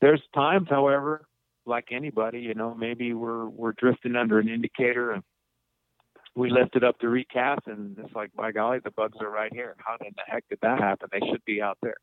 There's 0.00 0.22
times, 0.34 0.68
however, 0.70 1.26
like 1.66 1.88
anybody, 1.92 2.40
you 2.40 2.54
know, 2.54 2.74
maybe 2.74 3.12
we're 3.12 3.46
we're 3.46 3.72
drifting 3.72 4.16
under 4.16 4.38
an 4.38 4.48
indicator 4.48 5.12
and 5.12 5.22
we 6.36 6.50
lifted 6.50 6.84
up 6.84 6.96
the 7.00 7.08
recast 7.08 7.62
and 7.66 7.98
it's 7.98 8.14
like, 8.14 8.32
by 8.34 8.52
golly, 8.52 8.78
the 8.82 8.92
bugs 8.92 9.18
are 9.20 9.30
right 9.30 9.52
here. 9.52 9.74
How 9.78 9.96
in 10.00 10.12
the 10.16 10.22
heck 10.26 10.44
did 10.48 10.58
that 10.62 10.78
happen? 10.78 11.08
They 11.12 11.26
should 11.30 11.44
be 11.44 11.60
out 11.60 11.76
there. 11.82 11.96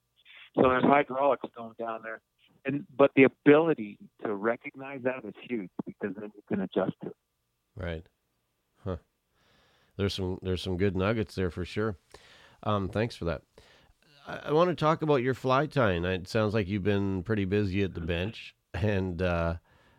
So 0.56 0.64
there's 0.64 0.84
hydraulics 0.84 1.48
going 1.56 1.74
down 1.80 2.02
there. 2.04 2.22
And 2.68 2.86
but 2.98 3.12
the 3.16 3.24
ability 3.24 3.98
to 4.24 4.36
recognize 4.36 5.00
that 5.04 5.24
is 5.24 5.34
huge 5.42 5.70
because 5.86 6.16
then 6.16 6.32
you 6.36 6.44
can 6.50 6.62
adjust 6.62 6.94
to 7.04 7.10
it. 7.10 7.16
Right. 7.76 8.06
Huh. 8.84 8.98
There's 9.96 10.14
some 10.14 10.38
there's 10.42 10.62
some 10.62 10.78
good 10.78 10.96
nuggets 10.96 11.34
there 11.34 11.50
for 11.50 11.66
sure. 11.66 11.96
Um, 12.64 12.90
thanks 12.90 13.16
for 13.16 13.26
that. 13.26 13.42
I, 14.28 14.38
I 14.48 14.52
want 14.52 14.70
to 14.70 14.76
talk 14.76 15.02
about 15.02 15.24
your 15.24 15.34
fly 15.34 15.66
tying. 15.66 16.04
It 16.06 16.28
sounds 16.28 16.54
like 16.54 16.68
you've 16.68 16.84
been 16.84 17.24
pretty 17.24 17.46
busy 17.46 17.84
at 17.84 17.94
the 17.94 18.02
bench, 18.02 18.54
and 18.74 19.22
uh, 19.22 19.56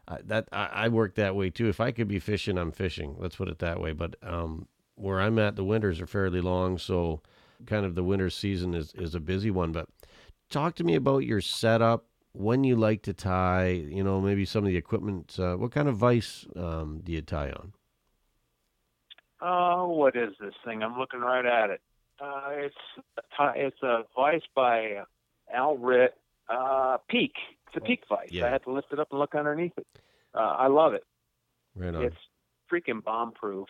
I- 0.06 0.20
that 0.26 0.48
I, 0.52 0.68
I 0.72 0.88
work 0.88 1.14
that 1.14 1.34
way 1.34 1.50
too. 1.50 1.68
If 1.68 1.80
I 1.80 1.90
could 1.90 2.08
be 2.08 2.18
fishing, 2.18 2.58
I'm 2.58 2.72
fishing. 2.72 3.16
Let's 3.18 3.36
put 3.36 3.48
it 3.48 3.60
that 3.60 3.80
way. 3.80 3.92
But 3.92 4.16
um, 4.22 4.68
where 4.96 5.20
I'm 5.20 5.38
at, 5.38 5.56
the 5.56 5.64
winters 5.64 6.00
are 6.00 6.06
fairly 6.06 6.40
long, 6.42 6.76
so 6.76 7.22
kind 7.66 7.86
of 7.86 7.94
the 7.94 8.04
winter 8.04 8.28
season 8.28 8.74
is 8.74 8.92
is 8.94 9.14
a 9.14 9.20
busy 9.20 9.50
one. 9.50 9.72
But 9.72 9.88
talk 10.50 10.74
to 10.76 10.84
me 10.84 10.94
about 10.96 11.24
your 11.24 11.40
setup. 11.40 12.04
When 12.32 12.62
you 12.62 12.76
like 12.76 13.02
to 13.02 13.12
tie, 13.12 13.70
you 13.70 14.04
know, 14.04 14.20
maybe 14.20 14.44
some 14.44 14.64
of 14.64 14.70
the 14.70 14.76
equipment. 14.76 15.36
Uh, 15.38 15.56
what 15.56 15.72
kind 15.72 15.88
of 15.88 15.96
vise 15.96 16.46
um, 16.54 17.00
do 17.02 17.12
you 17.12 17.22
tie 17.22 17.50
on? 17.50 17.72
Oh, 19.40 19.88
what 19.88 20.16
is 20.16 20.34
this 20.40 20.54
thing? 20.64 20.82
I'm 20.82 20.98
looking 20.98 21.20
right 21.20 21.46
at 21.46 21.70
it. 21.70 21.80
Uh, 22.20 22.50
it's 22.50 22.74
a 23.38 23.52
it's 23.54 23.82
a 23.82 24.02
vice 24.14 24.42
by 24.54 25.02
Al 25.52 25.76
Ritt. 25.76 26.14
Uh, 26.48 26.98
Peak. 27.08 27.32
It's 27.66 27.76
a 27.76 27.80
Peak 27.80 28.02
vice. 28.08 28.28
Yeah. 28.30 28.46
I 28.46 28.50
had 28.50 28.62
to 28.64 28.72
lift 28.72 28.92
it 28.92 28.98
up 28.98 29.08
and 29.10 29.20
look 29.20 29.34
underneath 29.34 29.76
it. 29.76 29.86
Uh, 30.34 30.38
I 30.38 30.66
love 30.68 30.94
it. 30.94 31.04
Right 31.76 31.94
on. 31.94 32.02
It's 32.02 32.16
freaking 32.72 33.02
bomb 33.04 33.32
proof. 33.32 33.68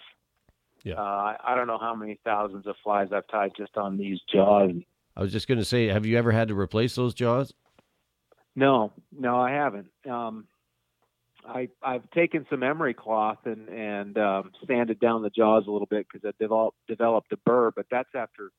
Yeah. 0.84 0.94
Uh, 0.94 1.02
I, 1.02 1.36
I 1.44 1.54
don't 1.54 1.66
know 1.66 1.78
how 1.78 1.94
many 1.94 2.18
thousands 2.24 2.66
of 2.66 2.76
flies 2.82 3.08
I've 3.12 3.26
tied 3.28 3.52
just 3.56 3.76
on 3.76 3.98
these 3.98 4.20
jaws. 4.32 4.70
I 5.16 5.20
was 5.20 5.32
just 5.32 5.48
going 5.48 5.58
to 5.58 5.64
say, 5.64 5.88
have 5.88 6.06
you 6.06 6.16
ever 6.16 6.30
had 6.30 6.48
to 6.48 6.58
replace 6.58 6.94
those 6.94 7.14
jaws? 7.14 7.52
No, 8.58 8.92
no, 9.16 9.36
I 9.38 9.52
haven't. 9.52 9.86
Um, 10.10 10.48
I 11.46 11.68
I've 11.80 12.10
taken 12.10 12.44
some 12.50 12.64
emery 12.64 12.92
cloth 12.92 13.38
and 13.44 13.68
and 13.68 14.18
um, 14.18 14.50
sanded 14.66 14.98
down 14.98 15.22
the 15.22 15.30
jaws 15.30 15.64
a 15.68 15.70
little 15.70 15.86
bit 15.86 16.08
because 16.12 16.28
I 16.28 16.42
developed 16.42 16.76
developed 16.88 17.32
a 17.32 17.36
burr, 17.36 17.70
but 17.70 17.86
that's 17.88 18.08
after 18.16 18.50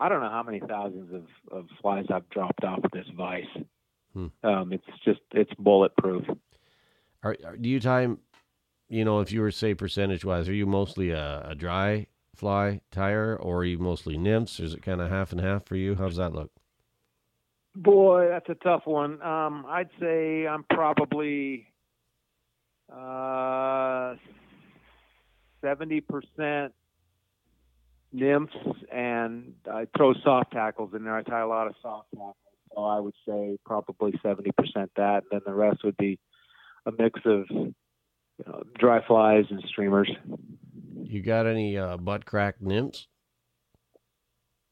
I 0.00 0.08
don't 0.08 0.22
know 0.22 0.28
how 0.28 0.42
many 0.42 0.58
thousands 0.58 1.14
of, 1.14 1.56
of 1.56 1.66
flies 1.80 2.06
I've 2.12 2.28
dropped 2.30 2.64
off 2.64 2.80
of 2.82 2.90
this 2.90 3.06
vise. 3.16 3.44
Hmm. 4.12 4.26
Um, 4.42 4.72
it's 4.72 4.84
just 5.04 5.20
it's 5.32 5.54
bulletproof. 5.56 6.24
Are, 7.22 7.36
are 7.46 7.56
do 7.56 7.68
you 7.68 7.78
time? 7.78 8.18
You 8.88 9.04
know, 9.04 9.20
if 9.20 9.30
you 9.30 9.40
were 9.40 9.52
say 9.52 9.72
percentage 9.72 10.24
wise, 10.24 10.48
are 10.48 10.54
you 10.54 10.66
mostly 10.66 11.10
a, 11.10 11.46
a 11.50 11.54
dry 11.54 12.08
fly 12.34 12.80
tyer, 12.90 13.36
or 13.38 13.58
are 13.58 13.64
you 13.64 13.78
mostly 13.78 14.18
nymphs? 14.18 14.58
Is 14.58 14.74
it 14.74 14.82
kind 14.82 15.00
of 15.00 15.10
half 15.10 15.30
and 15.30 15.40
half 15.40 15.64
for 15.64 15.76
you? 15.76 15.94
How 15.94 16.08
does 16.08 16.16
that 16.16 16.32
look? 16.32 16.50
Boy, 17.78 18.26
that's 18.28 18.48
a 18.48 18.56
tough 18.56 18.82
one. 18.86 19.22
Um, 19.22 19.64
I'd 19.68 19.90
say 20.00 20.48
I'm 20.48 20.64
probably 20.68 21.72
uh, 22.92 24.16
seventy 25.60 26.00
percent 26.00 26.74
nymphs, 28.12 28.56
and 28.92 29.54
I 29.70 29.86
throw 29.96 30.12
soft 30.24 30.54
hackles 30.54 30.90
in 30.92 31.04
there. 31.04 31.14
I 31.14 31.22
tie 31.22 31.38
a 31.38 31.46
lot 31.46 31.68
of 31.68 31.74
soft 31.80 32.08
hackles, 32.14 32.34
so 32.74 32.82
I 32.82 32.98
would 32.98 33.14
say 33.24 33.58
probably 33.64 34.12
seventy 34.24 34.50
percent 34.58 34.90
that, 34.96 35.22
and 35.30 35.30
then 35.30 35.42
the 35.46 35.54
rest 35.54 35.84
would 35.84 35.96
be 35.96 36.18
a 36.84 36.90
mix 36.90 37.20
of 37.24 37.44
you 37.48 37.74
know, 38.44 38.64
dry 38.76 39.06
flies 39.06 39.44
and 39.50 39.62
streamers. 39.68 40.10
You 41.04 41.22
got 41.22 41.46
any 41.46 41.78
uh, 41.78 41.96
butt 41.96 42.26
crack 42.26 42.60
nymphs? 42.60 43.06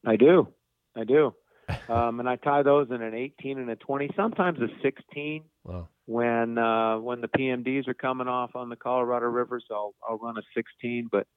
I 0.05 0.17
do, 0.17 0.49
I 0.93 1.05
do, 1.05 1.33
um, 1.89 2.19
and 2.19 2.29
I 2.29 2.35
tie 2.37 2.63
those 2.63 2.87
in 2.89 3.01
an 3.01 3.13
eighteen 3.13 3.59
and 3.59 3.69
a 3.69 3.75
twenty, 3.75 4.09
sometimes 4.15 4.59
a 4.59 4.67
sixteen. 4.81 5.43
Well, 5.63 5.89
when 6.05 6.57
uh, 6.57 6.97
when 6.99 7.21
the 7.21 7.27
PMDs 7.27 7.87
are 7.87 7.93
coming 7.93 8.27
off 8.27 8.55
on 8.55 8.69
the 8.69 8.75
Colorado 8.77 9.25
River, 9.25 9.59
so 9.67 9.75
I'll, 9.75 9.95
I'll 10.07 10.17
run 10.17 10.37
a 10.37 10.41
16. 10.55 11.09
But 11.11 11.27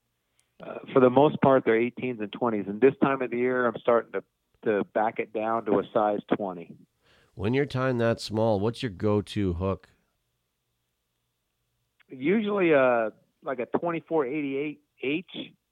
uh, 0.65 0.79
for 0.93 1.01
the 1.01 1.11
most 1.11 1.41
part, 1.41 1.65
they're 1.65 1.75
18s 1.81 2.21
and 2.21 2.31
20s. 2.31 2.69
And 2.69 2.81
this 2.81 2.95
time 3.03 3.21
of 3.23 3.31
the 3.33 3.39
year, 3.39 3.67
I'm 3.67 3.75
starting 3.81 4.13
to 4.13 4.23
to 4.65 4.85
back 4.95 5.19
it 5.19 5.33
down 5.33 5.65
to 5.65 5.79
a 5.81 5.83
size 5.93 6.21
20. 6.37 6.77
when 7.35 7.55
you're 7.55 7.67
tying 7.67 7.99
that 7.99 8.21
small, 8.21 8.61
what's 8.61 8.83
your 8.83 8.91
go-to 8.91 9.55
hook? 9.55 9.89
Usually, 12.09 12.75
uh, 12.75 13.11
like 13.45 13.59
a 13.61 13.67
2488H, 13.79 15.25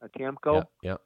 a 0.02 0.08
Tiemco, 0.08 0.64
Yeah, 0.82 0.90
yeah. 0.90 0.96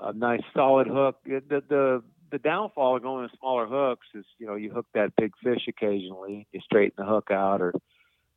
a 0.00 0.12
nice 0.12 0.40
solid 0.54 0.86
hook. 0.88 1.16
The 1.24 1.62
the 1.68 2.02
the 2.34 2.38
downfall 2.38 2.96
of 2.96 3.02
going 3.04 3.28
to 3.28 3.36
smaller 3.36 3.64
hooks 3.64 4.08
is, 4.12 4.24
you 4.38 4.46
know, 4.46 4.56
you 4.56 4.72
hook 4.72 4.86
that 4.92 5.12
big 5.16 5.34
fish 5.40 5.68
occasionally, 5.68 6.48
you 6.50 6.60
straighten 6.64 6.96
the 6.98 7.04
hook 7.04 7.28
out, 7.30 7.60
or 7.60 7.72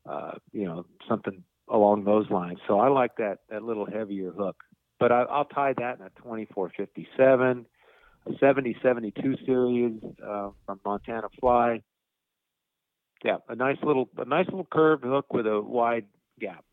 uh, 0.07 0.33
you 0.51 0.65
know, 0.65 0.85
something 1.09 1.43
along 1.67 2.03
those 2.03 2.29
lines. 2.29 2.59
So 2.67 2.77
I 2.79 2.89
like 2.89 3.15
that 3.17 3.39
that 3.49 3.63
little 3.63 3.87
heavier 3.87 4.31
hook. 4.31 4.57
But 4.99 5.11
I, 5.11 5.23
I'll 5.23 5.45
tie 5.45 5.73
that 5.79 5.99
in 5.99 6.05
a 6.05 6.11
2457, 6.21 7.65
a 8.27 8.29
7072 8.39 9.45
series 9.47 9.99
uh, 10.23 10.49
from 10.67 10.79
Montana 10.85 11.29
Fly. 11.39 11.81
Yeah, 13.25 13.37
a 13.49 13.55
nice 13.55 13.77
little 13.81 14.09
a 14.19 14.25
nice 14.25 14.45
little 14.45 14.67
curved 14.71 15.05
hook 15.05 15.33
with 15.33 15.47
a 15.47 15.59
wide 15.59 16.05
gap. 16.39 16.63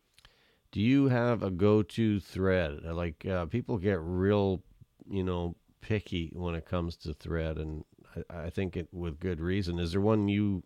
Do 0.73 0.81
you 0.83 1.09
have 1.09 1.43
a 1.43 1.51
go-to 1.51 2.21
thread? 2.21 2.83
Like 2.85 3.25
uh, 3.25 3.47
people 3.47 3.79
get 3.79 3.99
real, 4.03 4.61
you 5.09 5.25
know, 5.25 5.57
picky 5.85 6.33
when 6.35 6.55
it 6.55 6.65
comes 6.65 6.97
to 6.97 7.13
thread, 7.13 7.59
and 7.59 7.85
I, 8.17 8.45
I 8.47 8.51
think 8.51 8.77
it 8.77 8.89
with 8.91 9.21
good 9.21 9.41
reason. 9.41 9.79
Is 9.79 9.93
there 9.93 10.01
one 10.01 10.29
you? 10.29 10.63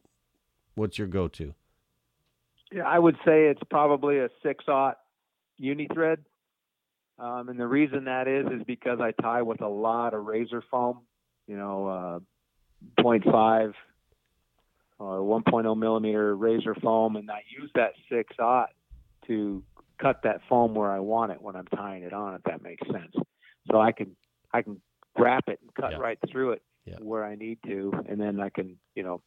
What's 0.76 0.96
your 0.96 1.08
go-to? 1.08 1.54
Yeah, 2.70 2.84
I 2.84 2.98
would 2.98 3.16
say 3.24 3.46
it's 3.46 3.62
probably 3.68 4.18
a 4.18 4.28
six 4.42 4.64
aught 4.68 4.98
uni 5.56 5.88
thread. 5.92 6.20
Um, 7.18 7.48
and 7.48 7.58
the 7.58 7.66
reason 7.66 8.04
that 8.04 8.28
is 8.28 8.46
is 8.46 8.62
because 8.64 9.00
I 9.00 9.10
tie 9.20 9.42
with 9.42 9.60
a 9.60 9.68
lot 9.68 10.14
of 10.14 10.24
razor 10.24 10.62
foam, 10.70 11.00
you 11.48 11.56
know, 11.56 12.22
uh, 12.96 13.02
0.5 13.02 13.72
or 15.00 15.42
1.0 15.42 15.76
millimeter 15.76 16.36
razor 16.36 16.76
foam, 16.76 17.16
and 17.16 17.28
I 17.28 17.42
use 17.60 17.70
that 17.74 17.94
six 18.08 18.36
aught 18.38 18.70
to 19.26 19.64
cut 20.00 20.20
that 20.22 20.42
foam 20.48 20.76
where 20.76 20.92
I 20.92 21.00
want 21.00 21.32
it 21.32 21.42
when 21.42 21.56
I'm 21.56 21.66
tying 21.66 22.04
it 22.04 22.12
on. 22.12 22.34
If 22.34 22.42
that 22.44 22.62
makes 22.62 22.86
sense, 22.86 23.12
so 23.68 23.80
I 23.80 23.90
can 23.90 24.14
I 24.52 24.62
can 24.62 24.80
wrap 25.18 25.48
it 25.48 25.58
and 25.62 25.74
cut 25.74 25.92
Yeah. 25.92 25.98
right 25.98 26.18
through 26.30 26.52
it 26.52 26.62
Yeah. 26.86 26.96
where 27.00 27.24
I 27.24 27.34
need 27.34 27.58
to, 27.66 27.92
and 28.08 28.20
then 28.20 28.40
I 28.40 28.48
can 28.50 28.78
you 28.94 29.02
know 29.02 29.22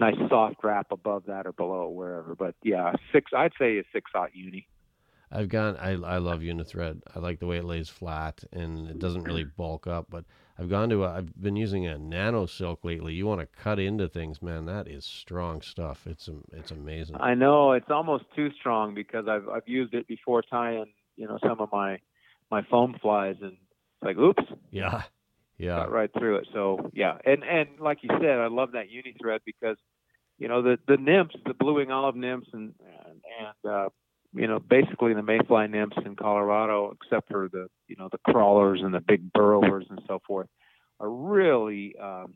nice 0.00 0.16
soft 0.28 0.56
wrap 0.64 0.90
above 0.90 1.26
that 1.26 1.46
or 1.46 1.52
below 1.52 1.88
wherever. 1.88 2.34
But 2.34 2.54
yeah, 2.62 2.92
six 3.12 3.30
I'd 3.36 3.52
say 3.58 3.78
a 3.78 3.84
six 3.92 4.10
aught 4.14 4.34
uni. 4.34 4.66
I've 5.34 5.48
gone. 5.48 5.76
I 5.78 5.92
I 5.92 6.18
love 6.18 6.42
Unithread. 6.42 7.02
I 7.14 7.18
like 7.18 7.38
the 7.40 7.46
way 7.46 7.56
it 7.56 7.64
lays 7.64 7.88
flat 7.88 8.44
and 8.52 8.86
it 8.88 8.98
doesn't 8.98 9.24
really 9.24 9.44
bulk 9.56 9.86
up. 9.86 10.06
But 10.10 10.24
I've 10.58 10.68
gone 10.68 10.90
to. 10.90 11.04
A, 11.04 11.12
I've 11.14 11.40
been 11.40 11.56
using 11.56 11.86
a 11.86 11.96
Nano 11.98 12.44
Silk 12.44 12.84
lately. 12.84 13.14
You 13.14 13.26
want 13.26 13.40
to 13.40 13.46
cut 13.46 13.78
into 13.78 14.08
things, 14.08 14.42
man. 14.42 14.66
That 14.66 14.86
is 14.88 15.06
strong 15.06 15.62
stuff. 15.62 16.06
It's 16.06 16.28
it's 16.52 16.70
amazing. 16.70 17.16
I 17.18 17.34
know 17.34 17.72
it's 17.72 17.90
almost 17.90 18.24
too 18.36 18.50
strong 18.60 18.94
because 18.94 19.26
I've 19.26 19.48
I've 19.48 19.66
used 19.66 19.94
it 19.94 20.06
before 20.06 20.42
tying 20.42 20.92
you 21.16 21.26
know 21.26 21.38
some 21.42 21.60
of 21.60 21.70
my 21.72 21.98
my 22.50 22.62
foam 22.70 22.94
flies 23.00 23.36
and 23.40 23.56
like 24.02 24.18
oops 24.18 24.44
Yeah, 24.70 25.02
yeah. 25.58 25.76
got 25.76 25.92
right 25.92 26.10
through 26.18 26.36
it. 26.36 26.48
So 26.52 26.90
yeah, 26.92 27.18
and 27.24 27.44
and 27.44 27.68
like 27.80 27.98
you 28.02 28.10
said, 28.20 28.38
I 28.38 28.48
love 28.48 28.72
that 28.72 28.90
uni 28.90 29.14
thread 29.20 29.40
because 29.46 29.76
you 30.38 30.48
know 30.48 30.62
the 30.62 30.78
the 30.86 30.96
nymphs, 30.96 31.34
the 31.46 31.54
blue 31.54 31.74
wing 31.74 31.90
olive 31.90 32.16
nymphs, 32.16 32.48
and 32.52 32.74
and, 33.06 33.20
and 33.40 33.72
uh, 33.72 33.88
you 34.34 34.46
know, 34.46 34.58
basically 34.58 35.14
the 35.14 35.22
mayfly 35.22 35.68
nymphs 35.68 35.96
in 36.04 36.16
Colorado, 36.16 36.96
except 37.00 37.30
for 37.30 37.48
the, 37.52 37.68
you 37.86 37.96
know, 37.96 38.08
the 38.10 38.18
crawlers 38.18 38.80
and 38.82 38.94
the 38.94 39.00
big 39.00 39.32
burrowers 39.32 39.86
and 39.90 40.00
so 40.06 40.20
forth, 40.26 40.48
are 41.00 41.10
really 41.10 41.94
um, 42.00 42.34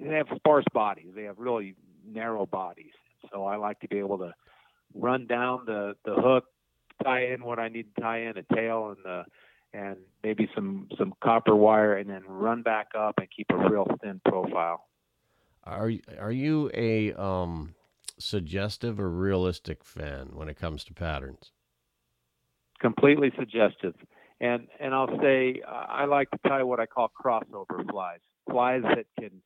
they 0.00 0.14
have 0.14 0.28
sparse 0.36 0.64
bodies. 0.72 1.08
They 1.14 1.24
have 1.24 1.38
really 1.38 1.74
narrow 2.06 2.46
bodies. 2.46 2.92
So 3.32 3.44
I 3.44 3.56
like 3.56 3.80
to 3.80 3.88
be 3.88 3.98
able 3.98 4.18
to 4.18 4.32
run 4.94 5.26
down 5.26 5.62
the 5.66 5.94
the 6.04 6.14
hook, 6.14 6.44
tie 7.02 7.26
in 7.26 7.42
what 7.42 7.58
I 7.58 7.68
need 7.68 7.86
to 7.94 8.00
tie 8.00 8.22
in, 8.22 8.38
a 8.38 8.54
tail 8.54 8.90
and 8.90 8.98
the 9.04 9.24
and 9.72 9.96
maybe 10.22 10.48
some 10.54 10.88
some 10.98 11.14
copper 11.22 11.54
wire, 11.54 11.96
and 11.96 12.08
then 12.08 12.22
run 12.26 12.62
back 12.62 12.88
up 12.98 13.14
and 13.18 13.28
keep 13.34 13.46
a 13.50 13.56
real 13.56 13.86
thin 14.02 14.20
profile. 14.24 14.86
Are 15.64 15.92
are 16.18 16.32
you 16.32 16.70
a 16.74 17.12
um, 17.14 17.74
suggestive 18.18 18.98
or 18.98 19.10
realistic 19.10 19.84
fan 19.84 20.30
when 20.32 20.48
it 20.48 20.58
comes 20.58 20.84
to 20.84 20.94
patterns? 20.94 21.52
Completely 22.80 23.32
suggestive, 23.38 23.94
and 24.40 24.68
and 24.80 24.94
I'll 24.94 25.18
say 25.20 25.62
I 25.66 26.06
like 26.06 26.30
to 26.30 26.38
tie 26.46 26.62
what 26.62 26.80
I 26.80 26.86
call 26.86 27.10
crossover 27.22 27.88
flies, 27.90 28.20
flies 28.50 28.82
that 28.82 29.06
can 29.18 29.42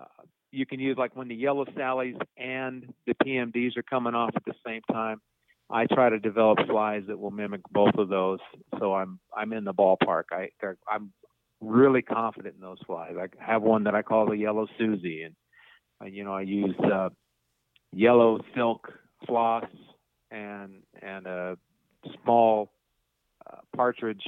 uh, 0.00 0.24
you 0.50 0.66
can 0.66 0.80
use 0.80 0.96
like 0.98 1.14
when 1.16 1.28
the 1.28 1.34
yellow 1.34 1.64
sallies 1.76 2.16
and 2.36 2.92
the 3.06 3.14
PMDs 3.14 3.76
are 3.76 3.82
coming 3.82 4.14
off 4.14 4.30
at 4.34 4.44
the 4.44 4.54
same 4.66 4.82
time. 4.90 5.20
I 5.68 5.86
try 5.86 6.10
to 6.10 6.18
develop 6.18 6.58
flies 6.68 7.02
that 7.08 7.18
will 7.18 7.30
mimic 7.30 7.62
both 7.70 7.94
of 7.98 8.08
those, 8.08 8.38
so 8.78 8.94
I'm 8.94 9.18
I'm 9.36 9.52
in 9.52 9.64
the 9.64 9.74
ballpark. 9.74 10.24
I 10.32 10.50
I'm 10.88 11.12
really 11.60 12.02
confident 12.02 12.54
in 12.54 12.60
those 12.60 12.78
flies. 12.86 13.14
I 13.18 13.26
have 13.44 13.62
one 13.62 13.84
that 13.84 13.94
I 13.94 14.02
call 14.02 14.26
the 14.26 14.36
yellow 14.36 14.66
Susie, 14.78 15.24
and 15.24 16.14
you 16.14 16.24
know 16.24 16.32
I 16.32 16.42
use 16.42 16.76
uh, 16.80 17.08
yellow 17.92 18.38
silk 18.54 18.92
floss 19.26 19.64
and 20.30 20.82
and 21.02 21.26
a 21.26 21.56
small 22.22 22.70
uh, 23.50 23.58
partridge 23.74 24.22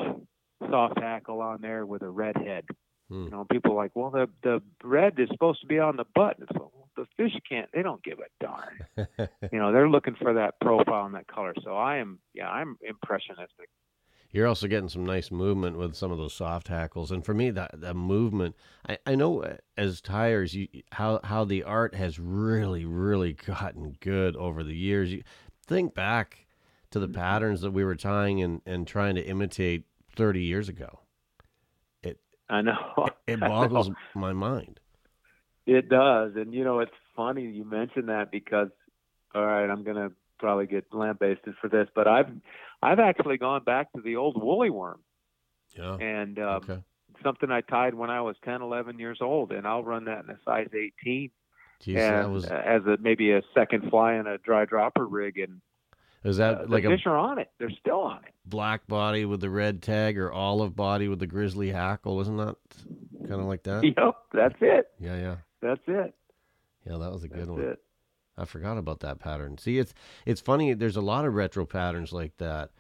soft 0.71 0.99
hackle 0.99 1.41
on 1.41 1.61
there 1.61 1.87
with 1.87 2.03
a 2.03 2.09
red 2.09 2.37
head. 2.37 2.65
Hmm. 3.09 3.25
You 3.25 3.31
know, 3.31 3.47
people 3.51 3.73
are 3.73 3.77
like, 3.77 3.93
well, 3.95 4.11
the 4.11 4.29
the 4.43 4.61
red 4.83 5.19
is 5.19 5.29
supposed 5.31 5.61
to 5.61 5.67
be 5.67 5.79
on 5.79 5.97
the 5.97 6.05
butt. 6.15 6.37
It's 6.41 6.51
like, 6.51 6.63
fish 7.19 7.33
can't. 7.47 7.69
They 7.75 7.83
don't 7.83 8.03
give 8.03 8.19
a 8.21 8.45
darn. 8.45 8.87
you 9.53 9.59
know, 9.59 9.73
they're 9.73 9.91
looking 9.91 10.15
for 10.15 10.33
that 10.35 10.59
profile 10.61 11.05
and 11.05 11.15
that 11.15 11.27
color. 11.27 11.53
So 11.63 11.77
I 11.77 11.99
am, 11.99 12.21
yeah, 12.33 12.49
I'm 12.49 12.79
impressionistic. 12.81 13.69
You're 14.31 14.47
also 14.47 14.69
getting 14.69 14.91
some 14.91 15.07
nice 15.07 15.31
movement 15.31 15.79
with 15.79 15.95
some 15.95 16.13
of 16.13 16.19
those 16.19 16.35
soft 16.35 16.69
hackles, 16.69 17.11
and 17.11 17.25
for 17.25 17.33
me, 17.33 17.51
that 17.51 17.81
the 17.81 17.95
movement. 17.95 18.57
I, 18.87 18.99
I 19.07 19.15
know 19.15 19.43
uh, 19.43 19.57
as 19.77 20.03
tyers 20.03 20.55
you 20.55 20.69
how 20.93 21.21
how 21.25 21.45
the 21.45 21.65
art 21.65 21.95
has 21.95 22.19
really 22.19 22.85
really 22.85 23.33
gotten 23.33 23.97
good 24.01 24.37
over 24.37 24.63
the 24.63 24.77
years. 24.77 25.11
You 25.11 25.23
think 25.67 25.95
back 25.95 26.47
to 26.91 26.99
the 26.99 27.07
mm-hmm. 27.07 27.15
patterns 27.15 27.63
that 27.63 27.71
we 27.71 27.85
were 27.85 27.95
tying 27.95 28.43
and 28.43 28.61
and 28.67 28.87
trying 28.87 29.15
to 29.15 29.23
imitate 29.23 29.85
30 30.15 30.43
years 30.43 30.69
ago. 30.69 31.01
it 32.03 32.19
I 32.51 32.61
know. 32.61 33.09
It, 33.27 33.41
boggles 33.41 33.89
know. 33.89 33.95
my 34.15 34.35
mind. 34.35 34.79
It 35.65 35.89
does, 35.89 36.33
and 36.37 36.53
you 36.53 36.65
know 36.65 36.81
it's 36.81 36.93
funny 37.19 37.43
you 37.43 37.65
mentioned 37.65 38.09
that 38.09 38.31
because, 38.31 38.69
all 39.35 39.45
right, 39.45 39.69
I'm 39.69 39.83
gonna 39.83 40.11
probably 40.39 40.67
get 40.67 40.85
lambasted 40.93 41.55
for 41.61 41.69
this, 41.69 41.89
but 41.95 42.07
I've 42.07 42.31
I've 42.81 43.01
actually 43.01 43.39
gone 43.39 43.65
back 43.65 43.93
to 43.93 44.01
the 44.01 44.17
old 44.17 44.41
woolly 44.41 44.71
worm. 44.71 45.01
Yeah. 45.77 45.97
And 45.97 46.39
um, 46.39 46.63
okay. 46.63 46.83
something 47.23 47.51
I 47.51 47.61
tied 47.61 47.95
when 47.95 48.09
I 48.09 48.21
was 48.21 48.37
10, 48.45 48.63
11 48.63 48.99
years 48.99 49.19
old, 49.21 49.53
and 49.53 49.67
I'll 49.67 49.83
run 49.83 50.05
that 50.05 50.25
in 50.25 50.31
a 50.31 50.39
size 50.45 50.69
18. 50.73 51.31
Jeez, 51.85 51.97
and, 51.97 52.33
was 52.33 52.45
as 52.47 52.83
a 52.87 52.97
maybe 53.01 53.33
a 53.33 53.43
second 53.55 53.91
fly 53.91 54.15
in 54.15 54.27
a 54.27 54.39
dry 54.39 54.65
dropper 54.65 55.07
rig, 55.07 55.39
and 55.39 55.61
is 56.25 56.39
that 56.39 56.63
uh, 56.63 56.65
like 56.67 56.83
the 56.83 56.91
fish 56.91 57.07
are 57.07 57.17
on 57.17 57.39
it? 57.39 57.51
They're 57.59 57.71
still 57.71 58.01
on 58.01 58.25
it. 58.25 58.35
Black 58.45 58.87
body 58.87 59.25
with 59.25 59.41
the 59.41 59.51
red 59.51 59.83
tag, 59.83 60.19
or 60.19 60.33
olive 60.33 60.75
body 60.75 61.09
with 61.09 61.21
the 61.21 61.27
grizzly 61.27 61.71
hackle? 61.71 62.17
Wasn't 62.17 62.39
that 62.39 62.57
kind 63.29 63.41
of 63.41 63.47
like 63.47 63.63
that? 63.65 63.85
Yep, 63.97 64.15
that's 64.33 64.57
it. 64.61 64.89
Yeah, 64.99 65.17
yeah. 65.17 65.37
That's 65.63 65.81
it. 65.87 66.15
Yeah, 66.87 66.99
that 66.99 67.13
was 67.13 67.25
a 67.25 67.29
good 67.29 67.41
that's 67.41 67.51
one. 67.51 67.61
It. 67.61 67.79
I 68.37 68.45
forgot 68.45 68.79
about 68.79 69.01
that 69.01 69.19
pattern. 69.19 69.59
See, 69.59 69.79
it's 69.79 69.95
it's 70.25 70.41
funny. 70.41 70.75
There's 70.75 70.97
a 70.97 71.01
lot 71.01 71.25
of 71.25 71.35
retro 71.35 71.67
patterns 71.67 72.13
like 72.13 72.37
that, 72.39 72.71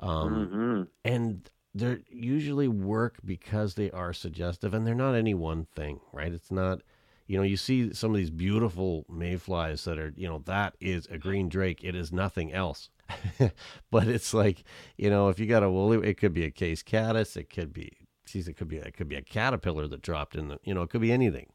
um, 0.00 0.48
mm-hmm. 0.48 0.82
and 1.04 1.50
they're 1.74 2.00
usually 2.08 2.68
work 2.68 3.18
because 3.24 3.74
they 3.74 3.90
are 3.90 4.12
suggestive, 4.12 4.72
and 4.72 4.86
they're 4.86 4.94
not 4.94 5.14
any 5.14 5.34
one 5.34 5.66
thing, 5.74 6.00
right? 6.12 6.32
It's 6.32 6.50
not 6.50 6.80
you 7.26 7.38
know, 7.38 7.42
you 7.42 7.56
see 7.56 7.92
some 7.94 8.10
of 8.10 8.16
these 8.16 8.30
beautiful 8.30 9.06
mayflies 9.08 9.84
that 9.84 9.98
are, 9.98 10.12
you 10.16 10.28
know, 10.28 10.42
that 10.44 10.76
is 10.80 11.06
a 11.06 11.18
green 11.18 11.48
drake. 11.48 11.82
It 11.82 11.94
is 11.94 12.12
nothing 12.12 12.52
else. 12.52 12.90
but 13.90 14.08
it's 14.08 14.34
like, 14.34 14.64
you 14.98 15.08
know, 15.08 15.28
if 15.28 15.38
you 15.38 15.46
got 15.46 15.62
a 15.62 15.70
woolly, 15.70 16.06
it 16.06 16.18
could 16.18 16.34
be 16.34 16.44
a 16.44 16.50
case 16.50 16.82
caddis. 16.82 17.36
It 17.36 17.48
could 17.48 17.72
be, 17.72 17.92
geez, 18.26 18.46
it 18.46 18.54
could 18.54 18.68
be, 18.68 18.76
it 18.76 18.94
could 18.94 19.08
be 19.08 19.16
a 19.16 19.22
caterpillar 19.22 19.88
that 19.88 20.02
dropped 20.02 20.36
in 20.36 20.48
the, 20.48 20.58
you 20.64 20.74
know, 20.74 20.82
it 20.82 20.90
could 20.90 21.00
be 21.00 21.12
anything. 21.12 21.46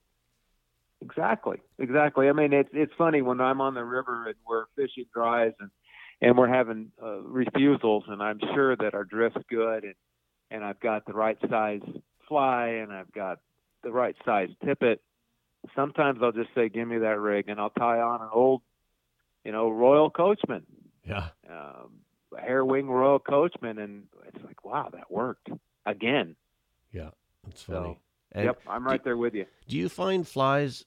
Exactly, 1.02 1.58
exactly. 1.78 2.28
I 2.28 2.34
mean, 2.34 2.54
it's 2.54 2.70
it's 2.74 2.93
funny 2.97 3.22
when 3.22 3.39
I'm 3.39 3.62
on 3.62 3.74
the 3.74 3.84
river 3.84 4.28
and 4.28 4.36
we're 4.47 4.66
fishing 4.76 5.06
dries 5.14 5.54
and 5.60 5.70
and 6.22 6.38
we're 6.38 6.50
having 6.50 6.91
uh, 7.02 7.22
refusals, 7.22 8.04
and 8.08 8.22
I'm 8.22 8.39
sure 8.54 8.76
that 8.76 8.93
our 8.93 9.06
drift's 9.06 9.43
good, 9.50 9.84
and 9.86 9.95
and 10.52 10.64
I've 10.64 10.80
got 10.80 11.06
the 11.06 11.14
right 11.14 11.38
size 11.50 11.82
fly, 12.28 12.68
and 12.82 12.91
I've 12.91 13.12
got 13.14 13.39
the 13.82 13.91
right 13.91 14.16
size 14.26 14.50
tippet, 14.66 15.02
sometimes 15.76 16.20
I'll 16.22 16.32
just 16.32 16.54
say, 16.56 16.70
"Give 16.70 16.88
me 16.88 17.00
that 17.00 17.20
rig," 17.20 17.50
and 17.50 17.60
I'll 17.60 17.70
tie 17.70 18.00
on 18.00 18.22
an 18.22 18.30
old, 18.32 18.62
you 19.43 19.52
know, 19.52 19.70
Royal 19.70 20.10
Coachman. 20.10 20.66
Yeah. 21.08 21.30
Um, 21.50 22.02
hair 22.38 22.64
wing 22.64 22.89
Royal 22.89 23.20
Coachman, 23.20 23.80
and 23.80 24.04
it's 24.28 24.43
like, 24.45 24.64
wow, 24.64 24.89
that 24.93 25.12
worked 25.12 25.50
again. 25.86 26.36
Yeah, 26.91 27.10
that's 27.43 27.64
funny. 27.64 27.97
So, 27.97 27.97
yep, 28.36 28.61
I'm 28.67 28.86
right 28.86 28.99
do, 28.99 29.05
there 29.05 29.17
with 29.17 29.34
you. 29.34 29.45
Do 29.67 29.77
you 29.77 29.89
find 29.89 30.27
flies 30.27 30.86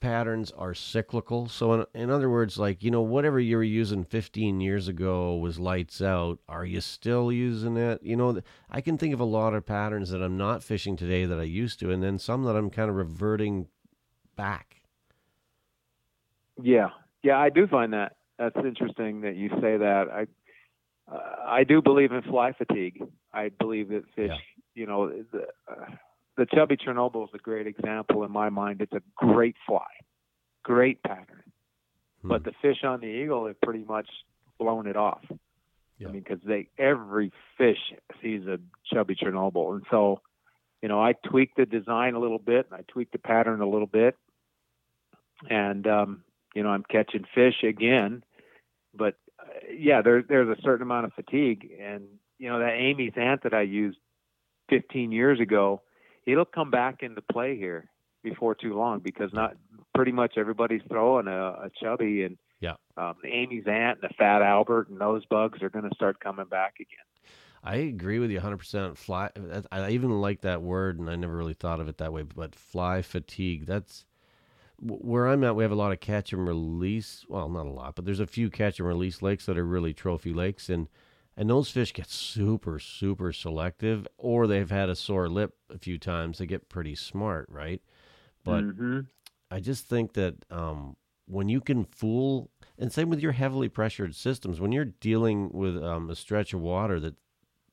patterns 0.00 0.50
are 0.52 0.74
cyclical? 0.74 1.48
So, 1.48 1.72
in, 1.74 1.86
in 1.94 2.10
other 2.10 2.30
words, 2.30 2.58
like 2.58 2.82
you 2.82 2.90
know, 2.90 3.02
whatever 3.02 3.38
you 3.38 3.56
were 3.56 3.62
using 3.62 4.04
15 4.04 4.60
years 4.60 4.88
ago 4.88 5.36
was 5.36 5.58
lights 5.58 6.00
out. 6.00 6.38
Are 6.48 6.64
you 6.64 6.80
still 6.80 7.30
using 7.30 7.76
it? 7.76 8.02
You 8.02 8.16
know, 8.16 8.40
I 8.70 8.80
can 8.80 8.98
think 8.98 9.14
of 9.14 9.20
a 9.20 9.24
lot 9.24 9.54
of 9.54 9.66
patterns 9.66 10.10
that 10.10 10.22
I'm 10.22 10.36
not 10.36 10.62
fishing 10.62 10.96
today 10.96 11.26
that 11.26 11.38
I 11.38 11.44
used 11.44 11.80
to, 11.80 11.90
and 11.90 12.02
then 12.02 12.18
some 12.18 12.44
that 12.44 12.56
I'm 12.56 12.70
kind 12.70 12.88
of 12.88 12.96
reverting 12.96 13.68
back. 14.36 14.82
Yeah, 16.62 16.90
yeah, 17.22 17.38
I 17.38 17.50
do 17.50 17.66
find 17.66 17.92
that 17.92 18.16
that's 18.38 18.56
interesting 18.56 19.20
that 19.20 19.36
you 19.36 19.50
say 19.60 19.76
that. 19.76 20.06
I 20.12 20.26
uh, 21.12 21.18
I 21.46 21.64
do 21.64 21.82
believe 21.82 22.12
in 22.12 22.22
fly 22.22 22.52
fatigue. 22.52 23.02
I 23.32 23.50
believe 23.50 23.88
that 23.88 24.04
fish, 24.14 24.30
yeah. 24.30 24.36
you 24.74 24.86
know, 24.86 25.08
the, 25.08 25.46
uh, 25.70 25.86
the 26.40 26.46
chubby 26.46 26.76
Chernobyl 26.76 27.24
is 27.24 27.34
a 27.34 27.38
great 27.38 27.66
example 27.66 28.24
in 28.24 28.32
my 28.32 28.48
mind. 28.48 28.80
It's 28.80 28.92
a 28.92 29.02
great 29.14 29.56
fly, 29.66 29.86
great 30.62 31.02
pattern, 31.02 31.44
hmm. 32.22 32.28
but 32.28 32.44
the 32.44 32.52
fish 32.62 32.82
on 32.82 33.00
the 33.00 33.06
Eagle 33.06 33.46
have 33.46 33.60
pretty 33.60 33.84
much 33.84 34.08
blown 34.58 34.86
it 34.86 34.96
off. 34.96 35.22
Yeah. 35.98 36.08
I 36.08 36.12
mean, 36.12 36.22
because 36.22 36.40
they 36.44 36.68
every 36.78 37.30
fish 37.58 37.92
sees 38.22 38.46
a 38.46 38.58
chubby 38.92 39.14
Chernobyl, 39.14 39.74
and 39.74 39.84
so 39.90 40.22
you 40.82 40.88
know, 40.88 41.00
I 41.00 41.12
tweaked 41.12 41.58
the 41.58 41.66
design 41.66 42.14
a 42.14 42.18
little 42.18 42.38
bit 42.38 42.66
and 42.70 42.80
I 42.80 42.84
tweaked 42.90 43.12
the 43.12 43.18
pattern 43.18 43.60
a 43.60 43.68
little 43.68 43.86
bit 43.86 44.16
and 45.48 45.86
um, 45.86 46.24
you 46.54 46.62
know 46.62 46.70
I'm 46.70 46.84
catching 46.84 47.24
fish 47.34 47.62
again. 47.62 48.24
But 48.94 49.16
uh, 49.38 49.72
yeah, 49.72 50.02
there, 50.02 50.22
there's 50.22 50.48
a 50.48 50.60
certain 50.62 50.82
amount 50.82 51.06
of 51.06 51.12
fatigue, 51.12 51.70
and 51.80 52.04
you 52.38 52.48
know 52.48 52.58
that 52.58 52.72
Amy's 52.72 53.12
ant 53.16 53.42
that 53.44 53.54
I 53.54 53.62
used 53.62 53.98
15 54.70 55.12
years 55.12 55.40
ago, 55.40 55.82
it'll 56.30 56.44
come 56.44 56.70
back 56.70 57.02
into 57.02 57.22
play 57.22 57.56
here 57.56 57.88
before 58.22 58.54
too 58.54 58.74
long 58.74 59.00
because 59.00 59.32
not 59.32 59.56
pretty 59.94 60.12
much 60.12 60.34
everybody's 60.36 60.82
throwing 60.88 61.26
a, 61.26 61.30
a 61.30 61.70
chubby 61.82 62.24
and 62.24 62.36
yeah, 62.60 62.74
um, 62.98 63.14
Amy's 63.24 63.66
ant 63.66 64.00
and 64.02 64.10
the 64.10 64.14
fat 64.18 64.42
Albert 64.42 64.90
and 64.90 65.00
those 65.00 65.24
bugs 65.26 65.62
are 65.62 65.70
going 65.70 65.88
to 65.88 65.94
start 65.94 66.20
coming 66.20 66.44
back 66.46 66.74
again. 66.76 67.04
I 67.62 67.76
agree 67.76 68.18
with 68.18 68.30
you 68.30 68.40
100%. 68.40 68.96
Fly 68.96 69.30
I 69.72 69.90
even 69.90 70.20
like 70.20 70.42
that 70.42 70.62
word 70.62 70.98
and 70.98 71.08
I 71.10 71.16
never 71.16 71.36
really 71.36 71.54
thought 71.54 71.80
of 71.80 71.88
it 71.88 71.98
that 71.98 72.12
way, 72.12 72.22
but 72.22 72.54
fly 72.54 73.02
fatigue. 73.02 73.66
That's 73.66 74.04
where 74.80 75.26
I'm 75.26 75.44
at, 75.44 75.56
we 75.56 75.64
have 75.64 75.72
a 75.72 75.76
lot 75.76 75.92
of 75.92 76.00
catch 76.00 76.32
and 76.32 76.46
release. 76.46 77.24
Well, 77.28 77.48
not 77.48 77.66
a 77.66 77.70
lot, 77.70 77.96
but 77.96 78.04
there's 78.04 78.20
a 78.20 78.26
few 78.26 78.50
catch 78.50 78.78
and 78.78 78.88
release 78.88 79.20
lakes 79.20 79.46
that 79.46 79.58
are 79.58 79.64
really 79.64 79.92
trophy 79.92 80.32
lakes, 80.32 80.70
and 80.70 80.88
and 81.36 81.48
those 81.48 81.70
fish 81.70 81.92
get 81.92 82.08
super 82.08 82.78
super 82.78 83.32
selective, 83.32 84.06
or 84.18 84.46
they've 84.46 84.70
had 84.70 84.88
a 84.88 84.96
sore 84.96 85.28
lip 85.28 85.54
a 85.68 85.78
few 85.78 85.98
times. 85.98 86.38
They 86.38 86.46
get 86.46 86.68
pretty 86.68 86.94
smart, 86.94 87.48
right? 87.50 87.80
But 88.44 88.64
mm-hmm. 88.64 89.00
I 89.50 89.60
just 89.60 89.86
think 89.86 90.14
that 90.14 90.34
um, 90.50 90.96
when 91.26 91.48
you 91.48 91.60
can 91.60 91.84
fool, 91.84 92.50
and 92.78 92.92
same 92.92 93.10
with 93.10 93.20
your 93.20 93.32
heavily 93.32 93.68
pressured 93.68 94.14
systems, 94.14 94.60
when 94.60 94.72
you're 94.72 94.84
dealing 94.84 95.50
with 95.52 95.82
um, 95.82 96.10
a 96.10 96.16
stretch 96.16 96.52
of 96.52 96.60
water 96.60 96.98
that 97.00 97.14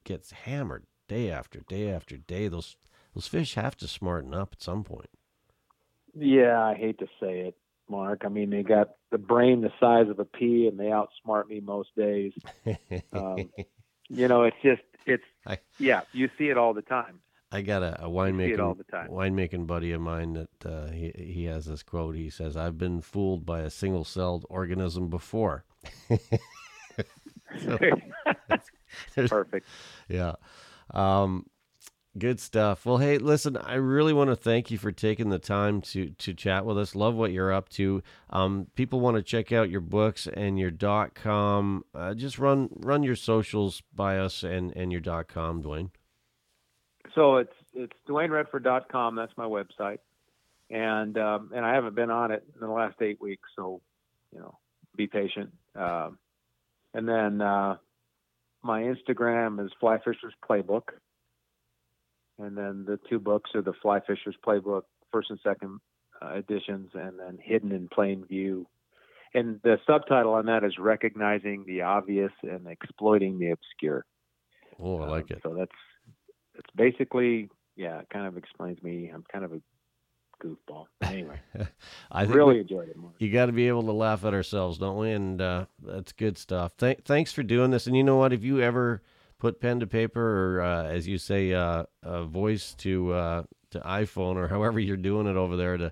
gets 0.04 0.32
hammered 0.32 0.86
day 1.08 1.32
after 1.32 1.62
day 1.62 1.90
after 1.90 2.18
day, 2.18 2.48
those 2.48 2.76
those 3.14 3.28
fish 3.28 3.56
have 3.56 3.76
to 3.78 3.88
smarten 3.88 4.34
up 4.34 4.50
at 4.54 4.62
some 4.62 4.84
point. 4.84 5.10
Yeah, 6.14 6.64
I 6.64 6.76
hate 6.76 7.00
to 7.00 7.08
say 7.20 7.40
it. 7.40 7.56
Mark. 7.90 8.24
I 8.26 8.30
mean, 8.30 8.50
they 8.50 8.64
got 8.64 8.90
the 9.12 9.18
brain 9.18 9.62
the 9.62 9.72
size 9.80 10.10
of 10.10 10.20
a 10.20 10.26
pea, 10.26 10.68
and 10.68 10.80
they 10.80 10.86
outsmart 10.86 11.48
me 11.48 11.60
most 11.60 11.90
days. 11.96 12.34
Um, 13.14 13.50
you 14.10 14.28
know, 14.28 14.44
it's 14.44 14.58
just 14.64 14.82
it's 15.06 15.24
I- 15.46 15.60
yeah. 15.80 16.02
You 16.14 16.30
see 16.38 16.50
it 16.50 16.58
all 16.58 16.74
the 16.74 16.82
time. 16.82 17.20
I 17.50 17.62
got 17.62 17.82
a, 17.82 18.06
a 18.06 18.10
winemaking 18.10 18.58
winemaking 19.10 19.68
buddy 19.68 19.94
of 19.94 20.02
mine 20.02 20.34
that 20.34 20.66
uh, 20.66 20.92
he 20.92 21.12
he 21.16 21.46
has 21.46 21.66
this 21.66 21.82
quote. 21.82 22.16
He 22.16 22.30
says, 22.30 22.58
"I've 22.58 22.78
been 22.78 23.02
fooled 23.02 23.46
by 23.46 23.62
a 23.62 23.70
single 23.70 24.04
celled 24.04 24.46
organism 24.50 25.10
before." 25.10 25.64
Perfect. 29.16 29.66
Yeah. 30.10 30.34
Um, 30.92 31.46
good 32.20 32.40
stuff. 32.40 32.86
Well, 32.86 32.98
hey, 32.98 33.18
listen, 33.18 33.58
I 33.58 33.76
really 33.76 34.14
want 34.14 34.30
to 34.30 34.36
thank 34.36 34.72
you 34.72 34.78
for 34.78 34.92
taking 34.92 35.30
the 35.30 35.40
time 35.40 35.82
to 35.82 36.10
to 36.10 36.34
chat 36.34 36.66
with 36.66 36.78
us. 36.78 36.96
Love 36.96 37.16
what 37.16 37.32
you're 37.32 37.54
up 37.54 37.70
to. 37.70 38.02
Um, 38.30 38.68
people 38.76 39.00
want 39.00 39.18
to 39.18 39.24
check 39.24 39.52
out 39.52 39.70
your 39.70 39.82
books 39.82 40.28
and 40.28 40.60
your 40.60 40.72
dot 40.72 41.16
com. 41.16 41.84
Uh, 41.94 42.14
just 42.14 42.40
run 42.40 42.70
run 42.76 43.04
your 43.04 43.16
socials 43.16 43.82
by 43.94 44.18
us 44.18 44.44
and 44.44 44.76
and 44.76 44.92
your 44.92 45.02
dot 45.02 45.28
com, 45.28 45.62
Duane. 45.62 45.92
So 47.16 47.38
it's 47.38 47.54
it's 47.74 47.96
DuaneRedford.com. 48.08 49.16
That's 49.16 49.32
my 49.38 49.46
website, 49.46 50.00
and 50.70 51.18
um, 51.18 51.52
and 51.56 51.66
I 51.66 51.74
haven't 51.74 51.96
been 51.96 52.12
on 52.12 52.32
it 52.32 52.44
in 52.54 52.60
the 52.60 52.72
last 52.72 53.02
eight 53.02 53.20
weeks. 53.22 53.50
So, 53.56 53.82
you 54.32 54.40
know, 54.40 54.58
be 54.96 55.08
patient. 55.08 55.52
Um, 55.76 56.20
and 56.94 57.08
then 57.08 57.42
uh, 57.42 57.78
my 58.64 58.82
Instagram 58.82 59.64
is 59.66 59.72
Fly 59.80 59.98
Fisher's 60.00 60.34
Playbook, 60.48 60.90
and 62.40 62.58
then 62.58 62.86
the 62.88 63.00
two 63.10 63.20
books 63.20 63.52
are 63.56 63.62
the 63.62 63.74
Fly 63.82 64.00
Fisher's 64.02 64.36
Playbook, 64.46 64.84
first 65.12 65.30
and 65.30 65.40
second 65.44 65.80
uh, 66.22 66.34
editions, 66.36 66.92
and 66.94 67.20
then 67.20 67.38
Hidden 67.42 67.72
in 67.72 67.88
Plain 67.90 68.26
View. 68.26 68.68
And 69.34 69.60
the 69.64 69.78
subtitle 69.86 70.34
on 70.34 70.46
that 70.48 70.64
is 70.64 70.78
recognizing 70.80 71.66
the 71.68 71.82
obvious 71.82 72.32
and 72.44 72.68
exploiting 72.68 73.40
the 73.40 73.52
obscure. 73.52 74.06
Oh, 74.80 75.02
I 75.02 75.08
like 75.08 75.26
Um, 75.32 75.38
it. 75.38 75.40
So 75.44 75.54
that's 75.56 75.72
it's 76.56 76.70
basically 76.76 77.50
yeah, 77.76 78.00
it 78.00 78.08
kind 78.12 78.26
of 78.26 78.38
explains 78.38 78.82
me. 78.82 79.12
I'm 79.14 79.24
kind 79.32 79.46
of 79.46 79.54
a 79.54 79.62
goofball. 80.44 80.86
Anyway, 81.02 81.40
I 82.12 82.24
really 82.24 82.56
we- 82.56 82.62
enjoyed 82.62 82.90
it. 82.90 82.98
Mark. 82.98 83.14
you 83.20 83.32
got 83.32 83.48
to 83.48 83.52
be 83.52 83.68
able 83.68 83.84
to 83.84 83.92
laugh 83.92 84.24
at 84.26 84.34
ourselves, 84.34 84.78
don't 84.78 84.98
we? 84.98 85.12
And 85.12 85.42
uh, 85.42 85.66
that's 85.84 86.12
good 86.14 86.38
stuff. 86.38 86.76
Th- 86.78 87.00
thanks 87.06 87.32
for 87.34 87.44
doing 87.44 87.70
this. 87.72 87.86
And 87.88 87.96
you 87.96 88.04
know 88.04 88.18
what? 88.18 88.34
If 88.34 88.44
you 88.44 88.62
ever 88.62 89.02
put 89.40 89.60
pen 89.60 89.80
to 89.80 89.88
paper, 89.88 90.58
or 90.58 90.62
uh, 90.62 90.84
as 90.86 91.08
you 91.08 91.18
say, 91.18 91.54
uh, 91.54 91.84
a 92.04 92.24
voice 92.24 92.74
to 92.76 93.14
uh, 93.14 93.44
to 93.72 93.80
iPhone, 93.80 94.36
or 94.36 94.48
however 94.48 94.80
you're 94.80 94.98
doing 94.98 95.28
it 95.28 95.36
over 95.36 95.56
there 95.56 95.78
to 95.78 95.92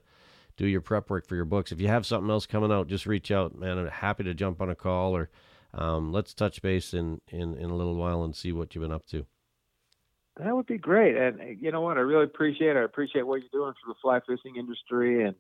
do 0.58 0.68
your 0.68 0.82
prep 0.82 1.10
work 1.10 1.28
for 1.28 1.36
your 1.36 1.46
books, 1.46 1.72
if 1.72 1.82
you 1.82 1.88
have 1.88 2.06
something 2.06 2.30
else 2.30 2.46
coming 2.46 2.72
out, 2.72 2.88
just 2.88 3.06
reach 3.06 3.30
out, 3.32 3.56
man. 3.56 3.78
I'm 3.78 3.88
happy 3.88 4.24
to 4.24 4.34
jump 4.34 4.62
on 4.62 4.70
a 4.70 4.76
call, 4.76 5.16
or 5.16 5.30
um, 5.74 6.12
let's 6.12 6.34
touch 6.34 6.62
base 6.62 6.94
in, 6.94 7.20
in 7.28 7.56
in 7.58 7.70
a 7.70 7.76
little 7.76 7.96
while 7.96 8.24
and 8.24 8.36
see 8.36 8.52
what 8.52 8.74
you've 8.74 8.82
been 8.82 8.92
up 8.92 9.06
to. 9.08 9.26
That 10.38 10.54
would 10.54 10.66
be 10.66 10.78
great. 10.78 11.16
And 11.16 11.40
uh, 11.40 11.44
you 11.60 11.72
know 11.72 11.82
what? 11.82 11.98
I 11.98 12.02
really 12.02 12.26
appreciate. 12.26 12.76
it. 12.76 12.80
I 12.80 12.84
appreciate 12.84 13.26
what 13.26 13.42
you're 13.42 13.50
doing 13.52 13.74
for 13.84 13.94
the 13.94 14.00
fly 14.02 14.20
fishing 14.28 14.56
industry, 14.58 15.26
and 15.26 15.36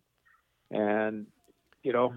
and 0.71 1.27
you 1.83 1.93
know, 1.93 2.13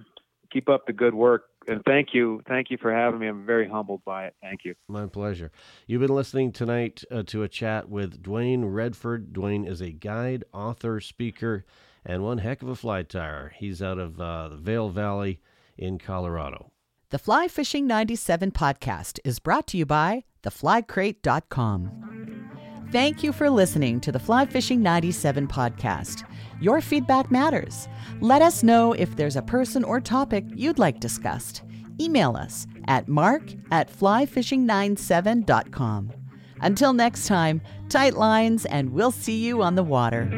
keep 0.50 0.68
up 0.68 0.86
the 0.86 0.92
good 0.92 1.14
work. 1.14 1.44
And 1.68 1.84
thank 1.84 2.14
you, 2.14 2.40
thank 2.48 2.70
you 2.70 2.78
for 2.78 2.92
having 2.92 3.20
me. 3.20 3.26
I'm 3.26 3.44
very 3.44 3.68
humbled 3.68 4.02
by 4.04 4.26
it. 4.26 4.34
Thank 4.40 4.64
you. 4.64 4.74
My 4.88 5.06
pleasure. 5.06 5.52
You've 5.86 6.00
been 6.00 6.14
listening 6.14 6.50
tonight 6.50 7.04
uh, 7.10 7.24
to 7.26 7.42
a 7.42 7.48
chat 7.48 7.88
with 7.88 8.22
Duane 8.22 8.64
Redford. 8.64 9.34
Duane 9.34 9.66
is 9.66 9.82
a 9.82 9.90
guide, 9.90 10.44
author, 10.54 10.98
speaker, 11.00 11.66
and 12.06 12.22
one 12.22 12.38
heck 12.38 12.62
of 12.62 12.68
a 12.68 12.74
fly 12.74 13.02
tyer. 13.02 13.50
He's 13.54 13.82
out 13.82 13.98
of 13.98 14.18
uh, 14.18 14.48
the 14.48 14.56
Vail 14.56 14.88
Valley 14.88 15.40
in 15.76 15.98
Colorado. 15.98 16.72
The 17.10 17.18
Fly 17.18 17.48
Fishing 17.48 17.86
97 17.86 18.52
podcast 18.52 19.18
is 19.24 19.38
brought 19.38 19.66
to 19.68 19.76
you 19.76 19.86
by 19.86 20.24
theflycrate.com. 20.42 22.48
Thank 22.90 23.22
you 23.22 23.32
for 23.32 23.50
listening 23.50 24.00
to 24.00 24.10
the 24.10 24.18
Fly 24.18 24.46
Fishing 24.46 24.82
97 24.82 25.48
podcast. 25.48 26.24
Your 26.60 26.80
feedback 26.80 27.30
matters. 27.30 27.86
Let 28.20 28.42
us 28.42 28.62
know 28.62 28.92
if 28.92 29.16
there's 29.16 29.36
a 29.36 29.42
person 29.42 29.84
or 29.84 30.00
topic 30.00 30.44
you'd 30.54 30.78
like 30.78 31.00
discussed. 31.00 31.62
Email 32.00 32.36
us 32.36 32.66
at 32.86 33.08
mark 33.08 33.42
at 33.70 33.90
flyfishing97.com. 33.90 36.12
Until 36.60 36.92
next 36.92 37.26
time, 37.26 37.60
tight 37.88 38.14
lines, 38.14 38.66
and 38.66 38.92
we'll 38.92 39.12
see 39.12 39.44
you 39.44 39.62
on 39.62 39.76
the 39.76 39.84
water. 39.84 40.28